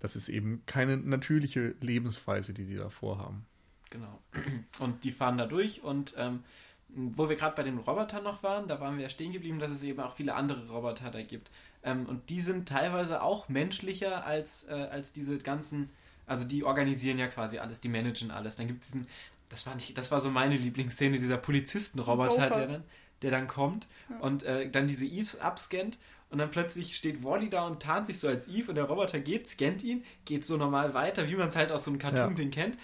[0.00, 3.46] Das ist eben keine natürliche Lebensweise, die sie da vorhaben.
[3.90, 4.20] Genau.
[4.80, 6.42] Und die fahren da durch und ähm,
[6.88, 9.72] wo wir gerade bei den Robotern noch waren, da waren wir ja stehen geblieben, dass
[9.72, 11.50] es eben auch viele andere Roboter da gibt.
[11.86, 15.88] Ähm, und die sind teilweise auch menschlicher als, äh, als diese ganzen,
[16.26, 18.56] also die organisieren ja quasi alles, die managen alles.
[18.56, 19.06] Dann gibt es diesen,
[19.48, 22.84] das war, nicht, das war so meine Lieblingsszene, dieser Polizistenroboter, der dann,
[23.22, 24.18] der dann kommt ja.
[24.18, 25.98] und äh, dann diese Eves abscannt
[26.30, 29.20] und dann plötzlich steht Wally da und tarnt sich so als Eve und der Roboter
[29.20, 32.50] geht, scannt ihn, geht so normal weiter, wie man es halt aus so einem Cartoon-Ding
[32.50, 32.62] ja.
[32.64, 32.78] kennt,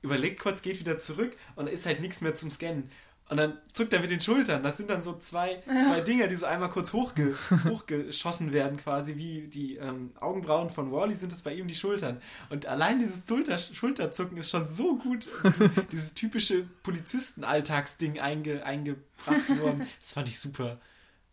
[0.00, 2.88] überlegt kurz, geht wieder zurück und ist halt nichts mehr zum Scannen.
[3.30, 4.62] Und dann zuckt er mit den Schultern.
[4.62, 9.16] Das sind dann so zwei, zwei Dinger, die so einmal kurz hochge hochgeschossen werden, quasi
[9.16, 12.20] wie die ähm, Augenbrauen von Wally sind es bei ihm die Schultern.
[12.50, 19.48] Und allein dieses Schulter Schulterzucken ist schon so gut, dieses, dieses typische Polizisten-Alltagsding einge eingebracht
[19.58, 19.86] worden.
[20.00, 20.78] Das fand ich super.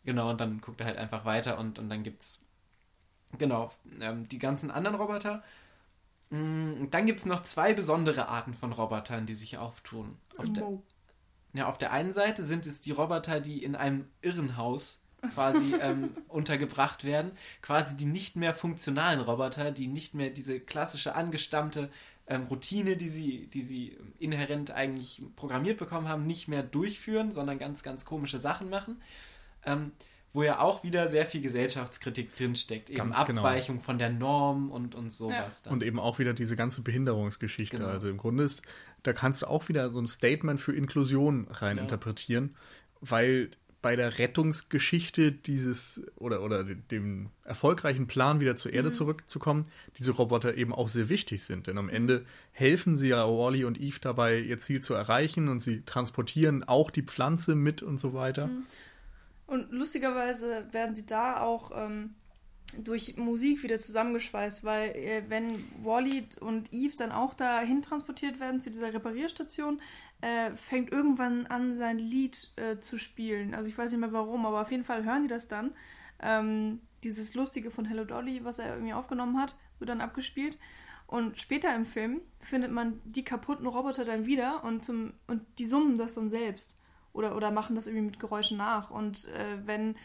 [0.05, 2.41] Genau, und dann guckt er halt einfach weiter und, und dann gibt's
[3.37, 5.43] genau ähm, die ganzen anderen Roboter.
[6.29, 10.17] Mm, dann gibt es noch zwei besondere Arten von Robotern, die sich auftun.
[10.37, 10.63] Auf der,
[11.53, 15.01] ja, auf der einen Seite sind es die Roboter, die in einem Irrenhaus
[15.33, 17.31] quasi ähm, untergebracht werden.
[17.61, 21.89] Quasi die nicht mehr funktionalen Roboter, die nicht mehr diese klassische angestammte
[22.27, 27.59] ähm, Routine, die sie, die sie inhärent eigentlich programmiert bekommen haben, nicht mehr durchführen, sondern
[27.59, 29.01] ganz, ganz komische Sachen machen.
[29.65, 29.91] Ähm,
[30.33, 32.89] wo ja auch wieder sehr viel Gesellschaftskritik drinsteckt.
[32.89, 33.41] Eben Ganz genau.
[33.41, 33.85] Abweichung genau.
[33.85, 35.63] von der Norm und, und sowas.
[35.65, 35.71] Ja.
[35.71, 37.77] Und eben auch wieder diese ganze Behinderungsgeschichte.
[37.77, 37.89] Genau.
[37.89, 38.63] Also im Grunde ist,
[39.03, 42.57] da kannst du auch wieder so ein Statement für Inklusion reininterpretieren, ja.
[43.01, 43.49] weil
[43.81, 48.93] bei der Rettungsgeschichte dieses oder, oder dem erfolgreichen Plan, wieder zur Erde mhm.
[48.93, 49.63] zurückzukommen,
[49.97, 51.67] diese Roboter eben auch sehr wichtig sind.
[51.67, 55.61] Denn am Ende helfen sie ja Wally und Eve dabei, ihr Ziel zu erreichen und
[55.61, 58.47] sie transportieren auch die Pflanze mit und so weiter.
[58.47, 58.63] Mhm.
[59.47, 62.11] Und lustigerweise werden sie da auch ähm,
[62.83, 68.61] durch Musik wieder zusammengeschweißt, weil äh, wenn Wally und Eve dann auch dahin transportiert werden
[68.61, 69.81] zu dieser Reparierstation,
[70.21, 73.53] äh, fängt irgendwann an, sein Lied äh, zu spielen.
[73.53, 75.73] Also ich weiß nicht mehr warum, aber auf jeden Fall hören die das dann.
[76.21, 80.59] Ähm, dieses Lustige von Hello Dolly, was er irgendwie aufgenommen hat, wird dann abgespielt.
[81.07, 85.65] Und später im Film findet man die kaputten Roboter dann wieder und, zum, und die
[85.65, 86.77] summen das dann selbst
[87.13, 88.91] oder, oder machen das irgendwie mit Geräuschen nach.
[88.91, 89.95] Und äh, wenn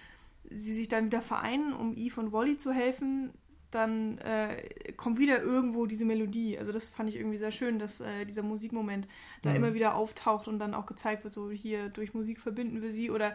[0.50, 3.32] sie sich dann wieder vereinen, um Eve und Wally zu helfen,
[3.70, 4.56] dann äh,
[4.96, 6.58] kommt wieder irgendwo diese Melodie.
[6.58, 9.08] Also das fand ich irgendwie sehr schön, dass äh, dieser Musikmoment
[9.42, 9.56] da mhm.
[9.56, 13.10] immer wieder auftaucht und dann auch gezeigt wird, so hier durch Musik verbinden wir sie
[13.10, 13.34] oder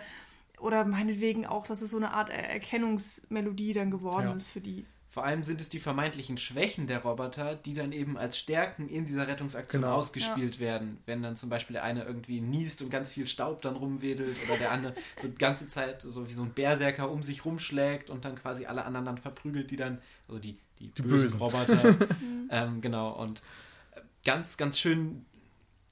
[0.59, 4.33] oder meinetwegen auch, dass es so eine Art Erkennungsmelodie dann geworden ja.
[4.35, 4.85] ist für die.
[5.11, 9.03] Vor allem sind es die vermeintlichen Schwächen der Roboter, die dann eben als Stärken in
[9.03, 9.95] dieser Rettungsaktion genau.
[9.95, 10.61] ausgespielt ja.
[10.61, 10.99] werden.
[11.05, 14.57] Wenn dann zum Beispiel der eine irgendwie niest und ganz viel Staub dann rumwedelt oder
[14.57, 18.23] der andere so die ganze Zeit so wie so ein Berserker um sich rumschlägt und
[18.23, 19.97] dann quasi alle anderen dann verprügelt, die dann,
[20.29, 21.39] also die, die, die bösen, bösen.
[21.41, 21.97] Roboter.
[22.49, 23.41] ähm, genau, und
[24.23, 25.25] ganz, ganz schön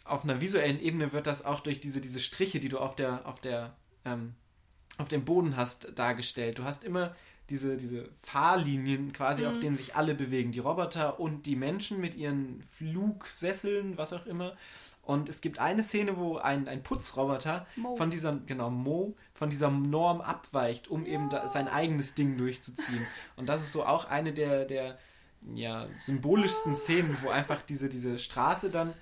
[0.05, 3.27] auf einer visuellen Ebene wird das auch durch diese, diese Striche, die du auf der,
[3.27, 4.33] auf der, ähm,
[4.97, 6.57] auf dem Boden hast, dargestellt.
[6.57, 7.13] Du hast immer
[7.49, 9.47] diese, diese Fahrlinien quasi, mhm.
[9.47, 10.51] auf denen sich alle bewegen.
[10.51, 14.55] Die Roboter und die Menschen mit ihren Flugsesseln, was auch immer.
[15.09, 17.95] Und es gibt eine Szene, wo ein, ein Putzroboter Mo.
[17.95, 21.13] von dieser, genau, Mo, von dieser Norm abweicht, um ja.
[21.13, 23.07] eben da, sein eigenes Ding durchzuziehen.
[23.35, 24.99] Und das ist so auch eine der, der
[25.55, 28.93] ja, symbolischsten Szenen, wo einfach diese, diese Straße dann,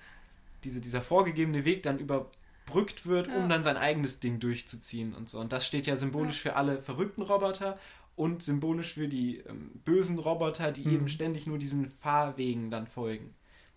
[0.63, 3.35] diese, dieser vorgegebene Weg dann überbrückt wird, ja.
[3.35, 5.41] um dann sein eigenes Ding durchzuziehen und so.
[5.41, 6.51] Und das steht ja symbolisch ja.
[6.51, 7.77] für alle verrückten Roboter
[8.17, 10.93] und symbolisch für die ähm, bösen Roboter, die mhm.
[10.93, 13.33] eben ständig nur diesen Fahrwegen dann folgen.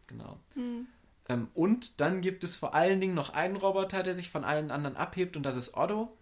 [0.09, 0.41] Genau.
[0.57, 0.87] Mhm.
[1.29, 4.71] Ähm, und dann gibt es vor allen Dingen noch einen Roboter, der sich von allen
[4.71, 6.17] anderen abhebt und das ist Otto.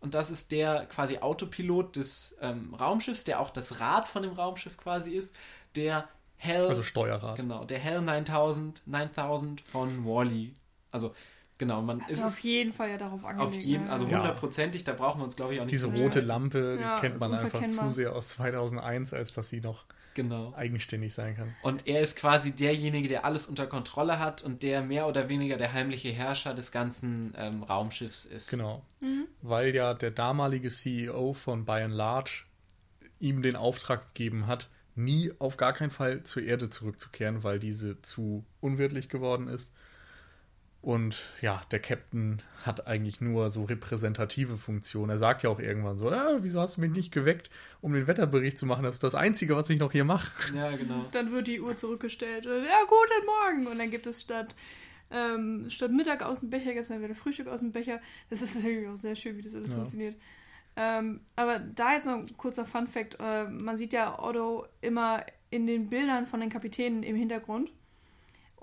[0.00, 4.32] Und das ist der quasi Autopilot des ähm, Raumschiffs, der auch das Rad von dem
[4.32, 5.34] Raumschiff quasi ist,
[5.74, 6.06] der
[6.36, 6.66] Hell.
[6.66, 7.36] Also Steuerrad.
[7.36, 10.54] Genau, der Hell 9000, 9000 von Wally.
[10.92, 11.14] Also
[11.56, 13.56] Genau, man das ist auf jeden Fall ja darauf angelegt.
[13.56, 14.92] Auf jeden, also hundertprozentig, ja.
[14.92, 17.66] da brauchen wir uns glaube ich auch nicht Diese rote Lampe ja, kennt man einfach
[17.68, 19.84] zu sehr aus 2001, als dass sie noch
[20.14, 20.52] genau.
[20.56, 21.54] eigenständig sein kann.
[21.62, 25.56] Und er ist quasi derjenige, der alles unter Kontrolle hat und der mehr oder weniger
[25.56, 28.50] der heimliche Herrscher des ganzen ähm, Raumschiffs ist.
[28.50, 29.26] Genau, mhm.
[29.40, 32.46] weil ja der damalige CEO von By and Large
[33.20, 38.02] ihm den Auftrag gegeben hat, nie auf gar keinen Fall zur Erde zurückzukehren, weil diese
[38.02, 39.72] zu unwirtlich geworden ist
[40.84, 45.08] und ja, der Captain hat eigentlich nur so repräsentative Funktionen.
[45.08, 47.48] Er sagt ja auch irgendwann so, ah, wieso hast du mich nicht geweckt,
[47.80, 48.84] um den Wetterbericht zu machen?
[48.84, 50.54] Das ist das Einzige, was ich noch hier mache.
[50.54, 51.06] Ja, genau.
[51.12, 52.44] Dann wird die Uhr zurückgestellt.
[52.44, 53.66] Ja, guten Morgen.
[53.66, 54.54] Und dann gibt es statt,
[55.10, 58.00] ähm, statt Mittag aus dem Becher, gibt es dann wieder Frühstück aus dem Becher.
[58.28, 59.76] Das ist natürlich auch sehr schön, wie das alles ja.
[59.76, 60.16] funktioniert.
[60.76, 63.16] Ähm, aber da jetzt noch ein kurzer Fun-Fact.
[63.20, 67.70] Äh, man sieht ja Otto immer in den Bildern von den Kapitänen im Hintergrund.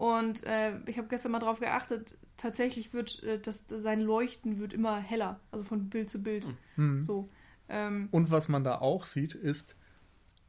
[0.02, 4.74] Und äh, ich habe gestern mal drauf geachtet, tatsächlich wird äh, das, sein Leuchten wird
[4.74, 6.48] immer heller, also von Bild zu Bild.
[6.76, 7.04] Mhm.
[7.04, 7.30] So,
[7.70, 9.76] ähm, Und was man da auch sieht, ist,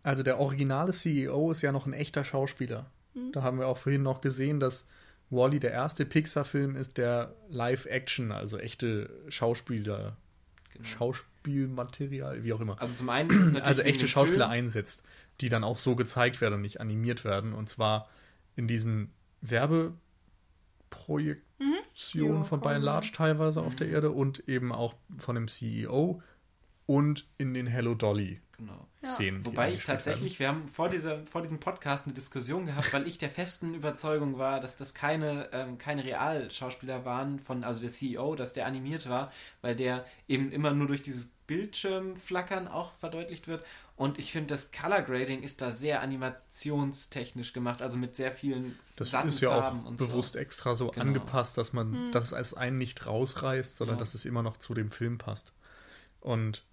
[0.03, 2.91] also der originale CEO ist ja noch ein echter Schauspieler.
[3.13, 3.33] Mhm.
[3.33, 4.87] Da haben wir auch vorhin noch gesehen, dass
[5.29, 10.17] Wally der erste Pixar-Film ist, der Live-Action, also echte Schauspieler,
[10.73, 10.85] genau.
[10.89, 12.81] Schauspielmaterial, wie auch immer.
[12.81, 14.65] Also zum einen also echte Schauspieler Film.
[14.65, 15.03] einsetzt,
[15.43, 17.53] die dann auch so gezeigt werden und nicht animiert werden.
[17.53, 18.09] Und zwar
[18.57, 19.13] in diesen
[19.43, 22.45] Werbeprojektionen mhm.
[22.45, 23.67] von By Large teilweise mhm.
[23.67, 23.95] auf der mhm.
[23.95, 26.23] Erde und eben auch von dem CEO
[26.87, 28.41] und in den Hello Dolly.
[28.57, 28.87] Genau.
[29.05, 29.45] Szenen.
[29.45, 30.57] Wobei ich tatsächlich, werden.
[30.57, 34.39] wir haben vor, dieser, vor diesem Podcast eine Diskussion gehabt, weil ich der festen Überzeugung
[34.39, 39.09] war, dass das keine, ähm, keine Realschauspieler waren, von, also der CEO, dass der animiert
[39.09, 39.33] war,
[39.63, 43.65] weil der eben immer nur durch dieses Bildschirmflackern auch verdeutlicht wird
[44.03, 48.77] und ich finde, das Color Grading ist da sehr animationstechnisch gemacht, also mit sehr vielen
[48.97, 50.41] Das ist ja auch bewusst so.
[50.41, 51.07] extra so genau.
[51.07, 52.11] angepasst, dass man, hm.
[52.11, 54.01] dass es als einen nicht rausreißt, sondern ja.
[54.01, 55.53] dass es immer noch zu dem Film passt.
[56.19, 56.65] Und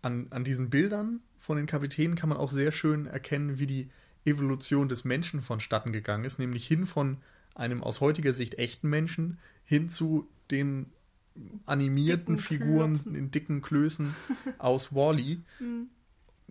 [0.00, 3.90] an, an diesen Bildern von den Kapitänen kann man auch sehr schön erkennen, wie die
[4.24, 7.18] Evolution des Menschen vonstatten gegangen ist, nämlich hin von
[7.56, 10.92] einem aus heutiger Sicht echten Menschen hin zu den
[11.64, 13.14] animierten dicken Figuren Klöpfen.
[13.16, 14.14] in dicken Klößen
[14.58, 15.42] aus Wally.
[15.58, 15.88] Mhm.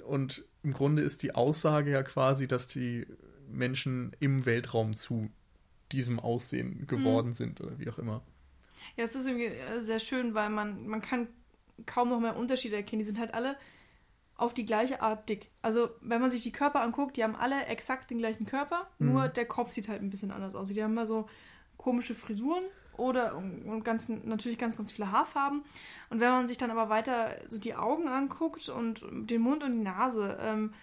[0.03, 3.05] Und im Grunde ist die Aussage ja quasi, dass die
[3.49, 5.29] Menschen im Weltraum zu
[5.91, 7.33] diesem Aussehen geworden mhm.
[7.33, 8.21] sind oder wie auch immer.
[8.97, 11.27] Ja, es ist irgendwie äh, sehr schön, weil man, man kann
[11.85, 12.99] kaum noch mehr Unterschiede erkennen.
[12.99, 13.55] Die sind halt alle
[14.35, 15.51] auf die gleiche Art dick.
[15.61, 19.11] Also, wenn man sich die Körper anguckt, die haben alle exakt den gleichen Körper, mhm.
[19.11, 20.69] nur der Kopf sieht halt ein bisschen anders aus.
[20.69, 21.27] Die haben mal so
[21.77, 22.63] komische Frisuren
[22.97, 25.63] oder und ganz, natürlich ganz, ganz viele Haarfarben.
[26.09, 29.73] Und wenn man sich dann aber weiter so die Augen anguckt und den Mund und
[29.73, 30.73] die Nase, ähm,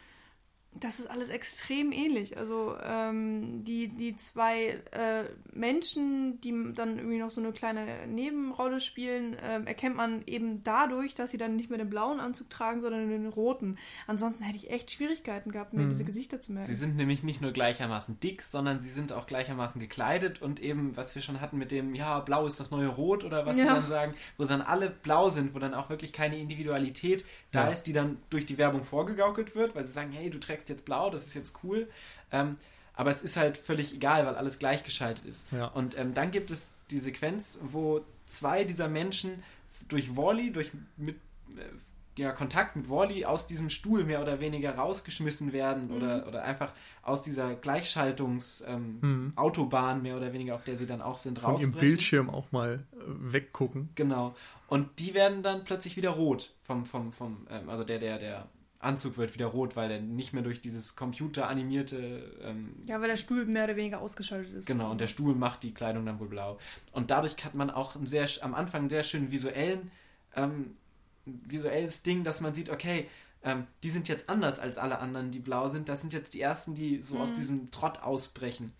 [0.75, 2.39] das ist alles extrem ähnlich.
[2.39, 8.81] Also ähm, die, die zwei äh, Menschen, die dann irgendwie noch so eine kleine Nebenrolle
[8.81, 12.81] spielen, äh, erkennt man eben dadurch, dass sie dann nicht mehr den blauen Anzug tragen,
[12.81, 13.77] sondern den roten.
[14.07, 15.91] Ansonsten hätte ich echt Schwierigkeiten gehabt, mir mhm.
[15.91, 16.69] diese Gesichter zu merken.
[16.69, 20.97] Sie sind nämlich nicht nur gleichermaßen dick, sondern sie sind auch gleichermaßen gekleidet und eben,
[20.97, 23.65] was wir schon hatten mit dem, ja, blau ist das neue Rot oder was ja.
[23.65, 27.65] sie dann sagen, wo dann alle blau sind, wo dann auch wirklich keine Individualität da
[27.67, 27.71] ja.
[27.71, 30.85] ist, die dann durch die Werbung vorgegaukelt wird, weil sie sagen, hey, du trägst jetzt
[30.85, 31.89] blau, das ist jetzt cool.
[32.31, 32.57] Ähm,
[32.95, 35.51] aber es ist halt völlig egal, weil alles gleichgeschaltet ist.
[35.51, 35.67] Ja.
[35.67, 39.43] Und ähm, dann gibt es die Sequenz, wo zwei dieser Menschen
[39.89, 41.17] durch Wally, durch mit,
[41.57, 45.97] äh, ja, Kontakt mit Wally aus diesem Stuhl mehr oder weniger rausgeschmissen werden mhm.
[45.97, 50.03] oder, oder einfach aus dieser Gleichschaltungs-Autobahn ähm, mhm.
[50.03, 51.73] mehr oder weniger, auf der sie dann auch sind, Von rausbrechen.
[51.73, 52.97] Von ihrem Bildschirm auch mal äh,
[53.33, 53.89] weggucken.
[53.95, 54.37] Genau.
[54.69, 58.47] Und die werden dann plötzlich wieder rot vom, vom, vom ähm, also der, der, der
[58.83, 62.41] Anzug wird wieder rot, weil er nicht mehr durch dieses computeranimierte.
[62.43, 64.67] Ähm, ja, weil der Stuhl mehr oder weniger ausgeschaltet ist.
[64.67, 66.59] Genau, und der Stuhl macht die Kleidung dann wohl blau.
[66.91, 69.91] Und dadurch hat man auch einen sehr, am Anfang einen sehr schönen visuellen,
[70.35, 70.77] ähm,
[71.25, 73.07] visuelles Ding, dass man sieht, okay,
[73.45, 75.89] ähm, die sind jetzt anders als alle anderen, die blau sind.
[75.89, 77.21] Das sind jetzt die ersten, die so mhm.
[77.21, 78.73] aus diesem Trott ausbrechen.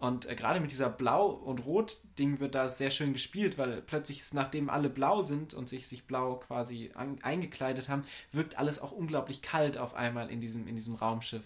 [0.00, 4.22] Und äh, gerade mit dieser Blau- und Rot-Ding wird da sehr schön gespielt, weil plötzlich,
[4.32, 8.92] nachdem alle blau sind und sich, sich blau quasi an, eingekleidet haben, wirkt alles auch
[8.92, 11.44] unglaublich kalt auf einmal in diesem, in diesem Raumschiff.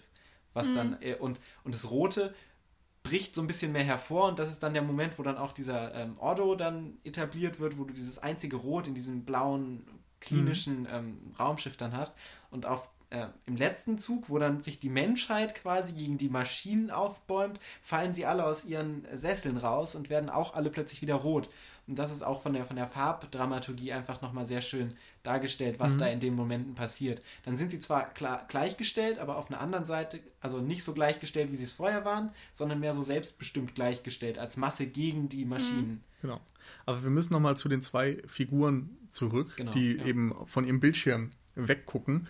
[0.53, 0.75] Was mhm.
[0.75, 2.33] dann, äh, und, und das Rote
[3.03, 5.51] bricht so ein bisschen mehr hervor und das ist dann der Moment, wo dann auch
[5.51, 9.85] dieser ähm, Ordo dann etabliert wird, wo du dieses einzige Rot in diesem blauen,
[10.21, 10.87] klinischen mhm.
[10.91, 12.17] ähm, Raumschiff dann hast.
[12.51, 16.91] Und auf äh, im letzten Zug, wo dann sich die Menschheit quasi gegen die Maschinen
[16.91, 21.49] aufbäumt, fallen sie alle aus ihren Sesseln raus und werden auch alle plötzlich wieder rot.
[21.87, 25.95] Und das ist auch von der, von der Farbdramaturgie einfach nochmal sehr schön dargestellt, was
[25.95, 25.99] mhm.
[25.99, 27.21] da in den Momenten passiert.
[27.43, 31.51] Dann sind sie zwar klar, gleichgestellt, aber auf einer anderen Seite, also nicht so gleichgestellt,
[31.51, 35.89] wie sie es vorher waren, sondern mehr so selbstbestimmt gleichgestellt, als Masse gegen die Maschinen.
[35.89, 36.03] Mhm.
[36.21, 36.41] Genau.
[36.87, 40.05] Aber wir müssen nochmal zu den zwei Figuren zurück, genau, die ja.
[40.05, 42.27] eben von ihrem Bildschirm weggucken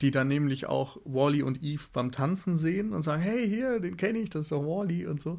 [0.00, 3.96] die dann nämlich auch Wally und Eve beim Tanzen sehen und sagen, hey, hier, den
[3.96, 5.38] kenne ich, das ist doch Wally und so.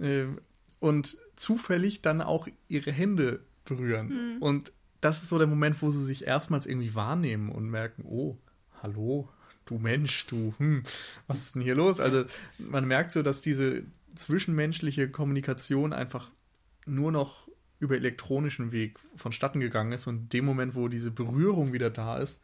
[0.00, 0.38] Ähm,
[0.78, 4.08] und zufällig dann auch ihre Hände berühren.
[4.08, 4.42] Mhm.
[4.42, 8.38] Und das ist so der Moment, wo sie sich erstmals irgendwie wahrnehmen und merken, oh,
[8.82, 9.28] hallo,
[9.66, 10.82] du Mensch, du, hm,
[11.26, 12.00] was ist denn hier los?
[12.00, 12.24] Also
[12.58, 13.82] man merkt so, dass diese
[14.14, 16.30] zwischenmenschliche Kommunikation einfach
[16.86, 17.48] nur noch
[17.78, 22.18] über elektronischen Weg vonstatten gegangen ist und in dem Moment, wo diese Berührung wieder da
[22.18, 22.42] ist,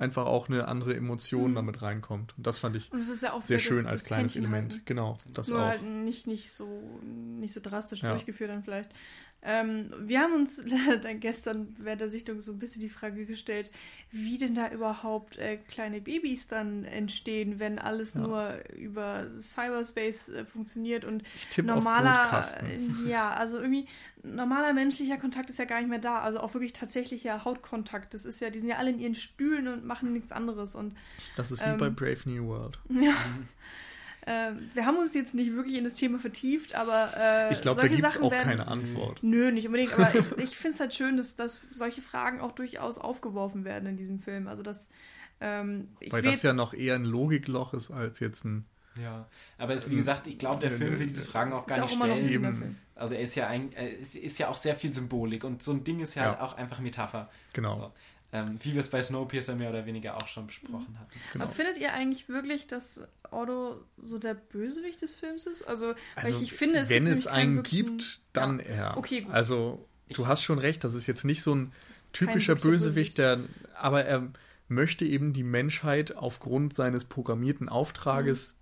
[0.00, 1.56] einfach auch eine andere Emotion mhm.
[1.56, 2.34] damit reinkommt.
[2.36, 4.72] Und das fand ich ja sehr schön das, als kleines Händchen Element.
[4.72, 4.84] Halten.
[4.86, 5.66] Genau, das Nur auch.
[5.66, 8.10] Halt nicht, nicht, so, nicht so drastisch ja.
[8.10, 8.90] durchgeführt dann vielleicht.
[9.42, 10.62] Ähm, wir haben uns
[11.02, 13.70] dann gestern während der Sichtung so ein bisschen die Frage gestellt,
[14.10, 18.20] wie denn da überhaupt äh, kleine Babys dann entstehen, wenn alles ja.
[18.20, 21.22] nur über Cyberspace äh, funktioniert und
[21.62, 23.86] normaler, äh, ja, also irgendwie
[24.22, 28.12] normaler menschlicher Kontakt ist ja gar nicht mehr da, also auch wirklich tatsächlicher Hautkontakt.
[28.12, 30.94] Das ist ja, die sind ja alle in ihren Stühlen und machen nichts anderes und
[31.36, 32.78] das ist wie ähm, bei Brave New World.
[32.90, 33.14] Ja.
[34.26, 37.80] Äh, wir haben uns jetzt nicht wirklich in das Thema vertieft, aber äh, ich glaube,
[37.80, 39.22] da gibt es auch werden, keine Antwort.
[39.22, 39.94] Nö, nicht unbedingt.
[39.94, 43.88] Aber ich, ich finde es halt schön, dass, dass solche Fragen auch durchaus aufgeworfen werden
[43.88, 44.46] in diesem Film.
[44.46, 44.90] Also dass
[45.40, 48.66] ähm, weil das ja noch eher ein Logikloch ist als jetzt ein
[49.00, 49.26] ja,
[49.56, 52.04] aber es, wie gesagt, ich glaube, der Film will diese Fragen auch gar nicht auch
[52.04, 52.76] stellen.
[52.96, 55.72] Also er ist ja ein, er ist, ist, ja auch sehr viel Symbolik und so
[55.72, 56.28] ein Ding ist ja, ja.
[56.30, 57.30] Halt auch einfach Metapher.
[57.52, 57.72] Genau.
[57.72, 57.92] So.
[58.32, 61.20] Ähm, wie wir es bei Snowpiercer mehr oder weniger auch schon besprochen hatten.
[61.32, 61.44] Genau.
[61.44, 65.62] Aber findet ihr eigentlich wirklich, dass Otto so der Bösewicht des Films ist?
[65.62, 68.66] Also, also ich, ich finde, es wenn es einen gibt, dann ja.
[68.66, 68.96] er.
[68.96, 69.34] Okay, gut.
[69.34, 71.72] Also, du ich, hast schon recht, das ist jetzt nicht so ein
[72.12, 73.40] typischer Bösewicht, Bösewicht, der,
[73.74, 74.28] aber er
[74.68, 78.59] möchte eben die Menschheit aufgrund seines programmierten Auftrages mhm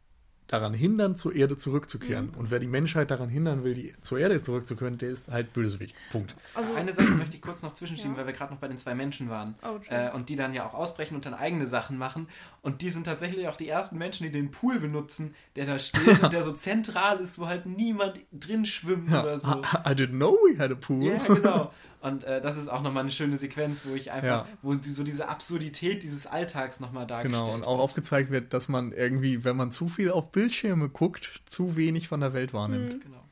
[0.48, 2.32] daran hindern, zur Erde zurückzukehren.
[2.32, 2.38] Mhm.
[2.38, 5.94] Und wer die Menschheit daran hindern will, die, zur Erde zurückzukehren, der ist halt Bösewicht.
[6.10, 6.34] Punkt.
[6.54, 8.18] Also, Eine Sache möchte ich kurz noch zwischenschieben, ja.
[8.18, 9.54] weil wir gerade noch bei den zwei Menschen waren.
[9.62, 12.28] Oh, äh, und die dann ja auch ausbrechen und dann eigene Sachen machen.
[12.62, 16.22] Und die sind tatsächlich auch die ersten Menschen, die den Pool benutzen, der da steht
[16.22, 19.22] und der so zentral ist, wo halt niemand drin schwimmt ja.
[19.22, 19.50] oder so.
[19.50, 21.02] I, I, didn't know we had a pool.
[21.02, 21.72] Ja, genau.
[22.00, 24.48] Und äh, das ist auch nochmal eine schöne Sequenz, wo ich einfach, ja.
[24.62, 27.80] wo die, so diese Absurdität dieses Alltags nochmal dargestellt Genau, und auch wird.
[27.80, 32.20] aufgezeigt wird, dass man irgendwie, wenn man zu viel auf Bildschirme guckt, zu wenig von
[32.20, 32.94] der Welt wahrnimmt.
[32.94, 33.00] Mhm.
[33.00, 33.24] Genau.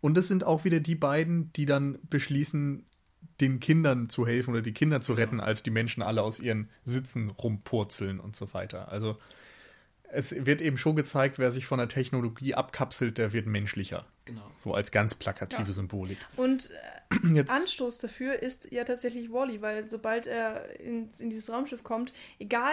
[0.00, 2.84] Und es sind auch wieder die beiden, die dann beschließen,
[3.40, 6.68] den Kindern zu helfen oder die Kinder zu retten, als die Menschen alle aus ihren
[6.84, 8.92] Sitzen rumpurzeln und so weiter.
[8.92, 9.18] Also
[10.14, 14.06] es wird eben schon gezeigt, wer sich von der Technologie abkapselt, der wird menschlicher.
[14.24, 14.42] Genau.
[14.62, 15.72] So als ganz plakative ja.
[15.72, 16.18] Symbolik.
[16.36, 17.50] Und äh, Jetzt.
[17.50, 22.72] Anstoß dafür ist ja tatsächlich Wally, weil sobald er in, in dieses Raumschiff kommt, egal,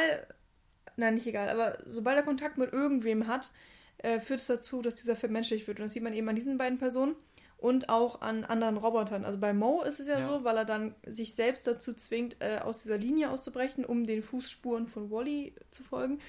[0.95, 3.51] nein, nicht egal, aber sobald er Kontakt mit irgendwem hat,
[3.97, 5.79] äh, führt es dazu, dass dieser vermenschlicht wird.
[5.79, 7.15] Und das sieht man eben an diesen beiden Personen
[7.57, 9.25] und auch an anderen Robotern.
[9.25, 10.23] Also bei Mo ist es ja, ja.
[10.23, 14.23] so, weil er dann sich selbst dazu zwingt, äh, aus dieser Linie auszubrechen, um den
[14.23, 16.19] Fußspuren von Wally zu folgen.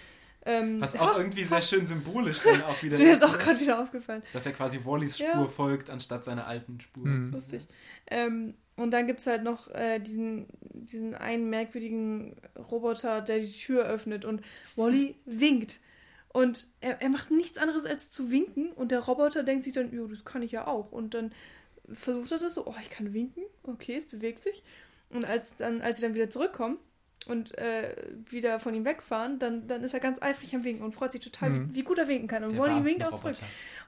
[0.44, 3.00] Ähm, Was auch ja, irgendwie sehr schön symbolisch dann auch wieder ist.
[3.00, 4.22] Mir jetzt auch gerade wieder aufgefallen.
[4.32, 5.46] Dass er quasi Wallys Spur ja.
[5.46, 7.06] folgt, anstatt seiner alten Spur.
[7.06, 7.32] Mhm.
[7.32, 7.66] Lustig.
[8.10, 13.52] Ähm, und dann gibt es halt noch äh, diesen, diesen einen merkwürdigen Roboter, der die
[13.52, 14.42] Tür öffnet und
[14.74, 15.80] Wally winkt.
[16.28, 19.92] Und er, er macht nichts anderes als zu winken und der Roboter denkt sich dann,
[19.94, 20.90] ja, das kann ich ja auch.
[20.90, 21.32] Und dann
[21.92, 24.64] versucht er das so, oh, ich kann winken, okay, es bewegt sich.
[25.10, 26.78] Und als, dann, als sie dann wieder zurückkommen
[27.26, 27.94] und äh,
[28.28, 31.20] wieder von ihm wegfahren, dann, dann ist er ganz eifrig am Winken und freut sich
[31.20, 31.70] total, mhm.
[31.70, 32.44] wie, wie, gut er winken kann.
[32.44, 33.36] Und Wally winkt auch zurück.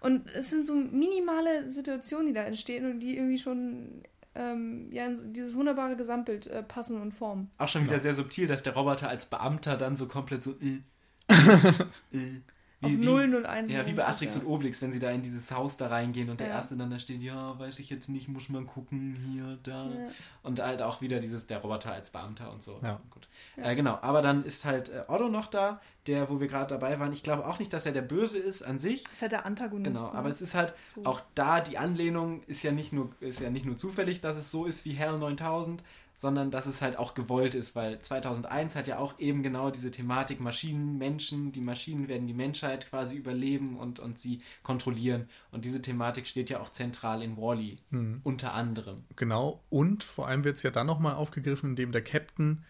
[0.00, 4.02] Und es sind so minimale Situationen, die da entstehen und die irgendwie schon
[4.34, 7.50] ähm, ja, in dieses wunderbare Gesamtbild äh, passen und formen.
[7.58, 10.80] Auch schon wieder sehr subtil, dass der Roboter als Beamter dann so komplett so äh,
[12.84, 13.74] äh, auf wie, Nullen und Einsen.
[13.74, 14.40] Ja, wie bei Asterix ja.
[14.40, 16.54] und Obelix, wenn sie da in dieses Haus da reingehen und der ja.
[16.54, 19.86] Erste dann da steht, ja, weiß ich jetzt nicht, muss man gucken, hier, da.
[19.86, 20.08] Ja.
[20.42, 22.78] Und halt auch wieder dieses, der Roboter als Beamter und so.
[22.82, 23.00] Ja.
[23.10, 23.28] Gut.
[23.56, 26.98] Äh, genau, aber dann ist halt äh, Otto noch da, der, wo wir gerade dabei
[27.00, 27.12] waren.
[27.12, 29.04] Ich glaube auch nicht, dass er der Böse ist an sich.
[29.12, 29.94] Ist halt der Antagonist.
[29.94, 30.18] Genau, ne?
[30.18, 31.04] aber es ist halt so.
[31.04, 34.50] auch da, die Anlehnung ist ja nicht nur, ist ja nicht nur zufällig, dass es
[34.50, 35.82] so ist wie Hell 9000,
[36.16, 39.90] sondern dass es halt auch gewollt ist, weil 2001 hat ja auch eben genau diese
[39.90, 45.28] Thematik Maschinen, Menschen, die Maschinen werden die Menschheit quasi überleben und, und sie kontrollieren.
[45.50, 48.20] Und diese Thematik steht ja auch zentral in Wally, -E, mhm.
[48.22, 49.04] unter anderem.
[49.16, 52.64] Genau, und vor allem wird es ja dann nochmal aufgegriffen, indem der Captain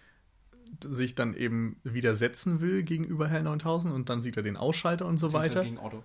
[0.82, 5.18] sich dann eben widersetzen will gegenüber Hell 9000 und dann sieht er den Ausschalter und
[5.18, 5.62] so weiter.
[5.62, 6.02] Gegen Otto.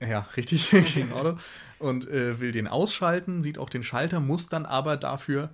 [0.00, 1.36] Ja, richtig, gegen Otto.
[1.78, 5.50] Und äh, will den ausschalten, sieht auch den Schalter, muss dann aber dafür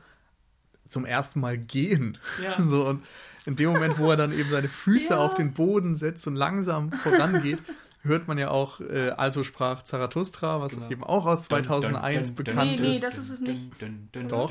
[0.88, 2.18] zum ersten Mal gehen.
[2.42, 2.56] Ja.
[2.68, 3.04] So, und
[3.46, 5.18] in dem Moment, wo er dann eben seine Füße ja.
[5.18, 7.58] auf den Boden setzt und langsam vorangeht,
[8.08, 10.90] hört man ja auch, äh, also sprach Zarathustra, was genau.
[10.90, 12.80] eben auch aus 2001 dun, dun, dun, bekannt ist.
[12.80, 13.60] Nee, nee, das ist es nicht.
[14.32, 14.50] Doch.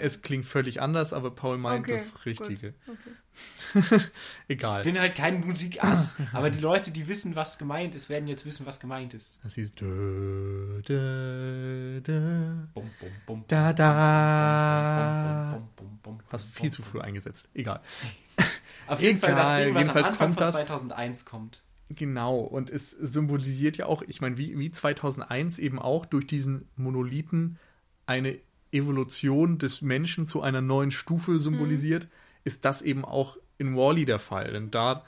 [0.00, 2.74] Es klingt völlig anders, aber Paul meint okay, das Richtige.
[2.86, 3.10] Okay.
[4.48, 4.80] Egal.
[4.80, 8.46] Ich bin halt kein Musikass, aber die Leute, die wissen, was gemeint ist, werden jetzt
[8.46, 9.40] wissen, was gemeint ist.
[9.42, 9.86] Das hieß da,
[10.86, 15.60] da, da, bum, bum, bum, da, da.
[16.30, 17.48] Hast viel zu früh eingesetzt.
[17.54, 17.80] Egal.
[18.86, 19.34] Auf jeden Egal.
[19.34, 21.62] Fall das Ding, was Jedenfalls am Anfang kommt von 2001 kommt.
[21.90, 26.66] Genau, und es symbolisiert ja auch, ich meine, wie, wie 2001 eben auch durch diesen
[26.76, 27.58] Monolithen
[28.06, 28.38] eine
[28.72, 32.10] Evolution des Menschen zu einer neuen Stufe symbolisiert, mhm.
[32.44, 34.52] ist das eben auch in Wally der Fall.
[34.52, 35.04] Denn da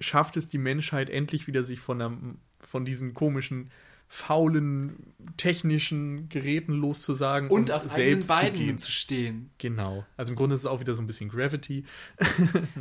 [0.00, 2.12] schafft es die Menschheit endlich wieder, sich von, der,
[2.60, 3.70] von diesen komischen
[4.08, 9.50] faulen technischen Geräten loszusagen und, und auf selbst Beinen zu, zu, stehen.
[9.58, 10.04] Genau.
[10.16, 11.84] Also im Grunde ist es auch wieder so ein bisschen Gravity,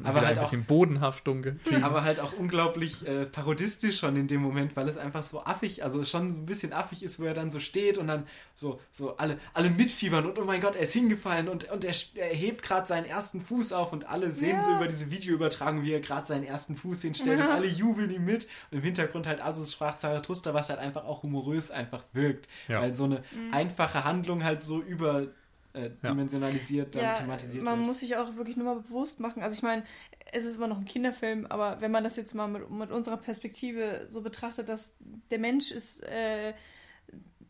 [0.03, 1.41] aber halt ein bisschen auch, Bodenhaftung.
[1.41, 1.83] Getrieben.
[1.83, 5.83] Aber halt auch unglaublich äh, parodistisch schon in dem Moment, weil es einfach so affig,
[5.83, 8.79] also schon so ein bisschen affig ist, wo er dann so steht und dann so,
[8.91, 12.35] so alle, alle mitfiebern und oh mein Gott, er ist hingefallen und, und er, er
[12.35, 14.63] hebt gerade seinen ersten Fuß auf und alle sehen ja.
[14.63, 17.47] so über diese Videoübertragung, wie er gerade seinen ersten Fuß hinstellt ja.
[17.47, 21.05] und alle jubeln ihm mit und im Hintergrund halt also sprach Zarathustra, was halt einfach
[21.05, 22.81] auch humorös einfach wirkt, ja.
[22.81, 23.53] weil so eine mhm.
[23.53, 25.27] einfache Handlung halt so über
[25.75, 27.87] äh, dimensionalisiert ja, thematisiert man wird.
[27.87, 29.43] muss sich auch wirklich nur mal bewusst machen.
[29.43, 29.83] Also ich meine,
[30.31, 33.17] es ist immer noch ein Kinderfilm, aber wenn man das jetzt mal mit, mit unserer
[33.17, 34.95] Perspektive so betrachtet, dass
[35.31, 36.53] der Mensch ist, äh,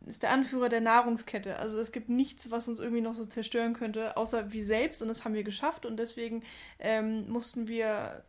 [0.05, 1.57] ist der Anführer der Nahrungskette.
[1.57, 5.07] Also es gibt nichts, was uns irgendwie noch so zerstören könnte, außer wir selbst und
[5.07, 6.43] das haben wir geschafft und deswegen
[6.79, 8.23] ähm, mussten wir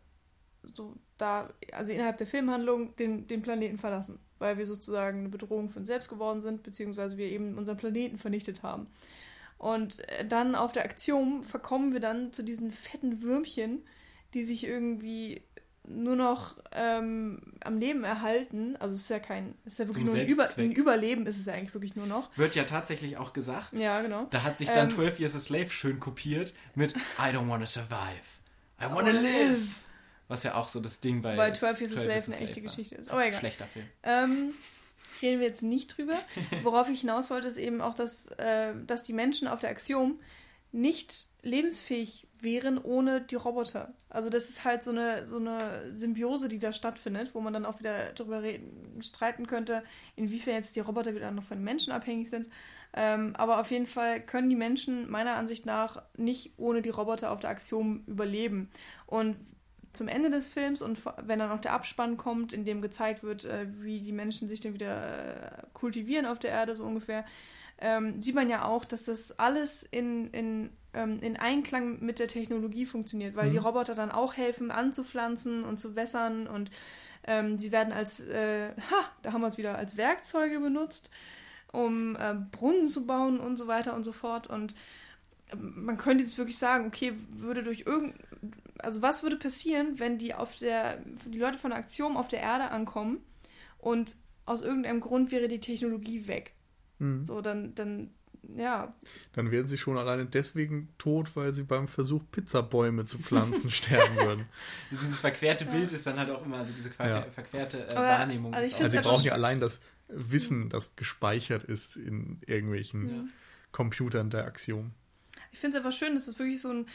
[0.63, 5.69] so da, also innerhalb der Filmhandlung, den, den Planeten verlassen weil wir sozusagen eine Bedrohung
[5.69, 8.87] für uns selbst geworden sind, beziehungsweise wir eben unseren Planeten vernichtet haben.
[9.57, 13.83] Und äh, dann auf der Aktion verkommen wir dann zu diesen fetten Würmchen,
[14.33, 15.41] die sich irgendwie
[15.89, 18.75] nur noch ähm, am Leben erhalten.
[18.75, 21.25] Also es ist ja kein, es ist ja wirklich Zum nur ein, Über, ein, Überleben
[21.25, 22.29] ist es ja eigentlich wirklich nur noch.
[22.37, 23.79] Wird ja tatsächlich auch gesagt.
[23.79, 24.27] Ja, genau.
[24.29, 27.65] Da hat sich dann ähm, 12 Years a Slave schön kopiert mit I don't wanna
[27.65, 28.41] survive.
[28.81, 29.86] I wanna live.
[30.27, 31.37] Was ja auch so das Ding bei.
[31.37, 32.61] Weil 12 Years a Slave eine echte.
[32.61, 33.09] Geschichte ist.
[33.09, 33.39] Aber egal.
[33.39, 33.85] Schlechter Film.
[34.03, 34.53] Ähm,
[35.21, 36.17] reden wir jetzt nicht drüber.
[36.63, 40.19] Worauf ich hinaus wollte, ist eben auch, dass, äh, dass die Menschen auf der Axiom
[40.71, 43.93] nicht lebensfähig wären ohne die Roboter.
[44.09, 47.65] Also das ist halt so eine, so eine Symbiose, die da stattfindet, wo man dann
[47.65, 49.83] auch wieder darüber reden, streiten könnte,
[50.15, 52.49] inwiefern jetzt die Roboter wieder noch von den Menschen abhängig sind.
[52.93, 57.31] Ähm, aber auf jeden Fall können die Menschen meiner Ansicht nach nicht ohne die Roboter
[57.31, 58.69] auf der Axiom überleben.
[59.05, 59.37] Und
[59.97, 63.45] zum Ende des Films und wenn dann auch der Abspann kommt, in dem gezeigt wird,
[63.45, 67.25] äh, wie die Menschen sich dann wieder äh, kultivieren auf der Erde, so ungefähr,
[67.79, 72.27] ähm, sieht man ja auch, dass das alles in, in, ähm, in Einklang mit der
[72.27, 73.51] Technologie funktioniert, weil mhm.
[73.51, 76.71] die Roboter dann auch helfen, anzupflanzen und zu wässern und
[77.25, 81.11] ähm, sie werden als, äh, ha, da haben wir es wieder, als Werkzeuge benutzt,
[81.71, 84.73] um äh, Brunnen zu bauen und so weiter und so fort und
[85.51, 88.15] ähm, man könnte jetzt wirklich sagen, okay, würde durch irgend,
[88.79, 92.41] also was würde passieren, wenn die auf der, die Leute von der Aktion auf der
[92.41, 93.19] Erde ankommen
[93.77, 96.53] und aus irgendeinem Grund wäre die Technologie weg?
[96.99, 97.25] Mhm.
[97.25, 98.11] So, dann, dann,
[98.55, 98.89] ja.
[99.33, 104.15] Dann wären sie schon alleine deswegen tot, weil sie beim Versuch, Pizzabäume zu pflanzen, sterben
[104.15, 104.47] würden.
[104.91, 107.23] Dieses verquerte Bild ist dann halt auch immer, also diese ja.
[107.23, 108.53] verquerte äh, Wahrnehmung.
[108.53, 113.31] Also, also sie brauchen ja allein das Wissen, das gespeichert ist in irgendwelchen ja.
[113.71, 114.91] Computern der Axiom.
[115.51, 116.85] Ich finde es einfach schön, dass es wirklich so ein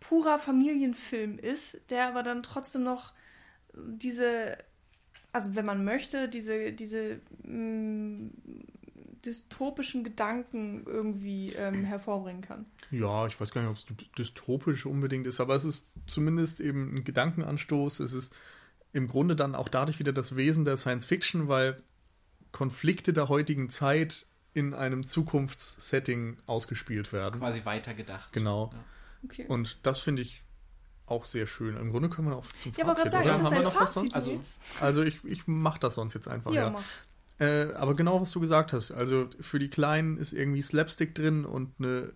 [0.00, 3.12] purer Familienfilm ist, der aber dann trotzdem noch
[3.74, 4.56] diese,
[5.32, 8.30] also wenn man möchte, diese, diese mh, mm,
[9.24, 12.66] dystopischen Gedanken irgendwie ähm, hervorbringen kann.
[12.90, 16.94] Ja, ich weiß gar nicht, ob es dystopisch unbedingt ist, aber es ist zumindest eben
[16.94, 18.00] ein Gedankenanstoß.
[18.00, 18.34] Es ist
[18.92, 21.82] im Grunde dann auch dadurch wieder das Wesen der Science Fiction, weil
[22.52, 27.40] Konflikte der heutigen Zeit in einem Zukunftssetting ausgespielt werden.
[27.40, 28.32] Quasi weitergedacht.
[28.32, 28.70] Genau.
[28.72, 28.84] Ja.
[29.24, 29.46] Okay.
[29.48, 30.42] Und das finde ich
[31.06, 31.76] auch sehr schön.
[31.76, 33.06] Im Grunde können wir auch zum ja, Fazit.
[33.06, 34.40] Aber sagen, ist das dein Fazit Also,
[34.80, 36.52] also ich, ich mache das sonst jetzt einfach.
[36.52, 36.78] Ja, ja.
[37.38, 38.90] Äh, aber genau, was du gesagt hast.
[38.90, 42.12] Also für die Kleinen ist irgendwie Slapstick drin und eine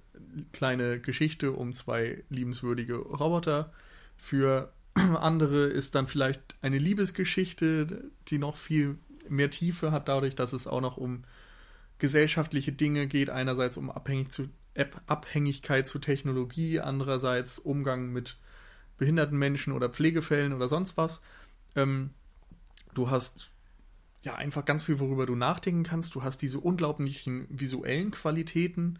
[0.52, 3.72] kleine Geschichte um zwei liebenswürdige Roboter.
[4.16, 8.98] Für andere ist dann vielleicht eine Liebesgeschichte, die noch viel
[9.28, 11.22] mehr Tiefe hat, dadurch, dass es auch noch um
[11.98, 13.30] gesellschaftliche Dinge geht.
[13.30, 14.48] Einerseits um abhängig zu,
[15.06, 18.38] Abhängigkeit zu Technologie, andererseits Umgang mit
[18.96, 21.22] behinderten Menschen oder Pflegefällen oder sonst was.
[21.76, 22.10] Ähm,
[22.94, 23.50] du hast
[24.22, 26.14] ja einfach ganz viel, worüber du nachdenken kannst.
[26.14, 28.98] Du hast diese unglaublichen visuellen Qualitäten,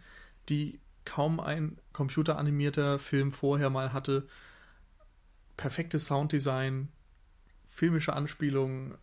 [0.49, 4.27] die kaum ein computeranimierter Film vorher mal hatte.
[5.57, 6.89] Perfektes Sounddesign,
[7.67, 8.95] filmische Anspielungen.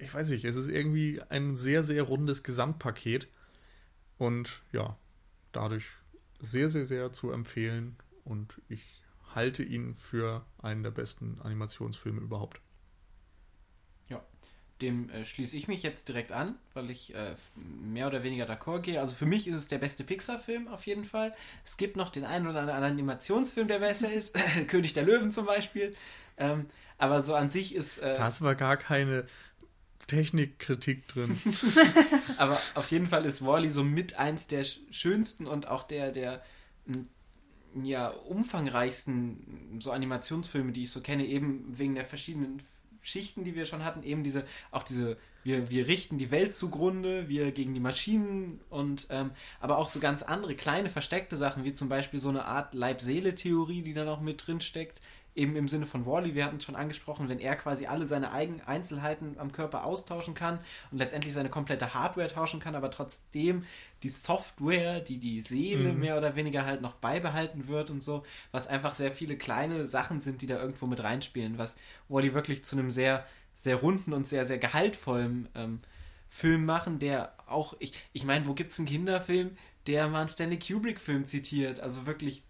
[0.00, 3.28] Ich weiß nicht, es ist irgendwie ein sehr, sehr rundes Gesamtpaket.
[4.18, 4.96] Und ja,
[5.52, 5.86] dadurch
[6.44, 7.96] sehr, sehr, sehr zu empfehlen.
[8.24, 9.02] Und ich
[9.34, 12.60] halte ihn für einen der besten Animationsfilme überhaupt
[14.84, 18.80] dem äh, schließe ich mich jetzt direkt an, weil ich äh, mehr oder weniger d'accord
[18.80, 19.00] gehe.
[19.00, 21.34] Also für mich ist es der beste Pixar-Film auf jeden Fall.
[21.64, 24.36] Es gibt noch den einen oder anderen Animationsfilm, der besser ist.
[24.68, 25.94] König der Löwen zum Beispiel.
[26.36, 26.66] Ähm,
[26.98, 27.98] aber so an sich ist.
[27.98, 29.26] Äh, da ist aber gar keine
[30.06, 31.40] Technikkritik drin.
[32.38, 36.42] aber auf jeden Fall ist Wally so mit eins der schönsten und auch der, der
[37.82, 42.62] ja, umfangreichsten so Animationsfilme, die ich so kenne, eben wegen der verschiedenen
[43.00, 47.28] Schichten, die wir schon hatten, eben diese, auch diese, wir, wir richten die Welt zugrunde,
[47.28, 51.72] wir gegen die Maschinen und ähm, aber auch so ganz andere kleine versteckte Sachen, wie
[51.72, 55.00] zum Beispiel so eine Art Leib-Seele-Theorie, die da noch mit drin steckt,
[55.34, 58.32] eben im Sinne von Wally, wir hatten es schon angesprochen, wenn er quasi alle seine
[58.32, 63.64] eigenen Einzelheiten am Körper austauschen kann und letztendlich seine komplette Hardware tauschen kann, aber trotzdem
[64.02, 66.00] die Software, die die Seele mhm.
[66.00, 70.20] mehr oder weniger halt noch beibehalten wird und so, was einfach sehr viele kleine Sachen
[70.20, 71.78] sind, die da irgendwo mit reinspielen, was
[72.08, 75.80] Wally wirklich zu einem sehr, sehr runden und sehr, sehr gehaltvollen ähm,
[76.28, 79.56] Film machen, der auch, ich, ich meine, wo gibt es einen Kinderfilm,
[79.86, 82.44] der mal einen Stanley Kubrick-Film zitiert, also wirklich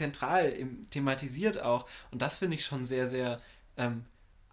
[0.00, 1.86] zentral im, thematisiert auch.
[2.10, 3.40] Und das finde ich schon sehr, sehr
[3.76, 4.04] ähm,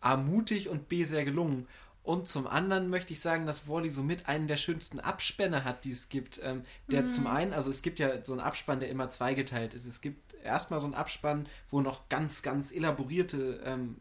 [0.02, 1.68] A, mutig und B, sehr gelungen.
[2.04, 5.92] Und zum anderen möchte ich sagen, dass Wally somit einen der schönsten Abspänne hat, die
[5.92, 6.40] es gibt.
[6.44, 7.10] Ähm, der mhm.
[7.10, 9.86] zum einen, also es gibt ja so einen Abspann, der immer zweigeteilt ist.
[9.86, 13.98] Es gibt erstmal so einen Abspann, wo noch ganz, ganz elaborierte ähm,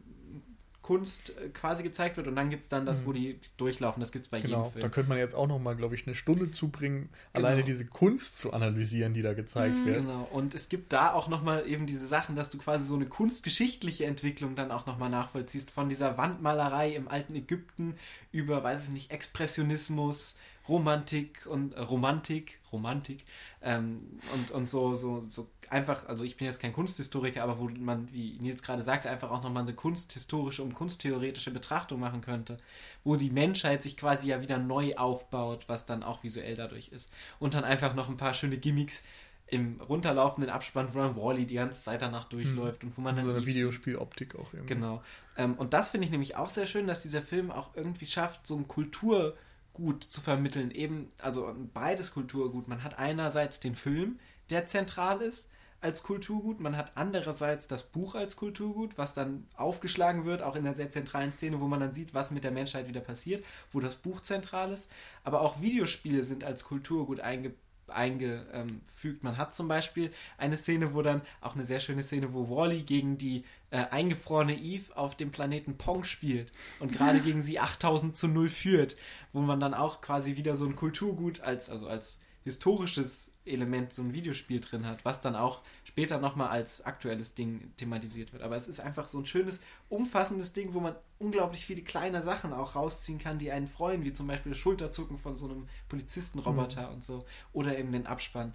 [0.87, 3.05] Kunst äh, quasi gezeigt wird und dann gibt es dann das, mhm.
[3.07, 3.99] wo die durchlaufen.
[3.99, 4.81] Das gibt es bei genau, jedem Film.
[4.83, 7.45] Da könnte man jetzt auch noch mal, glaube ich, eine Stunde zubringen, genau.
[7.45, 9.97] alleine diese Kunst zu analysieren, die da gezeigt mhm, wird.
[9.97, 10.25] Genau.
[10.31, 13.05] Und es gibt da auch noch mal eben diese Sachen, dass du quasi so eine
[13.05, 17.95] kunstgeschichtliche Entwicklung dann auch noch mal nachvollziehst von dieser Wandmalerei im alten Ägypten
[18.31, 20.37] über, weiß ich nicht, Expressionismus,
[20.69, 23.25] Romantik und äh, Romantik, Romantik
[23.61, 27.69] ähm, und, und so, so, so einfach, also ich bin jetzt kein Kunsthistoriker, aber wo
[27.69, 32.57] man, wie Nils gerade sagte, einfach auch nochmal eine kunsthistorische und kunsttheoretische Betrachtung machen könnte,
[33.03, 37.09] wo die Menschheit sich quasi ja wieder neu aufbaut, was dann auch visuell dadurch ist.
[37.39, 39.03] Und dann einfach noch ein paar schöne Gimmicks
[39.47, 42.89] im runterlaufenden Abspann, wo dann Wally die ganze Zeit danach durchläuft mhm.
[42.89, 43.25] und wo man dann.
[43.25, 44.73] So eine Videospieloptik auch irgendwie.
[44.73, 45.01] Genau.
[45.37, 48.45] Ähm, und das finde ich nämlich auch sehr schön, dass dieser Film auch irgendwie schafft,
[48.45, 50.71] so ein Kulturgut zu vermitteln.
[50.71, 52.67] Eben, also beides Kulturgut.
[52.67, 54.19] Man hat einerseits den Film,
[54.49, 55.49] der zentral ist,
[55.81, 56.59] als Kulturgut.
[56.59, 60.89] Man hat andererseits das Buch als Kulturgut, was dann aufgeschlagen wird, auch in der sehr
[60.89, 64.21] zentralen Szene, wo man dann sieht, was mit der Menschheit wieder passiert, wo das Buch
[64.21, 64.91] zentral ist.
[65.23, 67.57] Aber auch Videospiele sind als Kulturgut eingebaut
[67.89, 69.23] eingefügt.
[69.23, 72.83] Man hat zum Beispiel eine Szene, wo dann auch eine sehr schöne Szene, wo Wally
[72.83, 78.15] gegen die äh, eingefrorene Eve auf dem Planeten Pong spielt und gerade gegen sie 8000
[78.15, 78.95] zu 0 führt,
[79.33, 84.01] wo man dann auch quasi wieder so ein Kulturgut als, also als historisches Element so
[84.01, 88.41] ein Videospiel drin hat, was dann auch später nochmal als aktuelles Ding thematisiert wird.
[88.41, 92.53] Aber es ist einfach so ein schönes, umfassendes Ding, wo man unglaublich viele kleine Sachen
[92.53, 96.87] auch rausziehen kann, die einen freuen, wie zum Beispiel das Schulterzucken von so einem Polizistenroboter
[96.87, 96.93] mhm.
[96.95, 97.25] und so.
[97.53, 98.53] Oder eben den Abspann.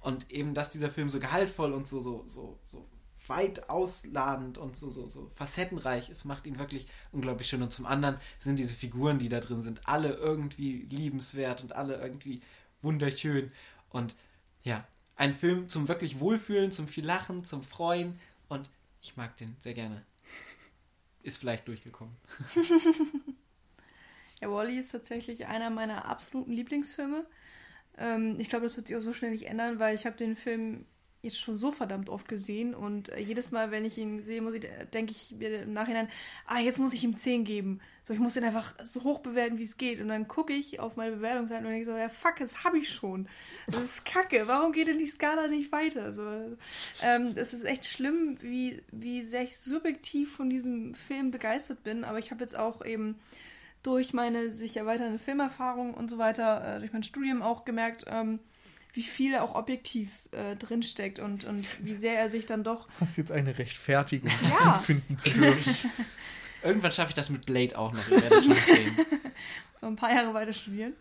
[0.00, 2.86] Und eben, dass dieser Film so gehaltvoll und so, so, so, so
[3.26, 7.62] weit ausladend und so, so, so facettenreich ist, macht ihn wirklich unglaublich schön.
[7.62, 12.00] Und zum anderen sind diese Figuren, die da drin sind, alle irgendwie liebenswert und alle
[12.00, 12.42] irgendwie
[12.84, 13.50] wunderschön.
[13.90, 14.14] Und
[14.62, 14.86] ja,
[15.16, 18.68] ein Film zum wirklich Wohlfühlen, zum viel Lachen, zum Freuen und
[19.02, 20.04] ich mag den sehr gerne.
[21.22, 22.14] Ist vielleicht durchgekommen.
[24.40, 27.26] ja, Wally ist tatsächlich einer meiner absoluten Lieblingsfilme.
[27.96, 30.36] Ähm, ich glaube, das wird sich auch so schnell nicht ändern, weil ich habe den
[30.36, 30.86] Film
[31.24, 34.54] jetzt schon so verdammt oft gesehen und äh, jedes Mal, wenn ich ihn sehe, muss
[34.54, 36.08] ich, äh, denke ich mir im Nachhinein,
[36.46, 37.80] ah, jetzt muss ich ihm 10 geben.
[38.02, 40.00] So, ich muss ihn einfach so hoch bewerten, wie es geht.
[40.00, 42.90] Und dann gucke ich auf meine Bewertungsseite und denke so, ja, fuck, das habe ich
[42.90, 43.28] schon.
[43.66, 44.46] Das ist kacke.
[44.46, 46.12] Warum geht denn die Skala nicht weiter?
[46.12, 46.22] So,
[47.02, 52.04] ähm, es ist echt schlimm, wie, wie sehr ich subjektiv von diesem Film begeistert bin.
[52.04, 53.16] Aber ich habe jetzt auch eben
[53.82, 58.40] durch meine sich erweiternde Filmerfahrung und so weiter, äh, durch mein Studium auch gemerkt, ähm,
[58.94, 62.88] wie viel auch objektiv äh, drinsteckt und, und wie sehr er sich dann doch.
[63.00, 64.74] Hast jetzt eine Rechtfertigung ja.
[64.74, 65.90] finden zu dürfen.
[66.62, 68.08] Irgendwann schaffe ich das mit Blade auch noch.
[68.08, 68.96] Ich werde schon sehen.
[69.76, 70.94] so ein paar Jahre weiter studieren.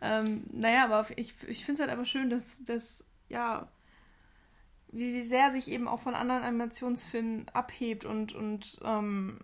[0.00, 3.68] Ähm, naja, aber ich, ich finde es halt einfach schön, dass, dass ja,
[4.90, 9.38] wie, wie sehr sich eben auch von anderen Animationsfilmen abhebt und, und ähm,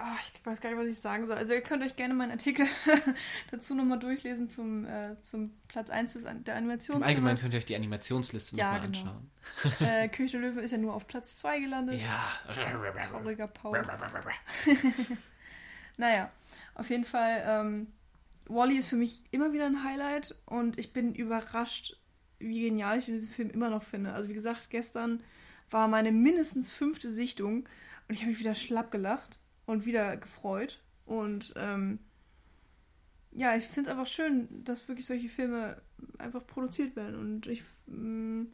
[0.00, 1.36] Ach, ich weiß gar nicht, was ich sagen soll.
[1.36, 2.66] Also ihr könnt euch gerne meinen Artikel
[3.50, 7.04] dazu nochmal durchlesen zum, äh, zum Platz 1 des, der Animationsfilme.
[7.04, 9.20] Im Allgemeinen könnt ihr euch die Animationsliste ja, nochmal genau.
[9.64, 9.86] anschauen.
[9.88, 12.00] äh, König der Löwe ist ja nur auf Platz 2 gelandet.
[12.00, 12.30] Ja.
[13.10, 13.82] Trauriger Paul.
[15.96, 16.30] naja,
[16.76, 17.92] auf jeden Fall, ähm,
[18.46, 21.96] Wally ist für mich immer wieder ein Highlight und ich bin überrascht,
[22.38, 24.12] wie genial ich diesen Film immer noch finde.
[24.12, 25.24] Also wie gesagt, gestern
[25.70, 27.68] war meine mindestens fünfte Sichtung
[28.06, 30.80] und ich habe mich wieder schlapp gelacht und wieder gefreut.
[31.04, 31.98] Und ähm,
[33.32, 35.80] ja, ich finde es einfach schön, dass wirklich solche Filme
[36.16, 37.16] einfach produziert werden.
[37.16, 38.44] Und ich mm,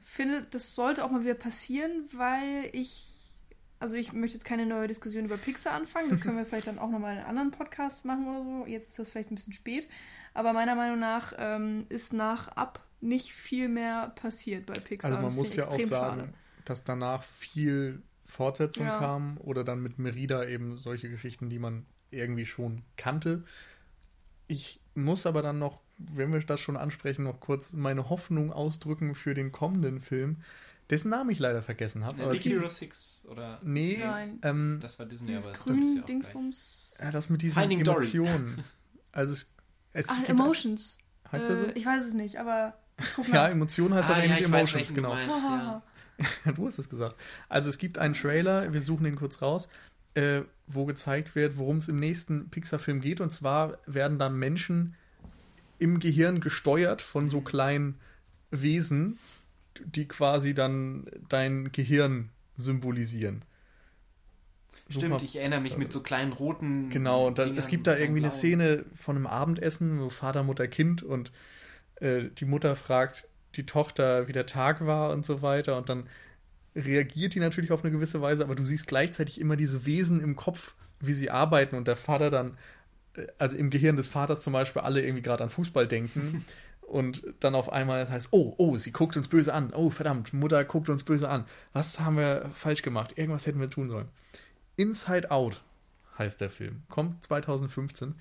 [0.00, 3.44] finde, das sollte auch mal wieder passieren, weil ich,
[3.78, 6.08] also ich möchte jetzt keine neue Diskussion über Pixar anfangen.
[6.08, 8.66] Das können wir vielleicht dann auch nochmal in anderen Podcasts machen oder so.
[8.66, 9.88] Jetzt ist das vielleicht ein bisschen spät.
[10.32, 15.10] Aber meiner Meinung nach ähm, ist nach Ab nicht viel mehr passiert bei Pixar.
[15.10, 16.34] Also man muss ja auch sagen, schade.
[16.64, 18.98] dass danach viel Fortsetzung ja.
[18.98, 23.44] kam oder dann mit Merida eben solche Geschichten, die man irgendwie schon kannte.
[24.48, 29.14] Ich muss aber dann noch, wenn wir das schon ansprechen, noch kurz meine Hoffnung ausdrücken
[29.14, 30.38] für den kommenden Film,
[30.90, 32.28] dessen Namen ich leider vergessen habe.
[32.28, 33.60] Big Hero 6 oder?
[33.62, 34.38] Nee, Nein.
[34.42, 36.98] Ähm, das war Disney, aber grün, das ist ja Dingsbums.
[37.00, 38.64] Ja, das mit diesen Finding Emotionen.
[39.12, 39.54] Also es,
[39.92, 40.98] es Ach, Emotions.
[41.32, 41.72] Heißt äh, der so?
[41.74, 42.78] Ich weiß es nicht, aber
[43.32, 45.14] ja, Emotionen heißt ah, aber ja, eigentlich Emotions, weiß, genau.
[45.14, 45.82] Meinst, ja.
[46.56, 47.16] du hast es gesagt.
[47.48, 49.68] Also es gibt einen Trailer, wir suchen den kurz raus,
[50.14, 53.20] äh, wo gezeigt wird, worum es im nächsten Pixar-Film geht.
[53.20, 54.94] Und zwar werden dann Menschen
[55.78, 57.98] im Gehirn gesteuert von so kleinen
[58.50, 59.18] Wesen,
[59.84, 63.42] die quasi dann dein Gehirn symbolisieren.
[64.88, 66.90] Stimmt, ich erinnere mich mit so kleinen roten.
[66.90, 70.68] Genau, und dann, es gibt da irgendwie eine Szene von einem Abendessen, wo Vater, Mutter,
[70.68, 71.32] Kind und
[71.96, 75.76] äh, die Mutter fragt, die Tochter, wie der Tag war und so weiter.
[75.76, 76.04] Und dann
[76.74, 80.36] reagiert die natürlich auf eine gewisse Weise, aber du siehst gleichzeitig immer diese Wesen im
[80.36, 82.58] Kopf, wie sie arbeiten und der Vater dann,
[83.16, 86.44] äh, also im Gehirn des Vaters zum Beispiel, alle irgendwie gerade an Fußball denken.
[86.82, 89.72] und dann auf einmal das heißt, oh, oh, sie guckt uns böse an.
[89.74, 91.44] Oh, verdammt, Mutter guckt uns böse an.
[91.72, 93.16] Was haben wir falsch gemacht?
[93.16, 94.08] Irgendwas hätten wir tun sollen.
[94.76, 95.62] Inside Out
[96.18, 96.82] heißt der Film.
[96.88, 98.14] Kommt 2015.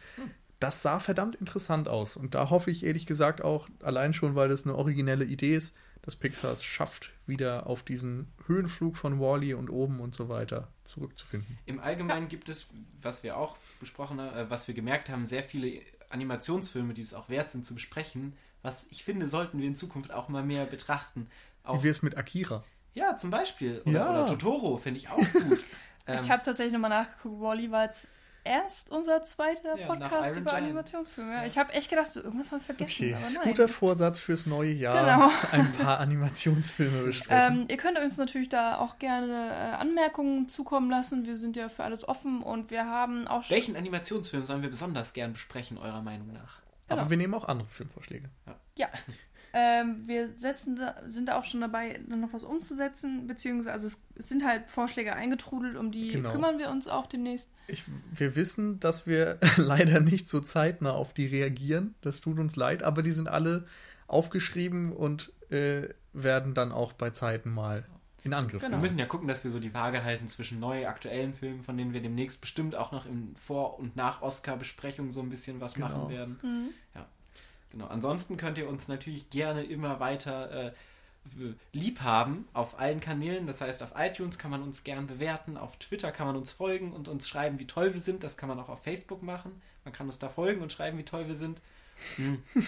[0.59, 2.17] das sah verdammt interessant aus.
[2.17, 5.75] Und da hoffe ich ehrlich gesagt auch, allein schon, weil das eine originelle Idee ist,
[6.01, 10.29] dass Pixar es schafft, wieder auf diesen Höhenflug von Wally -E und oben und so
[10.29, 11.57] weiter zurückzufinden.
[11.65, 12.29] Im Allgemeinen ja.
[12.29, 12.69] gibt es,
[13.01, 17.15] was wir auch besprochen haben, äh, was wir gemerkt haben, sehr viele Animationsfilme, die es
[17.15, 20.65] auch wert sind zu besprechen, was ich finde, sollten wir in Zukunft auch mal mehr
[20.65, 21.27] betrachten.
[21.63, 22.63] Auch, Wie wir es mit Akira.
[22.93, 23.81] Ja, zum Beispiel.
[23.85, 24.09] Oder, ja.
[24.09, 25.63] oder Totoro finde ich auch gut.
[26.07, 27.41] ähm, ich habe tatsächlich nochmal nachgeguckt.
[27.41, 28.07] Wally war jetzt
[28.45, 30.65] erst unser zweiter ja, Podcast über Giant.
[30.65, 31.33] Animationsfilme.
[31.33, 31.45] Ja.
[31.45, 33.05] Ich habe echt gedacht, irgendwas haben wir vergessen.
[33.05, 33.15] Okay.
[33.15, 33.43] Aber nein.
[33.43, 35.03] Guter Vorsatz fürs neue Jahr.
[35.03, 35.31] Genau.
[35.51, 37.61] Ein paar Animationsfilme besprechen.
[37.61, 41.25] Ähm, ihr könnt uns natürlich da auch gerne äh, Anmerkungen zukommen lassen.
[41.25, 43.55] Wir sind ja für alles offen und wir haben auch schon.
[43.55, 46.61] Welchen Animationsfilm sollen wir besonders gern besprechen, eurer Meinung nach?
[46.87, 47.01] Genau.
[47.01, 48.29] Aber wir nehmen auch andere Filmvorschläge.
[48.45, 48.55] Ja.
[48.77, 48.87] ja.
[49.57, 53.87] Ähm, wir setzen da, sind da auch schon dabei, dann noch was umzusetzen, beziehungsweise also
[53.87, 56.29] es, es sind halt Vorschläge eingetrudelt, um die genau.
[56.29, 57.49] kümmern wir uns auch demnächst.
[57.67, 61.95] Ich, wir wissen, dass wir leider nicht so zeitnah auf die reagieren.
[62.01, 63.65] Das tut uns leid, aber die sind alle
[64.07, 67.85] aufgeschrieben und äh, werden dann auch bei Zeiten mal
[68.23, 68.75] in Angriff genau.
[68.75, 71.77] Wir müssen ja gucken, dass wir so die Waage halten zwischen neu aktuellen Filmen, von
[71.77, 75.87] denen wir demnächst bestimmt auch noch in Vor- und Nach-Oscar-Besprechung so ein bisschen was genau.
[75.87, 76.39] machen werden.
[76.43, 76.69] Mhm.
[76.93, 77.05] Ja.
[77.75, 77.87] Genau.
[77.87, 80.71] Ansonsten könnt ihr uns natürlich gerne immer weiter äh,
[81.73, 83.47] lieb haben auf allen Kanälen.
[83.47, 86.93] Das heißt, auf iTunes kann man uns gern bewerten, auf Twitter kann man uns folgen
[86.93, 88.23] und uns schreiben, wie toll wir sind.
[88.23, 89.61] Das kann man auch auf Facebook machen.
[89.83, 91.59] Man kann uns da folgen und schreiben, wie toll wir sind.
[92.15, 92.41] Hm.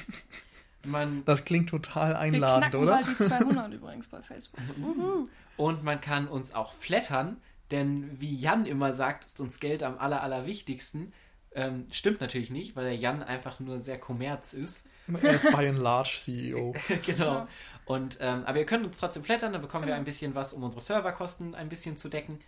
[0.85, 2.91] Man, das klingt total einladend, wir oder?
[2.93, 4.61] Bald die 200 übrigens bei Facebook.
[5.57, 7.37] und man kann uns auch flattern,
[7.71, 11.11] denn wie Jan immer sagt, ist uns Geld am aller, allerwichtigsten.
[11.57, 14.85] Ähm, stimmt natürlich nicht, weil der Jan einfach nur sehr kommerz ist.
[15.23, 16.75] Er ist by and large CEO.
[17.05, 17.47] genau.
[17.85, 19.95] Und, ähm, aber ihr könnt uns trotzdem flattern, dann bekommen genau.
[19.95, 22.39] wir ein bisschen was, um unsere Serverkosten ein bisschen zu decken.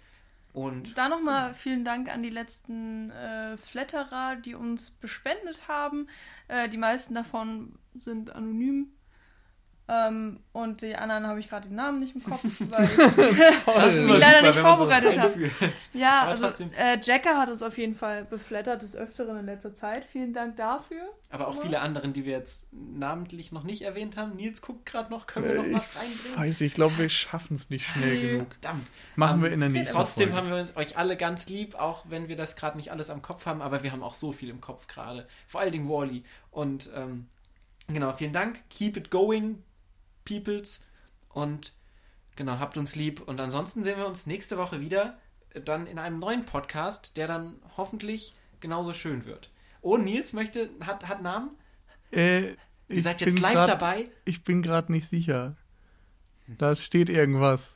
[0.54, 6.08] Und da nochmal vielen Dank an die letzten äh, Flatterer, die uns bespendet haben.
[6.48, 8.92] Äh, die meisten davon sind anonym.
[9.92, 12.84] Ähm, und die anderen habe ich gerade den Namen nicht im Kopf, weil
[13.90, 15.50] ich mich leider nicht vorbereitet habe.
[15.94, 19.74] Ja, Aber also äh, Jacker hat uns auf jeden Fall beflattert des Öfteren in letzter
[19.74, 20.06] Zeit.
[20.06, 21.02] Vielen Dank dafür.
[21.32, 24.36] Aber auch viele anderen, die wir jetzt namentlich noch nicht erwähnt haben.
[24.36, 26.38] Nils guckt gerade noch, können wir noch äh, was reinbringen?
[26.38, 28.32] Weiß ich, glaube, wir schaffen es nicht schnell Nö.
[28.34, 28.58] genug.
[28.62, 28.88] Verdammt.
[29.16, 30.52] Machen um, wir in der nächsten Trotzdem Folge.
[30.54, 33.48] haben wir euch alle ganz lieb, auch wenn wir das gerade nicht alles am Kopf
[33.48, 35.28] haben, aber wir haben auch so viel im Kopf gerade.
[35.48, 36.24] Vor allen Dingen Wally.
[36.52, 37.28] Und ähm,
[37.88, 38.60] genau, vielen Dank.
[38.70, 39.64] Keep it going
[40.30, 40.82] Peoples.
[41.30, 41.74] Und
[42.36, 43.22] genau, habt uns lieb.
[43.22, 45.18] Und ansonsten sehen wir uns nächste Woche wieder
[45.54, 49.50] äh, dann in einem neuen Podcast, der dann hoffentlich genauso schön wird.
[49.82, 51.52] Oh, Nils möchte, hat, hat Namen?
[52.12, 52.54] Äh,
[52.90, 54.10] Ihr seid jetzt live grad, dabei?
[54.26, 55.56] Ich bin gerade nicht sicher.
[56.48, 57.76] Da steht irgendwas.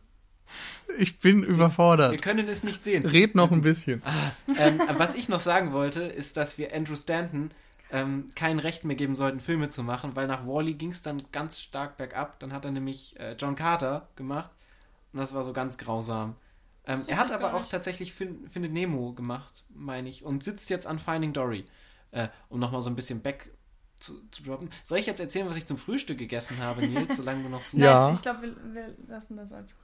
[0.98, 2.12] Ich bin überfordert.
[2.12, 3.06] Wir können es nicht sehen.
[3.06, 4.02] Red noch ein bisschen.
[4.04, 7.52] Ah, ähm, was ich noch sagen wollte, ist, dass wir Andrew Stanton
[7.94, 11.24] ähm, kein Recht mehr geben sollten, Filme zu machen, weil nach Wally ging es dann
[11.32, 12.40] ganz stark bergab.
[12.40, 14.50] Dann hat er nämlich äh, John Carter gemacht
[15.14, 16.36] und das war so ganz grausam.
[16.86, 20.88] Ähm, er hat aber auch tatsächlich fin Findet Nemo gemacht, meine ich, und sitzt jetzt
[20.88, 21.66] an Finding Dory,
[22.12, 23.52] äh, um nochmal so ein bisschen back
[24.00, 24.72] zu, zu, droppen.
[24.84, 27.78] Soll ich jetzt erzählen, was ich zum Frühstück gegessen habe, Nils, solange du noch so...
[27.78, 28.08] Ja.
[28.08, 29.78] Nein, ich glaube, wir, wir lassen das einfach.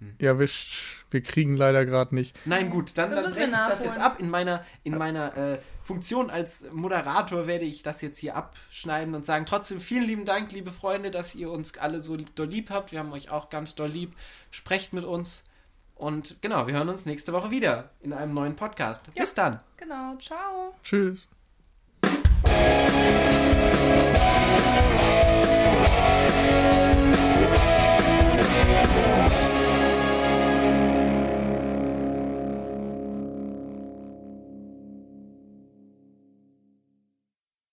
[0.00, 0.14] Hm.
[0.20, 1.04] Ja, wischt.
[1.10, 2.38] Wir kriegen leider gerade nicht.
[2.44, 4.20] Nein, gut, dann, dann breche ich das jetzt ab.
[4.20, 9.24] In meiner, in meiner äh, Funktion als Moderator werde ich das jetzt hier abschneiden und
[9.24, 12.92] sagen, trotzdem vielen lieben Dank, liebe Freunde, dass ihr uns alle so doll lieb habt.
[12.92, 14.14] Wir haben euch auch ganz doll lieb.
[14.50, 15.44] Sprecht mit uns.
[15.94, 19.06] Und genau, wir hören uns nächste Woche wieder in einem neuen Podcast.
[19.14, 19.60] Ja, Bis dann.
[19.78, 20.74] Genau, ciao.
[20.82, 21.30] Tschüss.